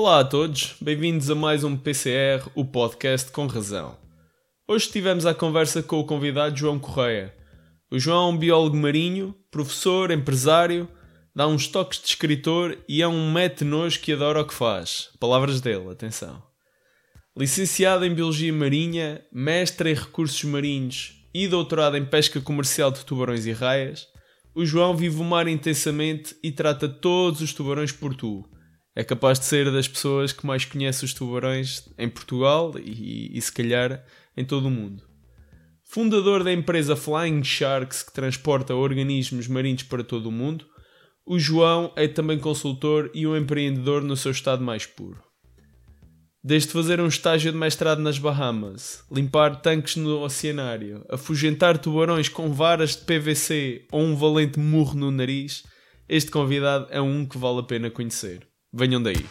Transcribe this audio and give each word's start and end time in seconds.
Olá 0.00 0.20
a 0.20 0.24
todos, 0.24 0.76
bem-vindos 0.80 1.28
a 1.28 1.34
mais 1.34 1.64
um 1.64 1.76
PCR, 1.76 2.48
o 2.54 2.64
podcast 2.64 3.32
com 3.32 3.48
razão. 3.48 3.96
Hoje 4.68 4.86
estivemos 4.86 5.26
à 5.26 5.34
conversa 5.34 5.82
com 5.82 5.98
o 5.98 6.04
convidado 6.04 6.56
João 6.56 6.78
Correia. 6.78 7.34
O 7.90 7.98
João 7.98 8.28
é 8.28 8.32
um 8.32 8.38
biólogo 8.38 8.76
marinho, 8.76 9.34
professor, 9.50 10.12
empresário, 10.12 10.88
dá 11.34 11.48
uns 11.48 11.66
toques 11.66 11.98
de 11.98 12.06
escritor 12.06 12.78
e 12.88 13.02
é 13.02 13.08
um 13.08 13.32
mete-nojo 13.32 13.98
que 13.98 14.12
adora 14.12 14.42
o 14.42 14.46
que 14.46 14.54
faz. 14.54 15.08
Palavras 15.18 15.60
dele, 15.60 15.90
atenção. 15.90 16.40
Licenciado 17.36 18.04
em 18.04 18.14
Biologia 18.14 18.52
Marinha, 18.52 19.20
mestre 19.32 19.90
em 19.90 19.94
Recursos 19.94 20.44
Marinhos 20.44 21.14
e 21.34 21.48
doutorado 21.48 21.96
em 21.96 22.04
Pesca 22.04 22.40
Comercial 22.40 22.92
de 22.92 23.04
Tubarões 23.04 23.46
e 23.46 23.52
Raias, 23.52 24.06
o 24.54 24.64
João 24.64 24.96
vive 24.96 25.20
o 25.20 25.24
mar 25.24 25.48
intensamente 25.48 26.36
e 26.40 26.52
trata 26.52 26.88
todos 26.88 27.40
os 27.40 27.52
tubarões 27.52 27.90
por 27.90 28.14
tu. 28.14 28.48
É 28.98 29.04
capaz 29.04 29.38
de 29.38 29.44
ser 29.44 29.70
das 29.70 29.86
pessoas 29.86 30.32
que 30.32 30.44
mais 30.44 30.64
conhece 30.64 31.04
os 31.04 31.14
tubarões 31.14 31.88
em 31.96 32.08
Portugal 32.08 32.74
e, 32.76 33.30
e 33.32 33.40
se 33.40 33.52
calhar 33.52 34.04
em 34.36 34.44
todo 34.44 34.66
o 34.66 34.70
mundo. 34.72 35.04
Fundador 35.84 36.42
da 36.42 36.52
empresa 36.52 36.96
Flying 36.96 37.44
Sharks, 37.44 38.02
que 38.02 38.12
transporta 38.12 38.74
organismos 38.74 39.46
marinhos 39.46 39.84
para 39.84 40.02
todo 40.02 40.26
o 40.26 40.32
mundo, 40.32 40.66
o 41.24 41.38
João 41.38 41.92
é 41.94 42.08
também 42.08 42.40
consultor 42.40 43.08
e 43.14 43.24
um 43.24 43.36
empreendedor 43.36 44.02
no 44.02 44.16
seu 44.16 44.32
estado 44.32 44.64
mais 44.64 44.84
puro. 44.84 45.22
Desde 46.42 46.72
fazer 46.72 47.00
um 47.00 47.06
estágio 47.06 47.52
de 47.52 47.58
mestrado 47.58 48.02
nas 48.02 48.18
Bahamas, 48.18 49.04
limpar 49.12 49.62
tanques 49.62 49.94
no 49.94 50.24
oceanário, 50.24 51.06
afugentar 51.08 51.78
tubarões 51.78 52.28
com 52.28 52.52
varas 52.52 52.96
de 52.96 53.04
PVC 53.04 53.86
ou 53.92 54.02
um 54.02 54.16
valente 54.16 54.58
murro 54.58 54.98
no 54.98 55.12
nariz, 55.12 55.62
este 56.08 56.32
convidado 56.32 56.88
é 56.90 57.00
um 57.00 57.24
que 57.24 57.38
vale 57.38 57.60
a 57.60 57.62
pena 57.62 57.92
conhecer. 57.92 58.47
Venham 58.72 59.02
daí. 59.02 59.24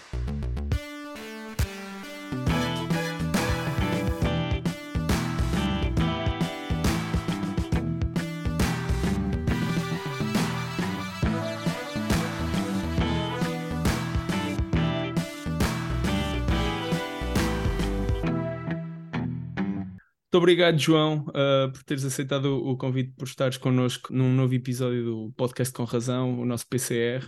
Muito 20.37 20.43
obrigado, 20.43 20.77
João, 20.77 21.25
uh, 21.29 21.71
por 21.71 21.83
teres 21.83 22.05
aceitado 22.05 22.45
o, 22.63 22.77
convite 22.77 23.11
por 23.17 23.27
estares 23.27 23.57
connosco 23.57 24.13
num 24.13 24.31
novo 24.31 24.53
episódio 24.53 25.03
do 25.03 25.33
Podcast 25.35 25.73
com 25.73 25.83
Razão, 25.83 26.39
o 26.39 26.45
nosso 26.45 26.67
PCR. 26.67 27.27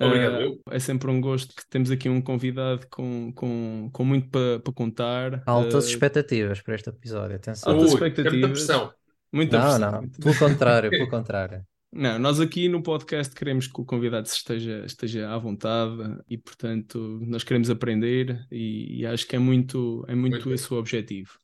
Obrigado. 0.00 0.52
Uh, 0.52 0.60
é 0.70 0.78
sempre 0.78 1.10
um 1.10 1.20
gosto 1.20 1.54
que 1.54 1.66
temos 1.68 1.90
aqui 1.90 2.08
um 2.08 2.20
convidado 2.20 2.86
com, 2.90 3.32
com, 3.34 3.88
com 3.92 4.04
muito 4.04 4.28
para 4.28 4.60
pa 4.60 4.72
contar. 4.72 5.42
Altas 5.46 5.86
uh, 5.86 5.88
expectativas 5.88 6.60
para 6.60 6.74
este 6.74 6.90
episódio, 6.90 7.36
atenção. 7.36 7.72
Altas 7.72 7.88
Ui, 7.90 7.94
expectativas. 7.94 8.32
Muita 8.32 8.48
pressão. 8.48 8.92
Muita 9.32 9.58
não, 9.58 9.64
pressão. 9.64 9.92
Não, 9.92 10.08
pelo 10.08 10.38
contrário, 10.38 10.90
pelo 10.90 11.08
contrário. 11.10 11.66
Não, 11.92 12.18
nós 12.18 12.40
aqui 12.40 12.68
no 12.68 12.82
podcast 12.82 13.34
queremos 13.34 13.66
que 13.68 13.80
o 13.80 13.84
convidado 13.84 14.26
esteja, 14.26 14.84
esteja 14.84 15.30
à 15.30 15.38
vontade 15.38 16.18
e, 16.28 16.36
portanto, 16.36 17.18
nós 17.22 17.42
queremos 17.42 17.70
aprender 17.70 18.46
e, 18.50 19.00
e 19.00 19.06
acho 19.06 19.26
que 19.26 19.34
é 19.34 19.38
muito, 19.38 20.04
é 20.06 20.14
muito, 20.14 20.34
muito 20.34 20.52
esse 20.52 20.68
bem. 20.68 20.76
o 20.76 20.80
objetivo. 20.80 21.38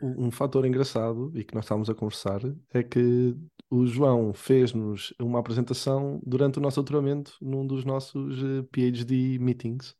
Um 0.00 0.30
fator 0.30 0.64
engraçado 0.64 1.30
e 1.34 1.44
que 1.44 1.54
nós 1.54 1.64
estávamos 1.64 1.90
a 1.90 1.94
conversar 1.94 2.40
é 2.72 2.82
que 2.82 3.36
o 3.70 3.86
João 3.86 4.32
fez-nos 4.32 5.12
uma 5.20 5.40
apresentação 5.40 6.20
durante 6.24 6.58
o 6.58 6.62
nosso 6.62 6.76
doutoramento 6.76 7.36
num 7.40 7.66
dos 7.66 7.84
nossos 7.84 8.38
eh, 8.42 8.62
PhD 8.70 9.38
meetings. 9.38 9.94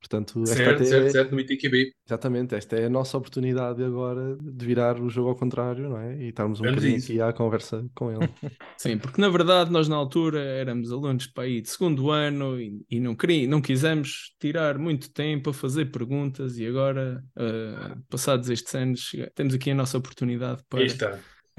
Portanto, 0.00 0.44
certo, 0.46 0.84
certo, 0.84 1.06
é... 1.06 1.10
certo, 1.10 1.32
no 1.32 1.40
ITQB. 1.40 1.92
Exatamente, 2.06 2.54
esta 2.54 2.76
é 2.76 2.86
a 2.86 2.90
nossa 2.90 3.18
oportunidade 3.18 3.84
agora 3.84 4.36
de 4.40 4.66
virar 4.66 4.98
o 4.98 5.10
jogo 5.10 5.28
ao 5.28 5.36
contrário, 5.36 5.90
não 5.90 5.98
é? 5.98 6.16
E 6.16 6.28
estarmos 6.30 6.58
um 6.58 6.64
bocadinho 6.64 6.96
aqui 6.96 7.20
à 7.20 7.32
conversa 7.32 7.86
com 7.94 8.10
ele. 8.10 8.28
Sim, 8.78 8.96
porque 8.96 9.20
na 9.20 9.28
verdade 9.28 9.70
nós 9.70 9.88
na 9.88 9.96
altura 9.96 10.40
éramos 10.40 10.90
alunos 10.90 11.26
para 11.26 11.44
aí 11.44 11.60
de 11.60 11.68
segundo 11.68 12.10
ano 12.10 12.58
e, 12.58 12.82
e 12.90 12.98
não, 12.98 13.14
queria, 13.14 13.46
não 13.46 13.60
quisemos 13.60 14.34
tirar 14.40 14.78
muito 14.78 15.12
tempo 15.12 15.50
a 15.50 15.54
fazer 15.54 15.90
perguntas 15.90 16.58
e 16.58 16.66
agora, 16.66 17.22
uh, 17.36 18.02
passados 18.08 18.48
estes 18.48 18.74
anos, 18.74 19.12
temos 19.34 19.54
aqui 19.54 19.70
a 19.70 19.74
nossa 19.74 19.98
oportunidade 19.98 20.62
para... 20.68 20.80
Aí 20.80 20.86
está 20.86 21.18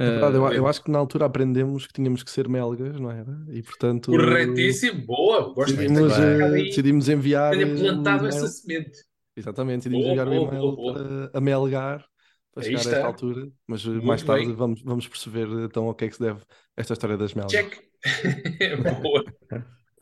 verdade, 0.10 0.36
eu, 0.36 0.52
eu, 0.54 0.68
acho 0.68 0.84
que 0.84 0.90
na 0.90 0.98
altura 0.98 1.26
aprendemos 1.26 1.86
que 1.86 1.94
tínhamos 1.94 2.24
que 2.24 2.32
ser 2.32 2.48
melgas, 2.48 3.00
não 3.00 3.12
era? 3.12 3.38
E 3.50 3.62
portanto. 3.62 4.12
Corretíssimo, 4.12 5.06
boa, 5.06 5.54
gosto 5.54 5.76
decidimos, 5.76 6.14
uh, 6.18 6.52
decidimos 6.52 7.10
enviar. 7.10 7.52
Tenha 7.52 7.76
plantado 7.76 8.24
um 8.24 8.28
essa 8.28 8.48
semente. 8.48 9.00
Exatamente, 9.36 9.90
decidimos 9.90 10.08
enviar 10.08 10.28
um 10.28 10.34
e-mail 10.34 10.76
para 10.76 11.38
a 11.38 11.42
melgar 11.42 12.06
para 12.54 12.64
chegar 12.64 12.78
a 12.78 12.82
esta 12.82 13.06
altura, 13.06 13.50
mas 13.66 13.86
Muito 13.86 14.06
mais 14.06 14.24
tarde 14.24 14.52
vamos, 14.52 14.82
vamos 14.82 15.08
perceber 15.08 15.48
então 15.64 15.86
ao 15.86 15.96
que 15.96 16.06
é 16.06 16.10
que 16.10 16.16
se 16.16 16.22
deve 16.22 16.42
esta 16.76 16.94
história 16.94 17.18
das 17.18 17.34
melgas. 17.34 17.52
Check! 17.52 17.80
boa! 19.02 19.24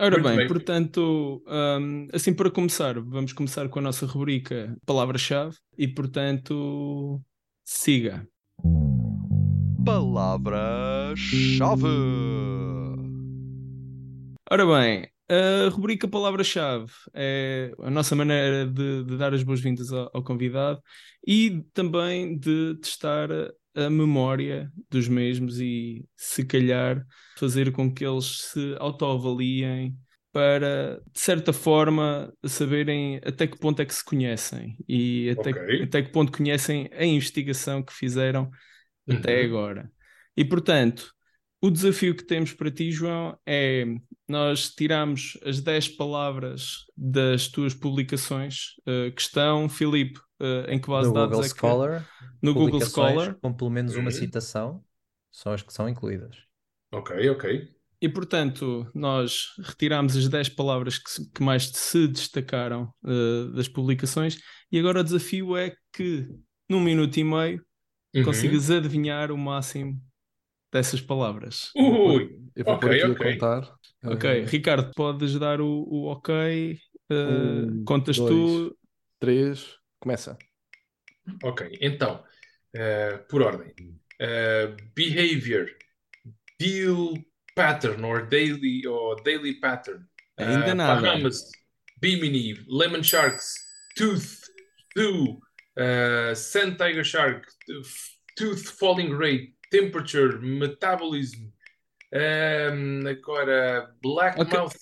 Ora 0.01 0.17
bem, 0.17 0.37
bem, 0.37 0.47
portanto, 0.47 1.43
um, 1.45 2.07
assim 2.13 2.33
para 2.33 2.49
começar, 2.49 2.97
vamos 3.01 3.33
começar 3.33 3.67
com 3.67 3.79
a 3.79 3.81
nossa 3.81 4.05
rubrica 4.05 4.77
Palavra-chave 4.85 5.57
e, 5.77 5.89
portanto, 5.89 7.21
siga 7.65 8.25
palavra-chave. 10.19 11.87
Ora 14.51 14.65
bem, 14.65 15.07
a 15.29 15.69
rubrica 15.69 16.07
Palavra-chave 16.09 16.91
é 17.13 17.71
a 17.79 17.89
nossa 17.89 18.15
maneira 18.15 18.65
de, 18.65 19.05
de 19.05 19.17
dar 19.17 19.33
as 19.33 19.43
boas-vindas 19.43 19.93
ao, 19.93 20.09
ao, 20.13 20.21
convidado 20.23 20.81
e 21.25 21.63
também 21.73 22.37
de 22.37 22.75
testar 22.81 23.29
a 23.73 23.89
memória 23.89 24.69
dos 24.89 25.07
mesmos 25.07 25.61
e, 25.61 26.05
se 26.17 26.43
calhar, 26.43 27.05
fazer 27.37 27.71
com 27.71 27.93
que 27.93 28.05
eles 28.05 28.51
se 28.51 28.75
autoavaliem 28.77 29.95
para, 30.33 31.01
de 31.13 31.19
certa 31.19 31.53
forma, 31.53 32.33
saberem 32.45 33.21
até 33.25 33.47
que 33.47 33.57
ponto 33.57 33.81
é 33.81 33.85
que 33.85 33.95
se 33.95 34.03
conhecem 34.03 34.75
e 34.87 35.29
até, 35.29 35.51
okay. 35.51 35.83
até 35.83 36.01
que 36.01 36.11
ponto 36.11 36.31
conhecem 36.31 36.89
a 36.91 37.05
investigação 37.05 37.81
que 37.81 37.93
fizeram 37.93 38.51
até 39.07 39.39
uhum. 39.39 39.45
agora. 39.45 39.98
E 40.39 40.45
portanto, 40.45 41.13
o 41.61 41.69
desafio 41.69 42.15
que 42.15 42.23
temos 42.23 42.53
para 42.53 42.71
ti, 42.71 42.93
João, 42.93 43.37
é 43.45 43.83
nós 44.25 44.73
tiramos 44.73 45.37
as 45.43 45.59
10 45.59 45.89
palavras 45.97 46.85
das 46.95 47.49
tuas 47.49 47.73
publicações 47.73 48.77
uh, 48.87 49.11
que 49.13 49.21
estão, 49.21 49.67
Filipe, 49.67 50.17
uh, 50.39 50.69
em 50.69 50.79
que 50.79 50.87
base 50.87 51.09
no 51.09 51.13
de 51.13 51.19
dados 51.19 51.35
Google 51.35 51.45
é 51.45 51.49
que... 51.49 51.59
Scholar, 51.59 52.09
no 52.41 52.53
Google 52.53 52.81
Scholar, 52.85 53.35
com 53.41 53.53
pelo 53.53 53.69
menos 53.69 53.97
uma 53.97 54.05
uhum. 54.05 54.11
citação, 54.11 54.81
são 55.29 55.51
as 55.51 55.61
que 55.61 55.73
são 55.73 55.89
incluídas. 55.89 56.37
Ok, 56.93 57.29
ok. 57.31 57.75
E 58.01 58.07
portanto, 58.07 58.89
nós 58.95 59.47
retiramos 59.61 60.15
as 60.15 60.29
10 60.29 60.47
palavras 60.47 60.97
que, 60.97 61.11
se, 61.11 61.29
que 61.31 61.43
mais 61.43 61.67
se 61.67 62.07
destacaram 62.07 62.93
uh, 63.03 63.51
das 63.51 63.67
publicações, 63.67 64.39
e 64.71 64.79
agora 64.79 65.01
o 65.01 65.03
desafio 65.03 65.57
é 65.57 65.75
que, 65.91 66.29
num 66.69 66.79
minuto 66.79 67.17
e 67.17 67.25
meio, 67.25 67.61
uhum. 68.15 68.23
consigas 68.23 68.71
adivinhar 68.71 69.33
o 69.33 69.37
máximo 69.37 70.01
dessas 70.71 71.01
palavras. 71.01 71.71
Ui, 71.75 72.39
eu 72.55 72.65
vou 72.65 72.75
okay, 72.75 73.01
aqui 73.01 73.11
okay. 73.11 73.27
a 73.27 73.33
contar. 73.33 73.75
Ok, 74.03 74.43
uh, 74.43 74.45
Ricardo, 74.45 74.91
podes 74.95 75.37
dar 75.37 75.61
o, 75.61 75.67
o 75.67 76.05
ok? 76.07 76.79
Uh, 77.11 77.79
um, 77.79 77.83
contas 77.83 78.17
dois, 78.17 78.29
tu? 78.29 78.77
Três, 79.19 79.75
começa. 79.99 80.37
Ok, 81.43 81.77
então, 81.81 82.23
uh, 82.75 83.27
por 83.27 83.41
ordem. 83.41 83.73
behavior, 84.95 85.69
deal 86.59 87.13
pattern, 87.55 88.03
or 88.05 88.25
daily, 88.27 88.85
or 88.87 89.21
daily 89.23 89.59
pattern. 89.59 90.07
Ainda 90.37 90.73
nada. 90.73 91.01
Bahamas, 91.01 91.51
Bimini, 91.99 92.55
Lemon 92.67 93.03
Sharks, 93.03 93.53
Tooth, 93.97 94.43
Two, 94.95 95.39
uh, 95.77 96.33
Sand 96.33 96.77
Tiger 96.77 97.03
Shark, 97.03 97.45
Tooth 98.37 98.65
Falling 98.79 99.11
Rate, 99.11 99.53
Temperature, 99.69 100.39
Metabolism, 100.39 101.51
um, 102.13 103.07
agora 103.07 103.93
Black 104.01 104.39
okay. 104.39 104.57
Mouth. 104.57 104.75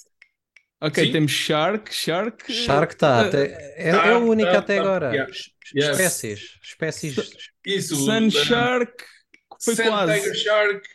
Ok, 0.79 1.05
Sim? 1.05 1.11
temos 1.11 1.31
Shark, 1.31 1.93
Shark. 1.93 2.53
Shark 2.53 2.93
está, 2.93 3.29
uh, 3.29 3.35
é, 3.35 3.91
tá, 3.91 4.07
é 4.07 4.15
o 4.15 4.29
único 4.29 4.51
tá, 4.51 4.59
até 4.59 4.75
tá, 4.75 4.81
agora. 4.81 5.11
Yeah. 5.11 5.31
Espécies, 5.75 6.59
espécies. 6.61 7.15
Isso, 7.65 7.95
Sun 7.95 8.29
Shark. 8.29 9.03
Foi 9.63 9.75
Sand 9.75 9.87
quase. 9.87 10.13
Tiger 10.19 10.35
Shark, 10.35 10.87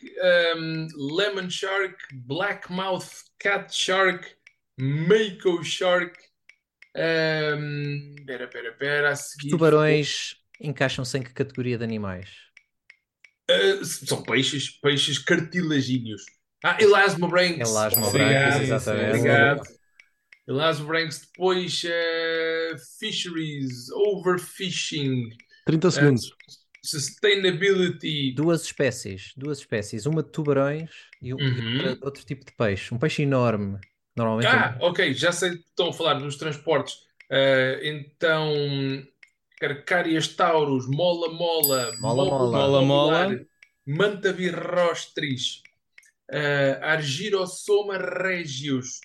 um, 0.57 0.89
Lemon 1.17 1.51
Shark, 1.51 1.97
Black 2.13 2.71
Mouth 2.73 3.09
Cat 3.39 3.75
Shark, 3.75 4.25
Mako 4.79 5.65
Shark, 5.65 6.17
um, 6.97 8.15
pera, 8.25 8.47
pera, 8.47 8.73
pera, 8.73 9.17
seguir... 9.17 9.51
Tubarões 9.51 10.37
encaixam-se 10.61 11.19
em 11.19 11.23
que 11.23 11.33
categoria 11.33 11.77
de 11.77 11.85
animais? 11.85 12.31
Uh, 13.51 13.85
são 13.85 14.23
peixes, 14.23 14.71
peixes 14.81 15.19
cartilagíneos. 15.19 16.23
Ah, 16.65 16.77
elasmobranchs. 16.81 17.69
Elasmobranchs, 17.69 18.61
exatamente. 18.61 19.19
Obrigado. 19.19 19.63
Depois 20.47 21.83
uh, 21.85 22.77
Fisheries, 22.99 23.91
Overfishing. 23.91 25.31
30 25.67 25.91
segundos. 25.91 26.27
Uh, 26.27 26.63
sustainability. 26.85 28.33
Duas 28.35 28.63
espécies, 28.63 29.33
duas 29.37 29.59
espécies, 29.59 30.07
uma 30.07 30.23
de 30.23 30.31
tubarões 30.31 30.91
e, 31.21 31.33
um, 31.33 31.37
uhum. 31.37 31.77
e 31.79 31.99
outro 32.03 32.25
tipo 32.25 32.45
de 32.45 32.53
peixe, 32.53 32.93
um 32.93 32.99
peixe 32.99 33.23
enorme. 33.23 33.79
Normalmente 34.17 34.49
ah, 34.49 34.77
é... 34.79 34.85
ok, 34.85 35.15
já 35.15 35.33
sei 35.33 35.51
que 35.51 35.65
estão 35.65 35.89
a 35.89 35.93
falar 35.93 36.15
dos 36.15 36.37
transportes. 36.37 36.95
Uh, 37.31 37.81
então, 37.83 38.53
Carcárias 39.63 40.27
Taurus, 40.27 40.89
Mola 40.89 41.33
Mola, 41.33 41.93
Mola 42.01 42.25
Mola, 42.25 42.59
mola, 42.59 42.83
mola. 42.83 43.47
Manta 43.87 44.33
Virrostris, 44.33 45.63
uh, 46.33 46.83
Argirosoma 46.83 47.97
Regius, 47.97 49.01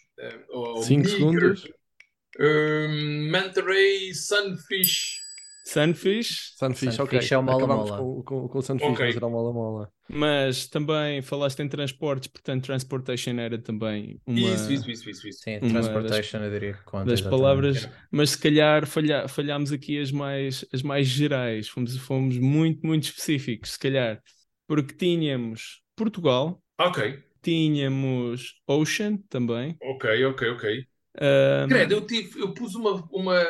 uh, 0.51 0.81
5 0.81 1.07
segundos. 1.09 1.63
Uh, 2.39 3.29
Manta 3.29 3.61
Ray 3.61 4.15
Sunfish, 4.15 5.19
Sunfish. 5.67 6.53
Sunfish, 6.55 6.95
Sunfish 6.95 7.25
ok. 7.25 7.31
é 7.31 7.37
o 7.37 7.43
mola 7.43 7.67
mola. 7.67 7.97
Com, 7.97 8.23
com, 8.23 8.47
com 8.47 8.57
o 8.57 8.61
Sunfish, 8.61 8.87
okay. 8.87 9.09
era 9.13 9.27
o 9.27 9.29
mola 9.29 9.51
mola. 9.51 9.91
Mas 10.07 10.65
também 10.65 11.21
falaste 11.21 11.59
em 11.59 11.67
transportes, 11.67 12.29
portanto, 12.29 12.63
transportation 12.63 13.37
era 13.37 13.57
também 13.57 14.17
uma. 14.25 14.39
Isso, 14.39 14.71
isso, 14.71 14.89
isso, 14.89 15.09
isso. 15.09 15.27
isso. 15.27 15.41
Sim, 15.43 15.59
transportation, 15.59 16.39
das, 16.39 16.47
eu 16.47 16.51
diria 16.51 16.73
que 16.73 16.83
conta. 16.83 17.05
Das 17.05 17.19
palavras, 17.19 17.89
mas 18.09 18.29
se 18.29 18.37
calhar 18.37 18.87
falha, 18.87 19.27
falhámos 19.27 19.73
aqui 19.73 19.99
as 19.99 20.09
mais, 20.09 20.63
as 20.73 20.81
mais 20.81 21.05
gerais, 21.05 21.67
fomos, 21.67 21.97
fomos 21.97 22.37
muito, 22.37 22.87
muito 22.87 23.03
específicos, 23.03 23.71
se 23.71 23.79
calhar, 23.79 24.21
porque 24.65 24.95
tínhamos 24.95 25.81
Portugal. 25.97 26.63
Ok. 26.79 27.21
Tínhamos 27.41 28.61
Ocean 28.65 29.17
também. 29.29 29.75
Ok, 29.81 30.25
ok, 30.25 30.49
ok. 30.49 30.85
Um... 31.19 31.67
Credo, 31.67 31.93
eu, 31.93 32.01
tive, 32.05 32.39
eu 32.39 32.53
pus 32.53 32.73
uma, 32.75 33.05
uma 33.11 33.45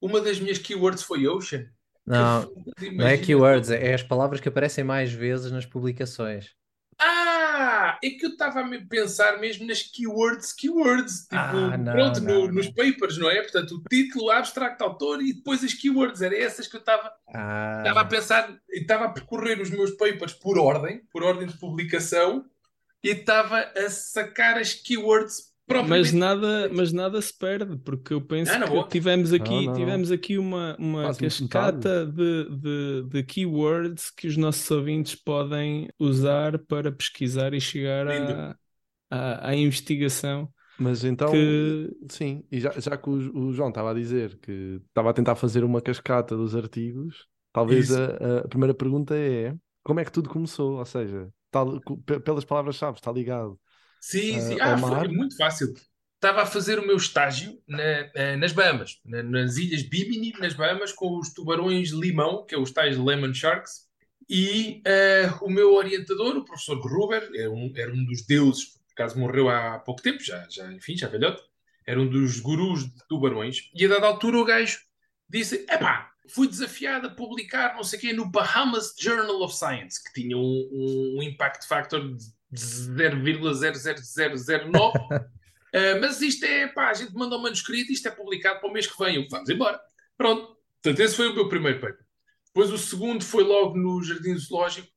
uma 0.00 0.20
das 0.20 0.40
minhas 0.40 0.58
keywords 0.58 1.02
foi 1.02 1.26
Ocean. 1.26 1.66
Não, 2.06 2.52
não 2.92 3.06
é 3.06 3.16
keywords, 3.18 3.70
é 3.70 3.94
as 3.94 4.02
palavras 4.02 4.40
que 4.40 4.48
aparecem 4.48 4.82
mais 4.82 5.12
vezes 5.12 5.52
nas 5.52 5.66
publicações. 5.66 6.50
Ah, 6.98 7.98
é 8.02 8.10
que 8.10 8.26
eu 8.26 8.30
estava 8.30 8.60
a 8.60 8.86
pensar 8.86 9.38
mesmo 9.38 9.66
nas 9.66 9.82
keywords, 9.82 10.52
keywords, 10.52 11.22
tipo, 11.22 11.36
ah, 11.36 11.76
não, 11.76 11.92
pronto, 11.92 12.20
não, 12.20 12.34
no, 12.34 12.46
não. 12.46 12.54
nos 12.54 12.68
papers, 12.68 13.16
não 13.16 13.30
é? 13.30 13.40
Portanto, 13.42 13.76
o 13.76 13.82
título, 13.88 14.30
abstract, 14.30 14.82
autor 14.82 15.22
e 15.22 15.32
depois 15.32 15.62
as 15.62 15.72
keywords, 15.72 16.20
era 16.20 16.36
essas 16.36 16.66
que 16.66 16.76
eu 16.76 16.80
estava 16.80 17.12
ah. 17.32 18.00
a 18.00 18.04
pensar, 18.04 18.54
estava 18.68 19.06
a 19.06 19.10
percorrer 19.10 19.60
os 19.60 19.70
meus 19.70 19.92
papers 19.92 20.34
por 20.34 20.58
ordem, 20.58 21.02
por 21.12 21.22
ordem 21.22 21.46
de 21.46 21.56
publicação, 21.56 22.44
e 23.02 23.10
estava 23.10 23.60
a 23.76 23.88
sacar 23.88 24.58
as 24.58 24.74
keywords 24.74 25.49
mas 25.86 26.12
nada, 26.12 26.70
mas 26.72 26.92
nada 26.92 27.20
se 27.20 27.36
perde, 27.36 27.76
porque 27.78 28.12
eu 28.12 28.20
penso 28.20 28.52
ah, 28.52 28.82
que 28.82 28.88
tivemos 28.88 29.32
aqui, 29.32 29.66
não, 29.66 29.72
não, 29.72 29.74
tivemos 29.74 30.10
aqui 30.10 30.38
uma, 30.38 30.76
uma 30.78 31.14
cascata 31.14 32.06
de, 32.06 32.44
de, 32.56 33.02
de, 33.08 33.22
keywords 33.22 34.10
que 34.10 34.26
os 34.26 34.36
nossos 34.36 34.68
ouvintes 34.70 35.14
podem 35.14 35.88
usar 35.98 36.58
para 36.58 36.90
pesquisar 36.90 37.54
e 37.54 37.60
chegar 37.60 38.08
à, 38.08 38.56
à, 39.10 39.48
à, 39.50 39.56
investigação. 39.56 40.48
Mas 40.78 41.04
então, 41.04 41.30
que... 41.30 41.90
sim, 42.08 42.42
e 42.50 42.58
já, 42.58 42.70
já 42.78 42.96
que 42.96 43.08
o, 43.08 43.48
o, 43.48 43.52
João 43.52 43.68
estava 43.68 43.90
a 43.90 43.94
dizer 43.94 44.38
que 44.38 44.80
estava 44.88 45.10
a 45.10 45.12
tentar 45.12 45.34
fazer 45.36 45.62
uma 45.62 45.80
cascata 45.80 46.36
dos 46.36 46.56
artigos, 46.56 47.26
talvez 47.52 47.92
a, 47.92 48.38
a, 48.44 48.48
primeira 48.48 48.74
pergunta 48.74 49.14
é 49.14 49.54
como 49.82 50.00
é 50.00 50.04
que 50.04 50.12
tudo 50.12 50.28
começou? 50.28 50.78
Ou 50.78 50.84
seja, 50.84 51.28
tal, 51.50 51.80
pelas 52.24 52.44
palavras-chave, 52.44 52.96
está 52.96 53.12
ligado 53.12 53.58
Sim, 54.00 54.40
sim. 54.40 54.56
Ah, 54.60 54.78
foi 54.78 55.08
muito 55.08 55.36
fácil. 55.36 55.74
Estava 56.14 56.42
a 56.42 56.46
fazer 56.46 56.78
o 56.78 56.86
meu 56.86 56.96
estágio 56.96 57.58
na, 57.66 57.82
eh, 57.82 58.36
nas 58.36 58.52
Bahamas, 58.52 59.00
na, 59.04 59.22
nas 59.22 59.56
ilhas 59.56 59.82
Bimini, 59.82 60.32
nas 60.38 60.54
Bahamas, 60.54 60.92
com 60.92 61.18
os 61.18 61.32
tubarões 61.32 61.90
limão, 61.90 62.44
que 62.44 62.54
é 62.54 62.58
os 62.58 62.70
tais 62.70 62.98
Lemon 62.98 63.32
Sharks, 63.32 63.88
e 64.28 64.82
uh, 64.86 65.44
o 65.44 65.50
meu 65.50 65.74
orientador, 65.74 66.36
o 66.36 66.44
professor 66.44 66.80
Gruber, 66.80 67.28
era 67.34 67.50
um, 67.50 67.72
era 67.74 67.92
um 67.92 68.04
dos 68.04 68.24
deuses, 68.26 68.66
por 68.66 68.92
acaso 68.92 69.18
morreu 69.18 69.48
há 69.48 69.78
pouco 69.78 70.02
tempo, 70.02 70.22
já, 70.22 70.46
já, 70.48 70.70
enfim, 70.72 70.96
já 70.96 71.08
velhote, 71.08 71.42
era 71.86 72.00
um 72.00 72.08
dos 72.08 72.38
gurus 72.38 72.84
de 72.84 73.08
tubarões, 73.08 73.70
e 73.74 73.84
a 73.86 73.88
dada 73.88 74.06
altura 74.06 74.38
o 74.38 74.44
gajo 74.44 74.78
disse: 75.28 75.66
Epá, 75.68 76.12
fui 76.28 76.46
desafiado 76.46 77.08
a 77.08 77.10
publicar 77.10 77.74
não 77.74 77.82
sei 77.82 77.98
o 77.98 78.02
quê 78.02 78.12
no 78.12 78.30
Bahamas 78.30 78.94
Journal 79.00 79.42
of 79.42 79.54
Science, 79.54 80.02
que 80.04 80.20
tinha 80.20 80.36
um, 80.36 81.16
um 81.16 81.22
impact 81.22 81.66
factor 81.66 82.14
de 82.14 82.24
0,00009. 82.54 84.96
uh, 84.96 85.00
mas 86.00 86.20
isto 86.20 86.44
é, 86.44 86.68
pá, 86.68 86.90
a 86.90 86.94
gente 86.94 87.14
manda 87.14 87.36
um 87.36 87.42
manuscrito, 87.42 87.92
isto 87.92 88.08
é 88.08 88.10
publicado 88.10 88.60
para 88.60 88.68
o 88.68 88.72
mês 88.72 88.86
que 88.86 89.02
vem. 89.02 89.16
Eu, 89.16 89.26
vamos 89.30 89.48
embora. 89.48 89.80
Pronto. 90.16 90.56
Portanto, 90.82 91.00
esse 91.00 91.16
foi 91.16 91.28
o 91.28 91.34
meu 91.34 91.48
primeiro 91.48 91.80
paper. 91.80 92.04
Depois 92.46 92.72
o 92.72 92.78
segundo 92.78 93.24
foi 93.24 93.44
logo 93.44 93.76
no 93.76 94.02
Jardim 94.02 94.36
Zoológico. 94.36 94.88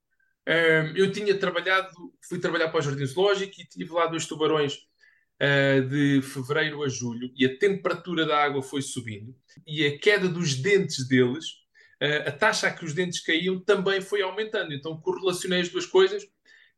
Uh, 0.48 0.96
eu 0.96 1.12
tinha 1.12 1.38
trabalhado, 1.38 1.90
fui 2.28 2.40
trabalhar 2.40 2.70
para 2.70 2.80
o 2.80 2.82
Jardim 2.82 3.06
Zoológico 3.06 3.54
e 3.60 3.66
tive 3.66 3.92
lá 3.92 4.08
dois 4.08 4.26
tubarões 4.26 4.76
uh, 5.42 5.88
de 5.88 6.22
fevereiro 6.22 6.84
a 6.84 6.90
julho 6.90 7.32
e 7.38 7.46
a 7.46 7.58
temperatura 7.58 8.26
da 8.26 8.44
água 8.44 8.62
foi 8.62 8.82
subindo 8.82 9.34
e 9.66 9.86
a 9.86 9.98
queda 9.98 10.28
dos 10.28 10.56
dentes 10.56 11.08
deles, 11.08 11.46
uh, 12.02 12.28
a 12.28 12.32
taxa 12.32 12.68
a 12.68 12.72
que 12.72 12.84
os 12.84 12.94
dentes 12.94 13.22
caíam 13.22 13.64
também 13.64 14.02
foi 14.02 14.22
aumentando. 14.22 14.74
Então 14.74 15.00
correlacionei 15.00 15.62
as 15.62 15.70
duas 15.70 15.86
coisas 15.86 16.28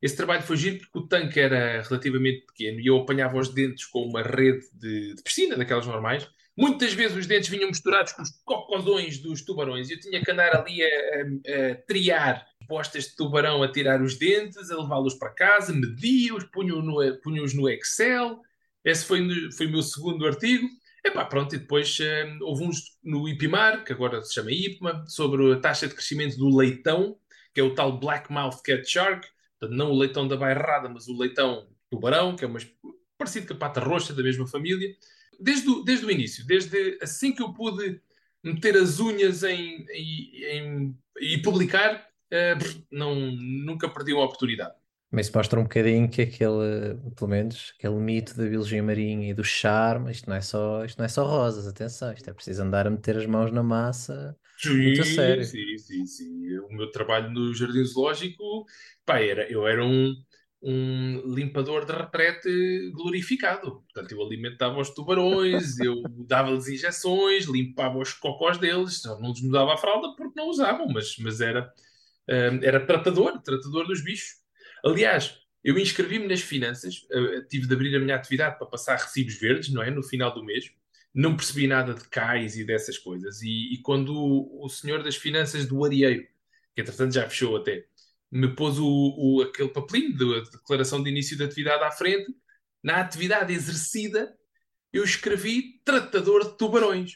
esse 0.01 0.15
trabalho 0.15 0.43
foi 0.43 0.57
giro 0.57 0.79
porque 0.79 0.99
o 0.99 1.07
tanque 1.07 1.39
era 1.39 1.81
relativamente 1.81 2.45
pequeno 2.45 2.79
e 2.79 2.87
eu 2.87 2.97
apanhava 2.97 3.37
os 3.37 3.49
dentes 3.49 3.85
com 3.85 4.03
uma 4.03 4.21
rede 4.21 4.65
de, 4.73 5.15
de 5.15 5.23
piscina, 5.23 5.55
daquelas 5.55 5.87
normais. 5.87 6.27
Muitas 6.57 6.93
vezes 6.93 7.17
os 7.17 7.27
dentes 7.27 7.49
vinham 7.49 7.67
misturados 7.67 8.13
com 8.13 8.21
os 8.21 8.31
cocodões 8.45 9.17
dos 9.17 9.41
tubarões. 9.41 9.89
Eu 9.89 9.99
tinha 9.99 10.23
que 10.23 10.31
andar 10.31 10.55
ali 10.55 10.81
a, 10.83 10.87
a, 10.87 11.71
a 11.71 11.75
triar 11.87 12.45
postas 12.67 13.05
de 13.05 13.15
tubarão, 13.15 13.61
a 13.61 13.71
tirar 13.71 14.01
os 14.01 14.17
dentes, 14.17 14.71
a 14.71 14.77
levá-los 14.77 15.15
para 15.15 15.33
casa, 15.33 15.73
media-os, 15.73 16.45
punha-os 16.45 17.53
no, 17.53 17.61
no 17.61 17.69
Excel. 17.69 18.39
Esse 18.83 19.05
foi, 19.05 19.27
foi 19.51 19.67
o 19.67 19.71
meu 19.71 19.81
segundo 19.81 20.25
artigo. 20.25 20.67
Epá, 21.03 21.23
pronto, 21.25 21.55
e 21.55 21.59
depois 21.59 21.97
um, 21.99 22.45
houve 22.45 22.63
uns 22.63 22.97
no 23.03 23.27
IPMAR, 23.29 23.83
que 23.83 23.93
agora 23.93 24.23
se 24.23 24.33
chama 24.33 24.51
IPMA, 24.51 25.05
sobre 25.07 25.53
a 25.53 25.59
taxa 25.59 25.87
de 25.87 25.93
crescimento 25.93 26.37
do 26.37 26.55
leitão, 26.55 27.17
que 27.53 27.59
é 27.59 27.63
o 27.63 27.75
tal 27.75 27.99
Black 27.99 28.31
Mouth 28.31 28.61
Cat 28.63 28.89
Shark, 28.89 29.27
não 29.61 29.91
o 29.91 29.97
leitão 29.97 30.27
da 30.27 30.37
bairrada, 30.37 30.89
mas 30.89 31.07
o 31.07 31.17
leitão 31.17 31.67
tubarão, 31.89 32.35
que 32.35 32.43
é 32.43 32.47
uma, 32.47 32.59
parecido 33.17 33.47
com 33.47 33.53
a 33.53 33.57
pata 33.57 33.79
roxa 33.79 34.13
da 34.13 34.23
mesma 34.23 34.47
família. 34.47 34.95
Desde 35.39 35.69
o, 35.69 35.83
desde 35.83 36.05
o 36.05 36.11
início, 36.11 36.45
desde 36.45 36.97
assim 37.01 37.33
que 37.33 37.41
eu 37.41 37.53
pude 37.53 38.01
meter 38.43 38.77
as 38.77 38.99
unhas 38.99 39.43
em, 39.43 39.85
em, 39.89 40.97
e 41.19 41.37
publicar, 41.39 42.07
uh, 42.31 42.83
não, 42.91 43.15
nunca 43.15 43.89
perdi 43.89 44.13
uma 44.13 44.23
oportunidade. 44.25 44.73
Mas 45.11 45.29
mostra 45.31 45.59
um 45.59 45.63
bocadinho 45.63 46.09
que 46.09 46.21
aquele, 46.21 46.97
pelo 47.15 47.29
menos, 47.29 47.73
aquele 47.77 47.95
mito 47.95 48.35
da 48.35 48.45
biologia 48.45 48.83
marinha 48.83 49.29
e 49.29 49.33
do 49.33 49.43
charme, 49.43 50.11
isto 50.11 50.29
não 50.29 50.35
é 50.35 50.41
só, 50.41 50.83
isto 50.83 50.97
não 50.97 51.05
é 51.05 51.07
só 51.07 51.25
rosas, 51.25 51.67
atenção, 51.67 52.11
isto 52.13 52.29
é 52.29 52.33
preciso 52.33 52.63
andar 52.63 52.85
a 52.85 52.89
meter 52.89 53.17
as 53.17 53.25
mãos 53.25 53.51
na 53.51 53.63
massa 53.63 54.37
sim, 54.57 54.81
muito 54.81 55.01
a 55.01 55.05
sério. 55.05 55.43
Sim, 55.43 55.77
sim, 55.77 56.05
sim. 56.05 56.59
O 56.59 56.73
meu 56.73 56.91
trabalho 56.91 57.31
no 57.31 57.53
Jardim 57.53 57.83
Zoológico, 57.83 58.65
pá, 59.05 59.19
era, 59.19 59.49
eu 59.51 59.67
era 59.67 59.83
um, 59.83 60.15
um 60.61 61.21
limpador 61.33 61.85
de 61.85 61.91
retrete 61.91 62.91
glorificado. 62.91 63.83
Portanto, 63.93 64.11
eu 64.11 64.21
alimentava 64.21 64.79
os 64.79 64.89
tubarões, 64.89 65.79
eu 65.79 66.01
dava-lhes 66.27 66.67
injeções, 66.67 67.45
limpava 67.45 67.97
os 67.97 68.13
cocós 68.13 68.57
deles, 68.57 69.03
não 69.03 69.29
lhes 69.29 69.41
mudava 69.41 69.73
a 69.73 69.77
fralda 69.77 70.15
porque 70.15 70.39
não 70.39 70.49
usavam, 70.49 70.87
mas, 70.87 71.15
mas 71.19 71.39
era, 71.41 71.71
um, 72.29 72.63
era 72.63 72.85
tratador, 72.85 73.41
tratador 73.41 73.87
dos 73.87 74.03
bichos. 74.03 74.37
Aliás, 74.83 75.37
eu 75.63 75.77
inscrevi-me 75.77 76.27
nas 76.27 76.41
finanças, 76.41 77.05
uh, 77.11 77.47
tive 77.47 77.67
de 77.67 77.73
abrir 77.73 77.95
a 77.95 77.99
minha 77.99 78.15
atividade 78.15 78.57
para 78.57 78.67
passar 78.67 78.97
recibos 78.97 79.39
verdes, 79.39 79.71
não 79.71 79.81
é? 79.81 79.89
No 79.89 80.03
final 80.03 80.33
do 80.33 80.43
mês 80.43 80.71
não 81.15 81.37
percebi 81.37 81.65
nada 81.65 81.93
de 81.93 82.03
cais 82.09 82.57
e 82.57 82.65
dessas 82.65 82.97
coisas. 82.97 83.41
E, 83.41 83.73
e 83.73 83.81
quando 83.81 84.13
o, 84.13 84.65
o, 84.65 84.69
senhor 84.69 85.01
das 85.01 85.15
finanças 85.15 85.65
do 85.65 85.85
Arieiro, 85.85 86.27
que 86.75 86.81
entretanto 86.81 87.13
já 87.13 87.27
fechou 87.29 87.55
até, 87.55 87.85
me 88.29 88.53
pôs 88.53 88.77
o, 88.77 88.85
o 88.85 89.41
aquele 89.41 89.69
papelinho 89.69 90.11
de, 90.17 90.43
de 90.43 90.51
declaração 90.51 91.01
de 91.01 91.09
início 91.09 91.37
de 91.37 91.43
atividade 91.45 91.85
à 91.85 91.91
frente, 91.91 92.35
na 92.83 92.99
atividade 92.99 93.53
exercida, 93.53 94.35
eu 94.91 95.05
escrevi 95.05 95.79
tratador 95.85 96.51
de 96.51 96.57
tubarões. 96.57 97.13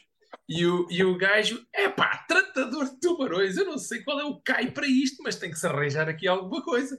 E 0.48 0.64
o, 0.64 0.86
e 0.90 1.04
o 1.04 1.16
gajo, 1.18 1.64
é 1.72 1.88
pá, 1.88 2.24
tratador 2.26 2.86
de 2.86 3.00
tubarões, 3.00 3.58
eu 3.58 3.66
não 3.66 3.76
sei 3.76 4.02
qual 4.02 4.18
é 4.18 4.24
o 4.24 4.40
CAI 4.40 4.70
para 4.70 4.86
isto, 4.86 5.22
mas 5.22 5.36
tem 5.36 5.50
que 5.50 5.58
se 5.58 5.66
arranjar 5.66 6.08
aqui 6.08 6.26
alguma 6.26 6.62
coisa. 6.64 6.98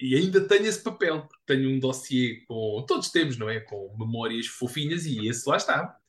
E 0.00 0.16
ainda 0.16 0.40
tenho 0.40 0.64
esse 0.64 0.82
papel, 0.82 1.20
porque 1.22 1.42
tenho 1.46 1.68
um 1.68 1.78
dossiê 1.78 2.42
com, 2.46 2.82
todos 2.88 3.10
temos, 3.10 3.36
não 3.36 3.50
é? 3.50 3.60
Com 3.60 3.94
memórias 3.98 4.46
fofinhas 4.46 5.04
e 5.04 5.28
esse 5.28 5.46
lá 5.48 5.58
está 5.58 5.99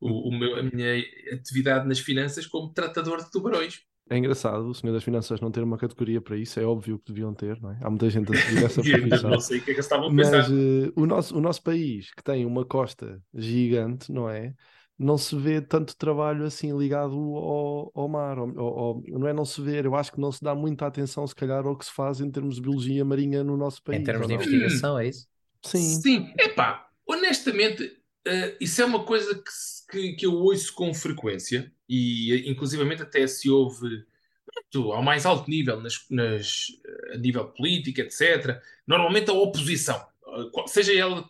o, 0.00 0.28
o 0.30 0.38
meu, 0.38 0.56
a 0.58 0.62
minha 0.62 1.02
atividade 1.34 1.86
nas 1.88 1.98
finanças 2.00 2.46
como 2.46 2.72
tratador 2.72 3.22
de 3.24 3.30
tubarões. 3.30 3.80
é 4.10 4.16
engraçado 4.18 4.68
o 4.68 4.74
senhor 4.74 4.92
das 4.92 5.04
finanças 5.04 5.40
não 5.40 5.50
ter 5.50 5.62
uma 5.62 5.78
categoria 5.78 6.20
para 6.20 6.36
isso, 6.36 6.58
é 6.58 6.64
óbvio 6.64 6.98
que 6.98 7.12
deviam 7.12 7.32
ter, 7.34 7.60
não 7.60 7.70
é? 7.70 7.78
Há 7.82 7.88
muita 7.90 8.10
gente 8.10 8.30
a 8.32 8.34
seguir 8.34 8.62
essa 8.64 8.84
profissão. 8.84 9.30
não 9.30 9.40
sei 9.40 9.58
o 9.58 9.64
que 9.64 9.70
é 9.70 9.74
que 9.74 9.80
eles 9.80 9.86
estavam 9.86 10.08
a 10.08 10.12
Mas 10.12 10.12
pensar. 10.14 10.50
eh, 10.50 10.92
o 10.96 11.06
nosso, 11.06 11.36
o 11.38 11.40
nosso 11.40 11.62
país, 11.62 12.12
que 12.14 12.22
tem 12.24 12.46
uma 12.46 12.64
costa 12.66 13.22
gigante, 13.34 14.12
não 14.12 14.28
é? 14.30 14.54
Não 14.98 15.18
se 15.18 15.36
vê 15.36 15.60
tanto 15.62 15.96
trabalho 15.96 16.44
assim 16.46 16.76
ligado 16.78 17.14
ao, 17.16 17.92
ao 17.94 18.08
mar. 18.08 18.38
ao- 18.38 18.58
ao- 18.60 19.02
não 19.08 19.28
é 19.28 19.32
não 19.34 19.44
se 19.46 19.60
ver, 19.62 19.84
eu 19.86 19.94
acho 19.96 20.12
que 20.12 20.20
não 20.20 20.32
se 20.32 20.42
dá 20.44 20.54
muita 20.54 20.86
atenção, 20.86 21.26
se 21.26 21.34
calhar, 21.34 21.66
ao 21.66 21.76
que 21.78 21.84
se 21.86 21.92
faz 21.92 22.20
em 22.20 22.30
termos 22.30 22.56
de 22.56 22.62
biologia 22.62 23.04
marinha 23.04 23.44
no 23.44 23.56
nosso 23.56 23.82
país. 23.82 23.98
Em 23.98 24.02
termos 24.02 24.26
de 24.28 24.34
investigação, 24.34 24.98
é 24.98 25.08
isso? 25.08 25.28
Sim. 25.64 26.04
Sim, 26.04 26.34
epá, 26.38 26.88
honestamente, 27.06 27.99
eh, 28.26 28.56
isso 28.60 28.82
é 28.82 28.84
uma 28.84 29.04
coisa 29.04 29.34
que, 29.34 29.50
que, 29.90 30.12
que 30.14 30.26
eu 30.26 30.34
ouço 30.34 30.72
com 30.74 30.92
frequência 30.94 31.72
e 31.88 32.50
inclusivamente 32.50 33.02
até 33.02 33.26
se 33.26 33.50
ouve 33.50 34.04
pronto, 34.46 34.92
ao 34.92 35.02
mais 35.02 35.26
alto 35.26 35.48
nível, 35.50 35.80
nas, 35.80 36.04
nas, 36.10 36.66
eh, 36.86 37.14
a 37.14 37.18
nível 37.18 37.46
político, 37.52 38.00
etc. 38.00 38.60
Normalmente 38.86 39.30
a 39.30 39.34
oposição, 39.34 39.98
eh, 40.26 40.68
seja 40.68 40.94
ela 40.94 41.28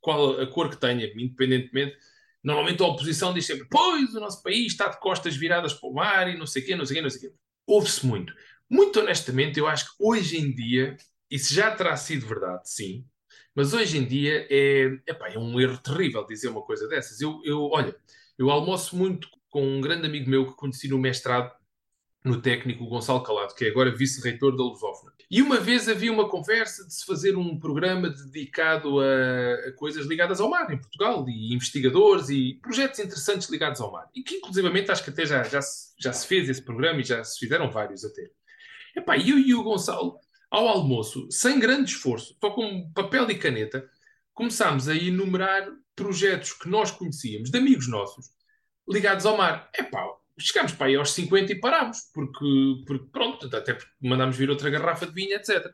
qual 0.00 0.40
a 0.40 0.46
cor 0.46 0.70
que 0.70 0.76
tenha, 0.76 1.06
independentemente, 1.16 1.96
normalmente 2.42 2.82
a 2.82 2.86
oposição 2.86 3.34
diz 3.34 3.46
sempre: 3.46 3.66
Pois, 3.70 4.14
o 4.14 4.20
nosso 4.20 4.42
país 4.42 4.72
está 4.72 4.88
de 4.88 5.00
costas 5.00 5.36
viradas 5.36 5.74
para 5.74 5.88
o 5.88 5.94
mar 5.94 6.28
e 6.28 6.38
não 6.38 6.46
sei 6.46 6.62
o 6.62 6.66
quê, 6.66 6.76
não 6.76 6.86
sei 6.86 6.94
o 6.94 6.98
quê, 6.98 7.02
não 7.02 7.10
sei 7.10 7.28
o 7.28 7.32
quê. 7.32 7.38
Ouve-se 7.66 8.06
muito. 8.06 8.34
Muito 8.68 9.00
honestamente, 9.00 9.58
eu 9.58 9.66
acho 9.66 9.86
que 9.86 10.04
hoje 10.04 10.38
em 10.38 10.54
dia, 10.54 10.96
isso 11.30 11.52
já 11.52 11.74
terá 11.74 11.96
sido 11.96 12.26
verdade, 12.26 12.68
sim, 12.70 13.04
mas 13.54 13.72
hoje 13.74 13.98
em 13.98 14.04
dia 14.04 14.46
é, 14.50 14.98
epá, 15.06 15.28
é 15.28 15.38
um 15.38 15.60
erro 15.60 15.78
terrível 15.78 16.24
dizer 16.24 16.48
uma 16.48 16.62
coisa 16.62 16.88
dessas. 16.88 17.20
Eu, 17.20 17.40
eu, 17.44 17.62
olha, 17.70 17.94
eu 18.38 18.50
almoço 18.50 18.96
muito 18.96 19.28
com 19.48 19.66
um 19.66 19.80
grande 19.80 20.06
amigo 20.06 20.30
meu 20.30 20.46
que 20.46 20.56
conheci 20.56 20.88
no 20.88 20.98
mestrado 20.98 21.50
no 22.24 22.40
técnico 22.40 22.86
Gonçalo 22.86 23.22
Calado, 23.22 23.54
que 23.54 23.64
é 23.64 23.68
agora 23.68 23.94
vice-reitor 23.94 24.54
da 24.54 24.62
Lusófona. 24.62 25.12
E 25.30 25.40
uma 25.40 25.58
vez 25.58 25.88
havia 25.88 26.12
uma 26.12 26.28
conversa 26.28 26.86
de 26.86 26.92
se 26.92 27.06
fazer 27.06 27.36
um 27.36 27.58
programa 27.58 28.10
dedicado 28.10 29.00
a, 29.00 29.68
a 29.68 29.72
coisas 29.72 30.06
ligadas 30.06 30.40
ao 30.40 30.50
mar 30.50 30.70
em 30.70 30.78
Portugal, 30.78 31.24
e 31.28 31.54
investigadores 31.54 32.28
e 32.28 32.58
projetos 32.60 32.98
interessantes 32.98 33.48
ligados 33.48 33.80
ao 33.80 33.92
mar. 33.92 34.08
E 34.14 34.22
que, 34.22 34.36
inclusivamente, 34.36 34.90
acho 34.90 35.02
que 35.02 35.10
até 35.10 35.24
já, 35.24 35.42
já, 35.44 35.62
se, 35.62 35.94
já 35.98 36.12
se 36.12 36.26
fez 36.26 36.48
esse 36.48 36.62
programa 36.62 37.00
e 37.00 37.04
já 37.04 37.24
se 37.24 37.38
fizeram 37.38 37.70
vários 37.70 38.04
até. 38.04 38.28
Epá, 38.94 39.16
eu 39.16 39.38
e 39.38 39.54
o 39.54 39.62
Gonçalo, 39.62 40.18
ao 40.50 40.68
almoço, 40.68 41.28
sem 41.30 41.58
grande 41.58 41.92
esforço, 41.92 42.36
só 42.40 42.50
com 42.50 42.90
papel 42.92 43.30
e 43.30 43.38
caneta, 43.38 43.88
começámos 44.34 44.88
a 44.88 44.94
enumerar 44.94 45.68
projetos 45.94 46.52
que 46.52 46.68
nós 46.68 46.90
conhecíamos, 46.90 47.50
de 47.50 47.58
amigos 47.58 47.88
nossos, 47.88 48.30
ligados 48.88 49.26
ao 49.26 49.36
mar. 49.36 49.70
Epá, 49.78 50.04
chegámos 50.38 50.72
para 50.72 50.86
aí 50.86 50.96
aos 50.96 51.12
50 51.12 51.52
e 51.52 51.60
parámos, 51.60 52.00
porque, 52.12 52.82
porque 52.86 53.06
pronto, 53.12 53.54
até 53.54 53.78
mandámos 54.00 54.36
vir 54.36 54.50
outra 54.50 54.70
garrafa 54.70 55.06
de 55.06 55.12
vinho, 55.12 55.34
etc. 55.34 55.72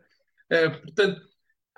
Eh, 0.50 0.68
portanto, 0.68 1.22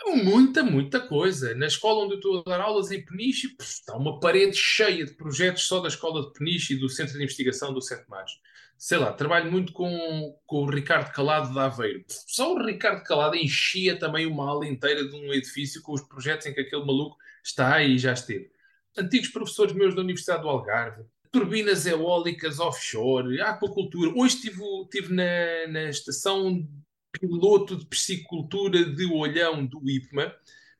muita, 0.07 0.62
muita 0.62 1.00
coisa. 1.00 1.55
Na 1.55 1.67
escola 1.67 2.05
onde 2.05 2.14
eu 2.14 2.19
estou 2.19 2.40
a 2.40 2.43
dar 2.50 2.61
aulas 2.61 2.90
em 2.90 3.05
Peniche, 3.05 3.55
está 3.61 3.97
uma 3.97 4.19
parede 4.21 4.57
cheia 4.57 5.05
de 5.05 5.12
projetos 5.12 5.64
só 5.64 5.81
da 5.81 5.88
escola 5.88 6.26
de 6.26 6.33
Peniche 6.33 6.75
e 6.75 6.78
do 6.78 6.88
Centro 6.88 7.17
de 7.17 7.23
Investigação 7.23 7.73
do 7.73 7.81
Sete 7.81 8.09
Mares. 8.09 8.33
Sei 8.78 8.97
lá, 8.97 9.12
trabalho 9.12 9.50
muito 9.50 9.73
com, 9.73 10.38
com 10.47 10.62
o 10.62 10.70
Ricardo 10.70 11.12
Calado 11.12 11.52
de 11.52 11.58
Aveiro. 11.58 12.04
Só 12.06 12.54
o 12.54 12.64
Ricardo 12.64 13.02
Calado 13.02 13.35
enchia 13.35 13.99
também 13.99 14.25
uma 14.25 14.49
ala 14.49 14.68
inteira 14.68 15.04
de 15.04 15.16
um 15.16 15.35
edifício 15.35 15.82
com 15.82 15.92
os 15.92 16.02
projetos 16.02 16.47
em 16.47 16.54
que 16.54 16.61
aquele 16.61 16.85
maluco 16.85 17.16
está 17.42 17.82
e 17.82 17.99
já 17.99 18.12
esteve. 18.12 18.52
Antigos 18.97 19.30
professores 19.30 19.75
meus 19.75 19.97
da 19.97 20.02
Universidade 20.02 20.42
do 20.42 20.49
Algarve, 20.49 21.04
turbinas 21.32 21.87
eólicas 21.87 22.61
offshore, 22.61 23.40
aquacultura. 23.40 24.12
Hoje 24.16 24.37
estive, 24.37 24.62
estive 24.85 25.12
na, 25.12 25.66
na 25.68 25.90
estação 25.90 26.64
piloto 27.11 27.76
de 27.76 27.85
piscicultura 27.85 28.85
de 28.85 29.06
Olhão 29.06 29.66
do 29.66 29.90
IPMA. 29.90 30.32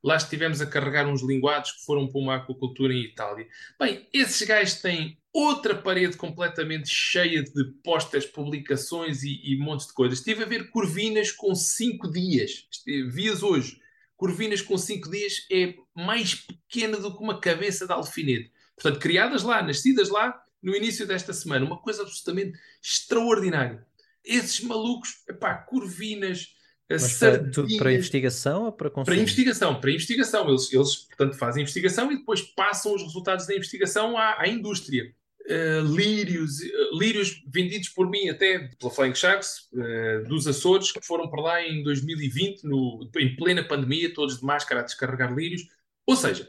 Lá 0.05 0.17
estivemos 0.17 0.61
a 0.61 0.67
carregar 0.67 1.09
uns 1.09 1.23
linguados 1.23 1.73
que 1.73 1.85
foram 1.85 2.07
para 2.07 2.21
uma 2.21 2.37
aquacultura 2.37 2.95
em 2.95 3.02
Itália. 3.02 3.49
Bem, 3.78 4.09
esses 4.12 4.47
gajos 4.47 4.81
têm 4.81 5.19
outra 5.47 5.75
parede 5.75 6.16
completamente 6.16 6.88
cheia 6.88 7.42
de 7.42 7.64
postas, 7.85 8.25
publicações 8.26 9.23
e, 9.23 9.40
e 9.45 9.57
montes 9.59 9.87
de 9.87 9.92
coisas. 9.92 10.18
Estive 10.18 10.42
a 10.42 10.47
ver 10.47 10.71
curvinas 10.71 11.30
com 11.33 11.54
5 11.54 12.11
dias. 12.11 12.66
Vias 13.09 13.42
hoje. 13.42 13.78
Curvinas 14.16 14.61
com 14.61 14.76
5 14.76 15.11
dias 15.11 15.47
é 15.50 15.75
mais 15.95 16.35
pequena 16.35 16.99
do 16.99 17.16
que 17.16 17.23
uma 17.23 17.40
cabeça 17.40 17.87
de 17.87 17.92
alfinete. 17.92 18.50
Portanto, 18.75 19.00
criadas 19.00 19.42
lá, 19.42 19.62
nascidas 19.62 20.09
lá, 20.09 20.40
no 20.62 20.75
início 20.75 21.07
desta 21.07 21.33
semana. 21.33 21.64
Uma 21.66 21.78
coisa 21.80 22.02
absolutamente 22.02 22.59
extraordinária. 22.83 23.87
Esses 24.25 24.61
malucos, 24.61 25.23
epá, 25.28 25.54
curvinas, 25.54 26.54
Mas 26.90 27.18
para, 27.18 27.50
tu- 27.50 27.66
para 27.76 27.92
investigação 27.92 28.64
ou 28.64 28.73
para 28.73 28.90
Para 28.90 28.95
consumo? 29.04 29.16
investigação, 29.21 29.80
para 29.80 29.90
investigação. 29.92 30.49
Eles, 30.49 30.73
eles, 30.73 30.97
portanto, 30.97 31.37
fazem 31.37 31.62
investigação 31.62 32.11
e 32.11 32.16
depois 32.18 32.42
passam 32.42 32.95
os 32.95 33.02
resultados 33.02 33.47
da 33.47 33.54
investigação 33.54 34.16
à, 34.18 34.40
à 34.42 34.49
indústria. 34.49 35.14
Uh, 35.49 35.81
lírios, 35.81 36.61
uh, 36.61 36.99
lírios 36.99 37.43
vendidos 37.47 37.88
por 37.88 38.11
mim 38.11 38.28
até 38.28 38.69
pela 38.78 38.93
Flying 38.93 39.14
Sharks, 39.14 39.71
uh, 39.73 40.28
dos 40.28 40.47
Açores, 40.47 40.93
que 40.93 41.00
foram 41.00 41.31
para 41.31 41.40
lá 41.40 41.67
em 41.67 41.83
2020, 41.83 42.64
no, 42.64 43.09
em 43.17 43.35
plena 43.35 43.64
pandemia, 43.64 44.12
todos 44.12 44.40
de 44.40 44.45
máscara 44.45 44.81
a 44.81 44.85
descarregar 44.85 45.35
lírios. 45.35 45.62
Ou 46.07 46.14
seja, 46.17 46.47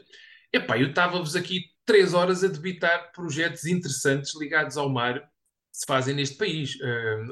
epá, 0.52 0.78
eu 0.78 0.88
estava-vos 0.88 1.34
aqui 1.34 1.62
três 1.86 2.12
horas 2.12 2.44
a 2.44 2.48
debitar 2.48 3.10
projetos 3.12 3.64
interessantes 3.64 4.38
ligados 4.38 4.76
ao 4.76 4.90
mar 4.90 5.20
que 5.20 5.78
se 5.78 5.86
fazem 5.86 6.14
neste 6.14 6.36
país. 6.36 6.76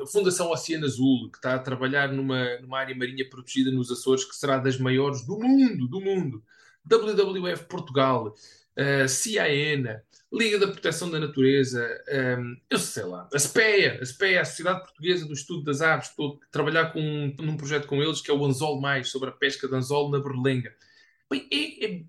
A 0.02 0.06
Fundação 0.06 0.50
Oceano 0.50 0.87
Azul, 0.87 1.30
que 1.30 1.37
está 1.37 1.54
a 1.54 1.58
trabalhar 1.58 2.10
numa, 2.10 2.58
numa 2.60 2.78
área 2.78 2.96
marinha 2.96 3.28
protegida 3.28 3.70
nos 3.70 3.90
Açores, 3.90 4.25
que 4.25 4.34
será 4.34 4.56
das 4.58 4.78
maiores 4.78 5.26
do 5.26 5.38
mundo, 5.38 5.87
do 5.87 6.00
mundo. 6.00 6.42
WWF 6.88 7.64
Portugal, 7.66 8.28
uh, 8.28 9.08
Liga 10.32 10.58
da 10.58 10.68
Proteção 10.68 11.11
da 11.11 11.18
Natureza, 11.18 11.87
um, 12.38 12.56
eu 12.68 12.78
sei 12.78 13.04
lá, 13.04 13.26
a 13.32 13.38
SPEA, 13.38 13.99
a 14.00 14.04
SPEA, 14.04 14.42
a 14.42 14.44
Sociedade 14.44 14.80
Portuguesa 14.80 15.26
do 15.26 15.32
Estudo 15.32 15.64
das 15.64 15.80
Aves, 15.80 16.11
estou 16.11 16.38
a 16.42 16.52
trabalhar 16.52 16.92
com, 16.92 17.35
num 17.40 17.56
projeto 17.56 17.87
com 17.87 18.02
eles 18.02 18.20
que 18.20 18.30
é 18.30 18.35
o 18.35 18.44
Anzol 18.44 18.80
Mais, 18.80 19.08
sobre 19.11 19.30
a 19.30 19.32
pesca 19.32 19.66
de 19.66 19.75
anzol 19.75 20.11
na 20.11 20.20
Berlenga. 20.20 20.70
Bem, 21.30 21.49
é, 21.50 21.85
é, 21.87 22.02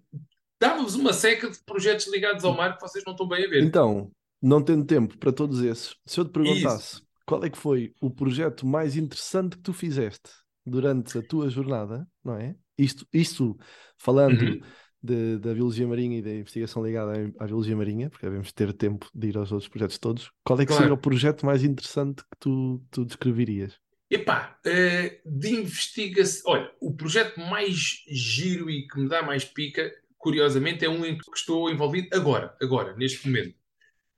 dava-vos 0.60 0.96
uma 0.96 1.14
seca 1.14 1.50
de 1.50 1.58
projetos 1.60 2.08
ligados 2.12 2.44
ao 2.44 2.56
mar 2.56 2.76
que 2.76 2.82
vocês 2.82 3.04
não 3.06 3.14
estão 3.14 3.28
bem 3.28 3.46
a 3.46 3.50
ver. 3.50 3.64
Então, 3.64 4.12
não 4.42 4.62
tendo 4.62 4.86
tempo 4.86 5.18
para 5.18 5.32
todos 5.32 5.62
esses, 5.62 5.96
se 6.06 6.20
eu 6.20 6.26
te 6.26 6.32
perguntasse 6.32 7.02
qual 7.26 7.44
é 7.44 7.50
que 7.50 7.58
foi 7.58 7.94
o 8.02 8.10
projeto 8.10 8.66
mais 8.66 8.98
interessante 8.98 9.56
que 9.56 9.64
tu 9.64 9.72
fizeste 9.72 10.30
durante 10.66 11.18
a 11.18 11.22
tua 11.22 11.50
jornada, 11.50 12.08
não 12.24 12.36
é? 12.36 12.56
Isto, 12.78 13.06
isto 13.14 13.58
falando 13.98 14.42
Uhum. 14.42 14.62
De- 15.02 15.38
da 15.40 15.54
biologia 15.54 15.88
marinha 15.88 16.18
e 16.20 16.22
da 16.22 16.32
investigação 16.32 16.86
ligada 16.86 17.14
à, 17.40 17.44
à 17.44 17.48
biologia 17.48 17.76
marinha, 17.76 18.10
porque 18.10 18.26
devemos 18.26 18.52
ter 18.52 18.74
tempo 18.74 19.10
de 19.14 19.28
ir 19.30 19.38
aos 19.38 19.52
outros 19.52 19.70
projetos 19.70 19.98
todos, 19.98 20.32
qual 20.44 20.60
é 20.60 20.64
que 20.64 20.68
Claro. 20.68 20.82
seria 20.84 20.94
o 20.94 20.98
projeto 20.98 21.46
mais 21.46 21.64
interessante 21.64 22.24
que 22.24 22.38
tu, 22.40 22.82
tu 22.92 23.06
descreverias? 23.06 23.74
Epá, 24.12 24.60
eh, 24.66 25.22
de 25.26 25.50
investigação. 25.50 26.52
Olha, 26.54 26.72
o 26.82 26.94
projeto 26.96 27.40
mais 27.40 28.04
giro 28.10 28.70
e 28.70 28.88
que 28.88 29.00
me 29.00 29.08
dá 29.08 29.22
mais 29.22 29.46
pica, 29.46 29.92
curiosamente, 30.18 30.84
é 30.84 30.90
um 30.90 31.06
em 31.06 31.16
que 31.18 31.24
estou 31.36 31.70
envolvido 31.70 32.08
agora, 32.12 32.56
agora, 32.62 32.96
neste 32.96 33.28
momento, 33.28 33.56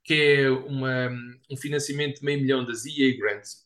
que 0.02 0.14
é 0.14 0.50
uma, 0.50 1.10
um 1.50 1.56
financiamento 1.56 2.20
de 2.20 2.24
meio 2.24 2.40
milhão 2.40 2.64
das 2.64 2.84
EA 2.86 3.16
Grants. 3.18 3.62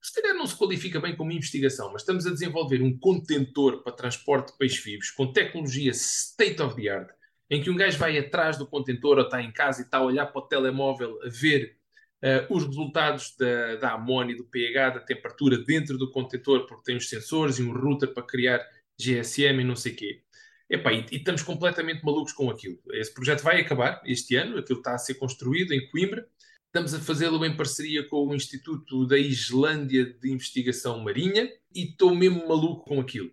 Se 0.00 0.12
calhar 0.14 0.36
não 0.36 0.46
se 0.46 0.56
qualifica 0.56 1.00
bem 1.00 1.16
como 1.16 1.32
investigação, 1.32 1.92
mas 1.92 2.02
estamos 2.02 2.26
a 2.26 2.30
desenvolver 2.30 2.82
um 2.82 2.96
contentor 2.98 3.82
para 3.82 3.92
transporte 3.92 4.52
de 4.52 4.58
peixes 4.58 4.82
vivos 4.82 5.10
com 5.10 5.32
tecnologia 5.32 5.90
state 5.90 6.62
of 6.62 6.80
the 6.80 6.88
art, 6.88 7.10
em 7.50 7.62
que 7.62 7.70
um 7.70 7.76
gajo 7.76 7.98
vai 7.98 8.16
atrás 8.18 8.56
do 8.56 8.66
contentor 8.66 9.18
ou 9.18 9.24
está 9.24 9.42
em 9.42 9.52
casa 9.52 9.80
e 9.80 9.84
está 9.84 9.98
a 9.98 10.04
olhar 10.04 10.26
para 10.26 10.40
o 10.40 10.46
telemóvel 10.46 11.18
a 11.22 11.28
ver 11.28 11.78
Uh, 12.20 12.52
os 12.52 12.66
resultados 12.66 13.36
da, 13.38 13.76
da 13.76 13.92
amónia, 13.92 14.34
do 14.34 14.42
pH, 14.42 14.90
da 14.90 14.98
temperatura 14.98 15.56
dentro 15.56 15.96
do 15.96 16.10
contentor, 16.10 16.66
porque 16.66 16.82
tem 16.82 16.96
os 16.96 17.08
sensores 17.08 17.60
e 17.60 17.62
um 17.62 17.72
router 17.72 18.12
para 18.12 18.24
criar 18.24 18.58
GSM 18.98 19.60
e 19.60 19.64
não 19.64 19.76
sei 19.76 19.92
o 19.92 19.96
quê. 19.96 20.22
Epá, 20.68 20.92
e, 20.92 21.06
e 21.12 21.16
estamos 21.16 21.42
completamente 21.42 22.04
malucos 22.04 22.32
com 22.32 22.50
aquilo. 22.50 22.78
Esse 22.90 23.14
projeto 23.14 23.42
vai 23.42 23.60
acabar 23.60 24.02
este 24.04 24.34
ano, 24.34 24.58
aquilo 24.58 24.80
está 24.80 24.94
a 24.94 24.98
ser 24.98 25.14
construído 25.14 25.72
em 25.72 25.88
Coimbra. 25.88 26.26
Estamos 26.68 26.92
a 26.92 27.00
fazê-lo 27.00 27.42
em 27.46 27.56
parceria 27.56 28.06
com 28.06 28.26
o 28.26 28.34
Instituto 28.34 29.06
da 29.06 29.18
Islândia 29.18 30.04
de 30.04 30.30
Investigação 30.30 31.02
Marinha 31.02 31.50
e 31.74 31.84
estou 31.84 32.14
mesmo 32.14 32.46
maluco 32.46 32.84
com 32.84 33.00
aquilo. 33.00 33.30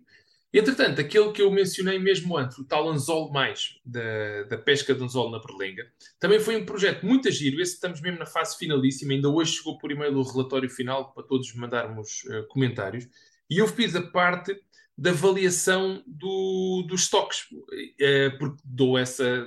Entretanto, 0.50 1.02
aquele 1.02 1.30
que 1.32 1.42
eu 1.42 1.50
mencionei 1.50 1.98
mesmo 1.98 2.34
antes, 2.34 2.56
o 2.56 2.64
tal 2.64 2.88
Anzol 2.88 3.30
Mais, 3.30 3.78
da, 3.84 4.44
da 4.44 4.56
pesca 4.56 4.94
de 4.94 5.04
anzol 5.04 5.30
na 5.30 5.38
Berlenga, 5.38 5.86
também 6.18 6.40
foi 6.40 6.56
um 6.56 6.64
projeto 6.64 7.04
muito 7.04 7.30
giro. 7.30 7.60
Esse 7.60 7.74
estamos 7.74 8.00
mesmo 8.00 8.18
na 8.18 8.24
fase 8.24 8.56
finalíssima. 8.56 9.12
Ainda 9.12 9.28
hoje 9.28 9.58
chegou 9.58 9.76
por 9.76 9.92
e-mail 9.92 10.16
o 10.16 10.22
relatório 10.22 10.70
final 10.70 11.12
para 11.12 11.22
todos 11.22 11.54
mandarmos 11.54 12.24
uh, 12.24 12.46
comentários. 12.48 13.06
E 13.50 13.58
eu 13.58 13.68
fiz 13.68 13.94
a 13.94 14.00
parte 14.00 14.58
da 14.98 15.10
avaliação 15.10 16.02
do, 16.06 16.84
dos 16.88 17.02
estoques, 17.02 17.42
uh, 17.52 18.38
porque 18.38 18.62
dou, 18.64 18.96
essa, 18.96 19.46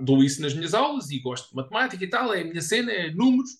dou 0.00 0.24
isso 0.24 0.42
nas 0.42 0.54
minhas 0.54 0.74
aulas 0.74 1.10
e 1.10 1.20
gosto 1.20 1.50
de 1.50 1.56
matemática 1.56 2.02
e 2.02 2.10
tal, 2.10 2.34
é 2.34 2.40
a 2.40 2.44
minha 2.44 2.62
cena, 2.62 2.90
é 2.90 3.10
números. 3.10 3.50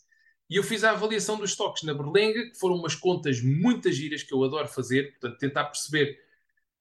E 0.50 0.57
eu 0.57 0.62
fiz 0.62 0.83
a 0.83 0.92
avaliação 0.92 1.38
dos 1.38 1.50
estoques 1.50 1.83
na 1.83 1.95
Berlenga, 1.95 2.50
que 2.50 2.59
foram 2.59 2.76
umas 2.76 2.95
contas 2.95 3.40
muitas 3.40 3.95
giras 3.95 4.23
que 4.23 4.33
eu 4.35 4.42
adoro 4.42 4.66
fazer, 4.66 5.11
portanto, 5.12 5.38
tentar 5.38 5.64
perceber 5.66 6.18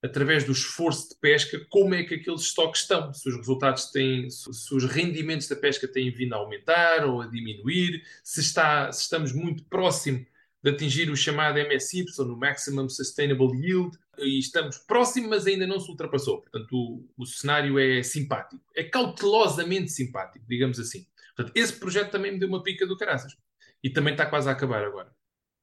através 0.01 0.43
do 0.43 0.51
esforço 0.51 1.09
de 1.09 1.15
pesca, 1.19 1.59
como 1.69 1.93
é 1.93 2.03
que 2.03 2.15
aqueles 2.15 2.41
estoques 2.41 2.81
estão, 2.81 3.13
se 3.13 3.27
os 3.27 3.35
resultados 3.35 3.91
têm, 3.91 4.29
se 4.29 4.75
os 4.75 4.85
rendimentos 4.85 5.47
da 5.47 5.55
pesca 5.55 5.87
têm 5.87 6.11
vindo 6.11 6.33
a 6.33 6.37
aumentar 6.37 7.05
ou 7.05 7.21
a 7.21 7.27
diminuir, 7.27 8.03
se, 8.23 8.39
está, 8.39 8.91
se 8.91 9.03
estamos 9.03 9.33
muito 9.33 9.63
próximo 9.65 10.25
de 10.63 10.71
atingir 10.71 11.09
o 11.09 11.15
chamado 11.15 11.59
MSY, 11.59 12.05
no 12.19 12.37
Maximum 12.37 12.89
Sustainable 12.89 13.55
Yield, 13.55 13.97
e 14.17 14.39
estamos 14.39 14.77
próximos, 14.79 15.29
mas 15.29 15.47
ainda 15.47 15.67
não 15.67 15.79
se 15.79 15.89
ultrapassou. 15.89 16.41
Portanto, 16.41 16.71
o, 16.73 17.07
o 17.17 17.25
cenário 17.25 17.77
é 17.77 18.01
simpático, 18.01 18.63
é 18.75 18.83
cautelosamente 18.83 19.91
simpático, 19.91 20.45
digamos 20.47 20.79
assim. 20.79 21.05
Portanto, 21.35 21.55
esse 21.55 21.73
projeto 21.73 22.11
também 22.11 22.31
me 22.31 22.39
deu 22.39 22.49
uma 22.49 22.63
pica 22.63 22.85
do 22.85 22.97
caraças. 22.97 23.35
E 23.83 23.89
também 23.89 24.13
está 24.13 24.25
quase 24.25 24.49
a 24.49 24.53
acabar 24.53 24.83
agora. 24.83 25.15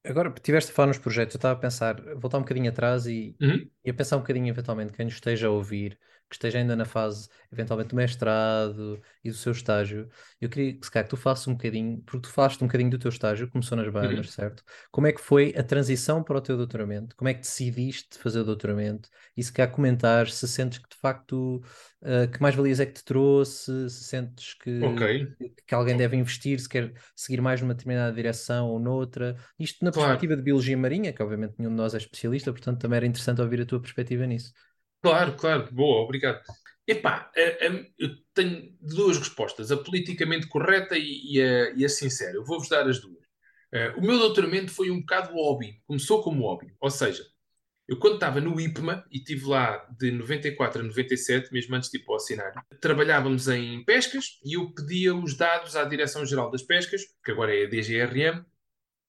Agora, 0.05 0.31
tiveste 0.33 0.71
a 0.71 0.75
falar 0.75 0.89
nos 0.89 0.99
projetos, 0.99 1.35
eu 1.35 1.39
estava 1.39 1.55
a 1.55 1.61
pensar, 1.61 1.97
voltar 2.17 2.37
um 2.39 2.43
bocadinho 2.43 2.69
atrás 2.71 3.07
e, 3.07 3.39
Uhum. 3.41 3.71
e 3.85 3.91
a 3.91 3.95
pensar 3.95 4.17
um 4.17 4.21
bocadinho, 4.21 4.49
eventualmente, 4.49 4.93
quem 4.93 5.07
nos 5.07 5.15
esteja 5.15 5.47
a 5.47 5.51
ouvir, 5.51 5.99
que 6.29 6.35
esteja 6.37 6.59
ainda 6.59 6.77
na 6.77 6.85
fase, 6.85 7.29
eventualmente, 7.51 7.89
do 7.91 7.97
mestrado 7.97 9.01
e 9.23 9.31
do 9.31 9.37
seu 9.37 9.53
estágio. 9.53 10.09
Eu 10.41 10.51
queria 10.51 10.75
que, 10.79 10.85
se 10.85 10.91
calhar, 10.91 11.05
que 11.07 11.11
tu 11.11 11.17
faças 11.17 11.47
um 11.49 11.53
bocadinho, 11.55 12.03
porque 12.03 12.29
tu 12.29 12.33
falaste 12.33 12.61
um 12.63 12.67
bocadinho 12.67 12.91
do 12.91 12.99
teu 12.99 13.09
estágio, 13.09 13.49
começou 13.51 13.77
nas 13.79 13.89
Bahamas, 13.91 14.31
Uhum. 14.31 14.33
certo? 14.33 14.63
Como 14.91 15.07
é 15.07 15.13
que 15.13 15.21
foi 15.21 15.55
a 15.57 15.63
transição 15.63 16.23
para 16.23 16.37
o 16.37 16.41
teu 16.43 16.57
doutoramento? 16.59 17.17
Como 17.17 17.29
é 17.29 17.35
que 17.35 17.41
decidiste 17.41 18.19
fazer 18.19 18.41
o 18.41 18.45
doutoramento? 18.45 19.09
E 19.37 19.43
se 19.43 19.53
calhar 19.53 19.73
comentar 19.73 20.29
se 20.29 20.47
sentes 20.47 20.79
que, 20.79 20.89
de 20.91 20.97
facto, 20.97 21.63
uh, 22.05 22.31
que 22.31 22.41
mais 22.43 22.55
valias 22.55 22.81
é 22.81 22.87
que 22.87 22.93
te 22.95 23.05
trouxe, 23.05 23.91
se 23.91 24.05
sentes 24.05 24.55
que, 24.55 24.71
Ok. 24.81 25.03
que 25.67 25.75
alguém 25.75 25.97
deve 25.97 26.17
investir, 26.17 26.61
se 26.61 26.69
quer 26.69 26.93
seguir 27.17 27.41
mais 27.41 27.61
numa 27.61 27.75
determinada 27.75 28.15
direção 28.15 28.69
ou 28.69 28.79
noutra. 28.79 29.37
Isto 29.59 29.85
na 29.85 29.93
Claro. 29.93 30.21
perspectiva 30.21 30.37
de 30.37 30.43
biologia 30.43 30.77
marinha, 30.77 31.13
que 31.13 31.23
obviamente 31.23 31.55
nenhum 31.59 31.71
de 31.71 31.77
nós 31.77 31.95
é 31.95 31.99
especialista, 31.99 32.53
portanto 32.53 32.81
também 32.81 32.97
era 32.99 33.07
interessante 33.07 33.41
ouvir 33.41 33.61
a 33.63 33.67
tua 33.67 33.81
perspectiva 33.81 34.27
nisso. 34.27 34.53
Claro, 35.03 35.37
claro, 35.37 35.69
boa, 35.73 36.03
obrigado. 36.03 36.43
Epá, 36.87 37.31
eu 37.99 38.11
tenho 38.33 38.75
duas 38.81 39.19
respostas, 39.19 39.71
a 39.71 39.77
politicamente 39.77 40.47
correta 40.49 40.97
e, 40.97 41.41
a, 41.43 41.71
e 41.75 41.85
a 41.85 41.89
sincera. 41.89 42.33
Eu 42.37 42.45
vou-vos 42.45 42.69
dar 42.69 42.89
as 42.89 43.01
duas. 43.01 43.25
Eh, 43.73 43.91
o 43.97 44.01
meu 44.03 44.19
doutoramento 44.19 44.71
foi 44.71 44.91
um 44.91 45.01
bocado 45.01 45.35
hobby, 45.35 45.83
começou 45.87 46.23
como 46.23 46.43
hobby, 46.43 46.75
ou 46.81 46.91
seja, 46.91 47.23
eu 47.89 47.99
quando 47.99 48.15
estava 48.15 48.41
no 48.41 48.59
IPMA, 48.61 49.05
e 49.11 49.19
estive 49.19 49.47
lá 49.47 49.87
de 49.99 50.11
94 50.11 50.81
a 50.81 50.85
97, 50.85 51.53
mesmo 51.53 51.75
antes 51.75 51.91
de 51.91 51.99
ir 51.99 52.05
para 52.05 52.15
o 52.15 52.19
cenário, 52.19 52.63
trabalhávamos 52.81 53.49
em 53.49 53.85
pescas 53.85 54.39
e 54.45 54.55
eu 54.55 54.71
pedia 54.73 55.15
os 55.15 55.35
dados 55.37 55.77
à 55.77 55.85
Direção-Geral 55.85 56.51
das 56.51 56.63
Pescas, 56.63 57.03
que 57.25 57.31
agora 57.31 57.55
é 57.55 57.65
a 57.65 57.69
DGRM, 57.69 58.45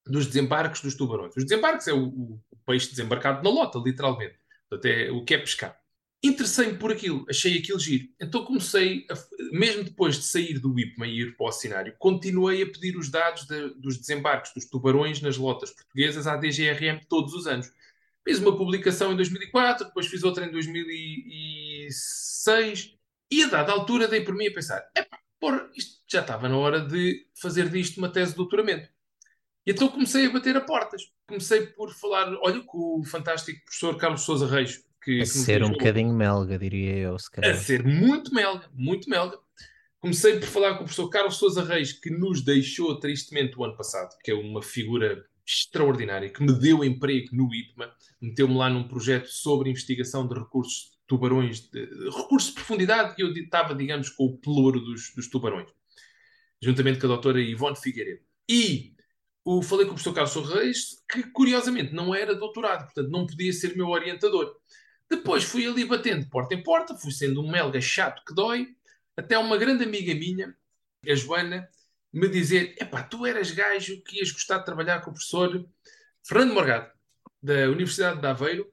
dos 0.05 0.27
desembarques 0.27 0.81
dos 0.81 0.93
tubarões. 0.95 1.35
Os 1.35 1.43
desembarques 1.45 1.87
é 1.87 1.93
o, 1.93 2.05
o- 2.07 2.41
peixe 2.65 2.89
desembarcado 2.89 3.43
na 3.43 3.49
lota, 3.49 3.77
literalmente. 3.79 4.35
Portanto, 4.69 4.85
é 4.91 5.11
o 5.11 5.23
que 5.23 5.33
é 5.35 5.37
pescar. 5.37 5.77
Interessei-me 6.23 6.77
por 6.79 6.91
aquilo, 6.91 7.23
achei 7.29 7.57
aquilo 7.59 7.79
giro. 7.79 8.07
Então 8.19 8.43
comecei, 8.43 9.05
a- 9.09 9.15
mesmo 9.51 9.83
depois 9.83 10.15
de 10.15 10.23
sair 10.23 10.59
do 10.59 10.77
IPMA 10.79 11.07
e 11.07 11.21
ir 11.21 11.37
para 11.37 11.47
o 11.47 11.51
cenário, 11.51 11.95
continuei 11.99 12.63
a 12.63 12.65
pedir 12.65 12.97
os 12.97 13.09
dados 13.09 13.45
de- 13.45 13.73
dos 13.79 13.97
desembarques 13.97 14.51
dos 14.53 14.65
tubarões 14.65 15.21
nas 15.21 15.37
lotas 15.37 15.71
portuguesas 15.71 16.25
à 16.27 16.35
DGRM 16.35 16.99
todos 17.07 17.33
os 17.33 17.45
anos. 17.47 17.71
Fiz 18.27 18.39
uma 18.39 18.57
publicação 18.57 19.13
em 19.13 19.15
2004, 19.15 19.85
depois 19.87 20.07
fiz 20.07 20.23
outra 20.23 20.45
em 20.45 20.51
2006 20.51 22.95
e 23.31 23.43
a 23.43 23.47
dada 23.47 23.71
altura 23.71 24.07
dei 24.07 24.21
por 24.21 24.33
mim 24.33 24.47
a 24.47 24.53
pensar, 24.53 24.83
epá, 24.97 25.19
porra, 25.39 25.69
isto 25.75 26.01
já 26.07 26.21
estava 26.21 26.49
na 26.49 26.57
hora 26.57 26.81
de 26.81 27.27
fazer 27.39 27.69
disto 27.69 27.97
uma 27.97 28.09
tese 28.09 28.31
de 28.31 28.37
doutoramento. 28.37 28.89
E 29.65 29.71
então 29.71 29.87
comecei 29.87 30.25
a 30.25 30.31
bater 30.31 30.55
a 30.55 30.61
portas. 30.61 31.01
Comecei 31.27 31.67
por 31.67 31.93
falar, 31.93 32.33
olha, 32.41 32.61
com 32.61 32.99
o 32.99 33.03
fantástico 33.03 33.63
professor 33.65 33.97
Carlos 33.97 34.21
Sousa 34.21 34.47
Reis, 34.47 34.83
que, 35.03 35.21
A 35.21 35.25
ser 35.25 35.63
um 35.63 35.71
bocadinho 35.71 36.13
melga, 36.13 36.57
diria 36.57 36.97
eu, 36.97 37.19
se 37.19 37.27
a 37.27 37.31
calhar. 37.31 37.57
ser 37.57 37.83
muito 37.83 38.33
melga, 38.33 38.69
muito 38.73 39.09
melga. 39.09 39.37
Comecei 39.99 40.39
por 40.39 40.47
falar 40.47 40.69
com 40.69 40.75
o 40.75 40.85
professor 40.85 41.09
Carlos 41.09 41.37
Sousa 41.37 41.63
Reis, 41.63 41.93
que 41.93 42.11
nos 42.11 42.43
deixou 42.43 42.99
tristemente 42.99 43.57
o 43.57 43.63
ano 43.63 43.75
passado, 43.75 44.15
que 44.23 44.29
é 44.29 44.35
uma 44.35 44.61
figura 44.61 45.25
extraordinária, 45.45 46.29
que 46.29 46.43
me 46.43 46.53
deu 46.53 46.83
emprego 46.83 47.35
no 47.35 47.53
IPMA, 47.53 47.93
meteu-me 48.19 48.55
lá 48.55 48.69
num 48.69 48.87
projeto 48.87 49.27
sobre 49.27 49.69
investigação 49.69 50.27
de 50.27 50.33
recursos 50.33 50.91
de 50.91 50.97
tubarões, 51.07 51.69
de, 51.69 51.85
de 51.85 52.09
recursos 52.09 52.49
de 52.49 52.55
profundidade, 52.55 53.15
e 53.17 53.21
eu 53.21 53.31
estava, 53.31 53.75
digamos, 53.75 54.09
com 54.09 54.25
o 54.25 54.37
pelouro 54.37 54.79
dos, 54.79 55.13
dos 55.13 55.29
tubarões, 55.29 55.69
juntamente 56.61 56.99
com 56.99 57.05
a 57.05 57.09
doutora 57.09 57.39
Ivone 57.39 57.75
Figueiredo. 57.75 58.21
E 58.49 58.95
o, 59.43 59.61
falei 59.61 59.85
com 59.85 59.91
o 59.91 59.95
professor 59.95 60.13
Carlos 60.13 60.49
Reis, 60.49 61.03
que 61.07 61.23
curiosamente 61.31 61.93
não 61.93 62.15
era 62.15 62.33
doutorado, 62.33 62.85
portanto 62.85 63.09
não 63.09 63.27
podia 63.27 63.53
ser 63.53 63.75
meu 63.77 63.89
orientador. 63.89 64.55
Depois 65.07 65.43
fui 65.43 65.67
ali 65.67 65.85
batendo 65.85 66.27
porta 66.27 66.55
em 66.55 66.63
porta, 66.63 66.97
fui 66.97 67.11
sendo 67.11 67.41
um 67.41 67.51
melga 67.51 67.79
chato 67.79 68.23
que 68.25 68.33
dói, 68.33 68.67
até 69.15 69.37
uma 69.37 69.55
grande 69.55 69.83
amiga 69.83 70.15
minha, 70.15 70.55
a 71.07 71.13
Joana, 71.13 71.69
me 72.15 72.29
dizer: 72.29 72.75
Epá, 72.79 73.03
tu 73.03 73.25
eras 73.25 73.51
gajo 73.51 74.01
que 74.03 74.17
ias 74.19 74.31
gostar 74.31 74.59
de 74.59 74.65
trabalhar 74.65 75.01
com 75.01 75.11
o 75.11 75.13
professor 75.13 75.67
Fernando 76.23 76.53
Morgado, 76.53 76.91
da 77.41 77.69
Universidade 77.69 78.19
de 78.21 78.27
Aveiro. 78.27 78.71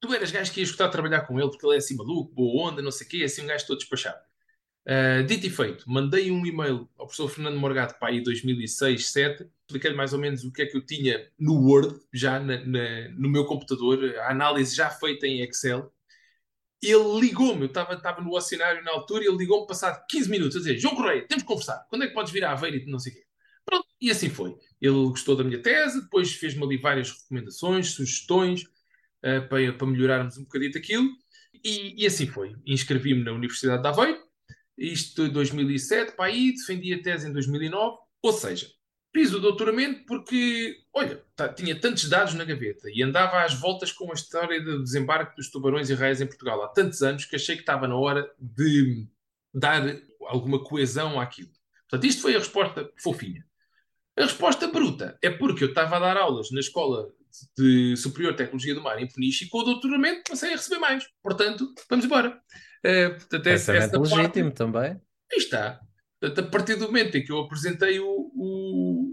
Tu 0.00 0.12
eras 0.12 0.30
gajo 0.30 0.52
que 0.52 0.60
ias 0.60 0.70
gostar 0.70 0.86
de 0.86 0.92
trabalhar 0.92 1.22
com 1.22 1.38
ele, 1.40 1.48
porque 1.50 1.66
ele 1.66 1.74
é 1.76 1.78
assim 1.78 1.96
maluco, 1.96 2.32
boa 2.34 2.70
onda, 2.70 2.82
não 2.82 2.90
sei 2.90 3.06
o 3.06 3.10
quê, 3.10 3.24
assim 3.24 3.42
um 3.42 3.46
gajo 3.46 3.66
todo 3.66 3.78
despachado. 3.78 4.18
Uh, 4.86 5.24
dito 5.24 5.46
e 5.46 5.50
feito, 5.50 5.90
mandei 5.90 6.30
um 6.30 6.44
e-mail 6.44 6.86
ao 6.98 7.06
professor 7.06 7.26
Fernando 7.30 7.58
Morgado 7.58 7.94
para 7.98 8.08
aí 8.08 8.22
2006, 8.22 9.00
2007, 9.14 9.50
expliquei-lhe 9.66 9.96
mais 9.96 10.12
ou 10.12 10.18
menos 10.18 10.44
o 10.44 10.52
que 10.52 10.60
é 10.60 10.66
que 10.66 10.76
eu 10.76 10.84
tinha 10.84 11.26
no 11.38 11.54
Word, 11.66 11.98
já 12.12 12.38
na- 12.38 12.62
na- 12.66 13.08
no 13.16 13.30
meu 13.30 13.46
computador, 13.46 14.14
a 14.18 14.30
análise 14.30 14.76
já 14.76 14.90
feita 14.90 15.26
em 15.26 15.40
Excel. 15.40 15.90
Ele 16.84 17.20
ligou-me, 17.20 17.62
eu 17.62 17.66
estava 17.66 17.94
estava 17.94 18.20
no 18.20 18.34
oceanário 18.34 18.82
na 18.84 18.92
altura, 18.92 19.24
e 19.24 19.28
ele 19.28 19.36
ligou-me 19.36 19.66
passado 19.66 20.04
15 20.08 20.30
minutos 20.30 20.56
a 20.56 20.58
dizer: 20.60 20.78
João 20.78 20.94
Correia, 20.94 21.26
temos 21.26 21.42
que 21.42 21.48
conversar, 21.48 21.86
quando 21.88 22.04
é 22.04 22.08
que 22.08 22.14
podes 22.14 22.32
vir 22.32 22.44
à 22.44 22.52
Aveiro 22.52 22.76
e 22.76 22.86
não 22.86 22.98
sei 22.98 23.12
o 23.12 23.14
quê. 23.16 23.24
Pronto, 23.64 23.86
e 24.00 24.10
assim 24.10 24.28
foi. 24.28 24.54
Ele 24.80 24.94
gostou 25.08 25.36
da 25.36 25.44
minha 25.44 25.60
tese, 25.62 26.02
depois 26.02 26.32
fez-me 26.32 26.62
ali 26.62 26.76
várias 26.76 27.10
recomendações, 27.10 27.92
sugestões 27.92 28.62
uh, 28.62 29.48
para, 29.48 29.72
para 29.72 29.86
melhorarmos 29.86 30.36
um 30.36 30.42
bocadinho 30.42 30.72
aquilo, 30.76 31.08
e, 31.64 32.02
e 32.02 32.06
assim 32.06 32.26
foi. 32.26 32.54
Inscrevi-me 32.66 33.24
na 33.24 33.32
Universidade 33.32 33.82
de 33.82 33.88
Aveiro, 33.88 34.22
isto 34.76 35.22
em 35.22 35.30
2007, 35.30 36.16
para 36.16 36.26
aí, 36.26 36.52
defendi 36.52 36.92
a 36.92 37.02
tese 37.02 37.28
em 37.28 37.32
2009, 37.32 37.96
ou 38.22 38.32
seja, 38.32 38.68
fiz 39.14 39.32
o 39.32 39.38
doutoramento 39.38 40.04
porque, 40.06 40.76
olha, 40.92 41.22
tá- 41.36 41.48
tinha 41.48 41.78
tantos 41.78 42.08
dados 42.08 42.34
na 42.34 42.44
gaveta 42.44 42.88
e 42.92 43.02
andava 43.02 43.42
às 43.44 43.54
voltas 43.54 43.92
com 43.92 44.10
a 44.10 44.14
história 44.14 44.60
do 44.60 44.82
desembarque 44.82 45.36
dos 45.36 45.50
tubarões 45.50 45.88
e 45.88 45.94
raias 45.94 46.20
em 46.20 46.26
Portugal 46.26 46.62
há 46.64 46.68
tantos 46.68 47.00
anos 47.00 47.24
que 47.24 47.36
achei 47.36 47.54
que 47.54 47.62
estava 47.62 47.86
na 47.86 47.96
hora 47.96 48.28
de 48.40 49.06
dar 49.54 49.82
alguma 50.26 50.62
coesão 50.64 51.20
àquilo. 51.20 51.50
Portanto, 51.88 52.08
isto 52.10 52.22
foi 52.22 52.34
a 52.34 52.38
resposta 52.38 52.90
fofinha. 53.00 53.44
A 54.16 54.22
resposta 54.22 54.66
bruta 54.68 55.16
é 55.22 55.30
porque 55.30 55.62
eu 55.64 55.68
estava 55.68 55.96
a 55.96 56.00
dar 56.00 56.16
aulas 56.16 56.50
na 56.50 56.60
Escola 56.60 57.08
de 57.56 57.96
Superior 57.96 58.32
de 58.32 58.38
Tecnologia 58.38 58.74
do 58.74 58.82
Mar 58.82 59.00
em 59.00 59.08
Peniche 59.08 59.44
e 59.44 59.48
com 59.48 59.58
o 59.58 59.64
doutoramento 59.64 60.22
passei 60.28 60.50
a 60.50 60.56
receber 60.56 60.78
mais. 60.80 61.04
Portanto, 61.22 61.72
vamos 61.88 62.04
embora. 62.04 62.40
Eh, 62.84 63.10
portanto, 63.10 63.46
essa, 63.46 63.74
essa 63.76 63.90
parte- 64.00 64.14
legítimo 64.14 64.50
também. 64.52 64.90
Aí 65.32 65.38
está. 65.38 65.80
Portanto, 66.20 66.46
a 66.46 66.50
partir 66.50 66.76
do 66.76 66.86
momento 66.86 67.16
em 67.16 67.24
que 67.24 67.32
eu 67.32 67.38
apresentei 67.40 67.98
o, 67.98 68.13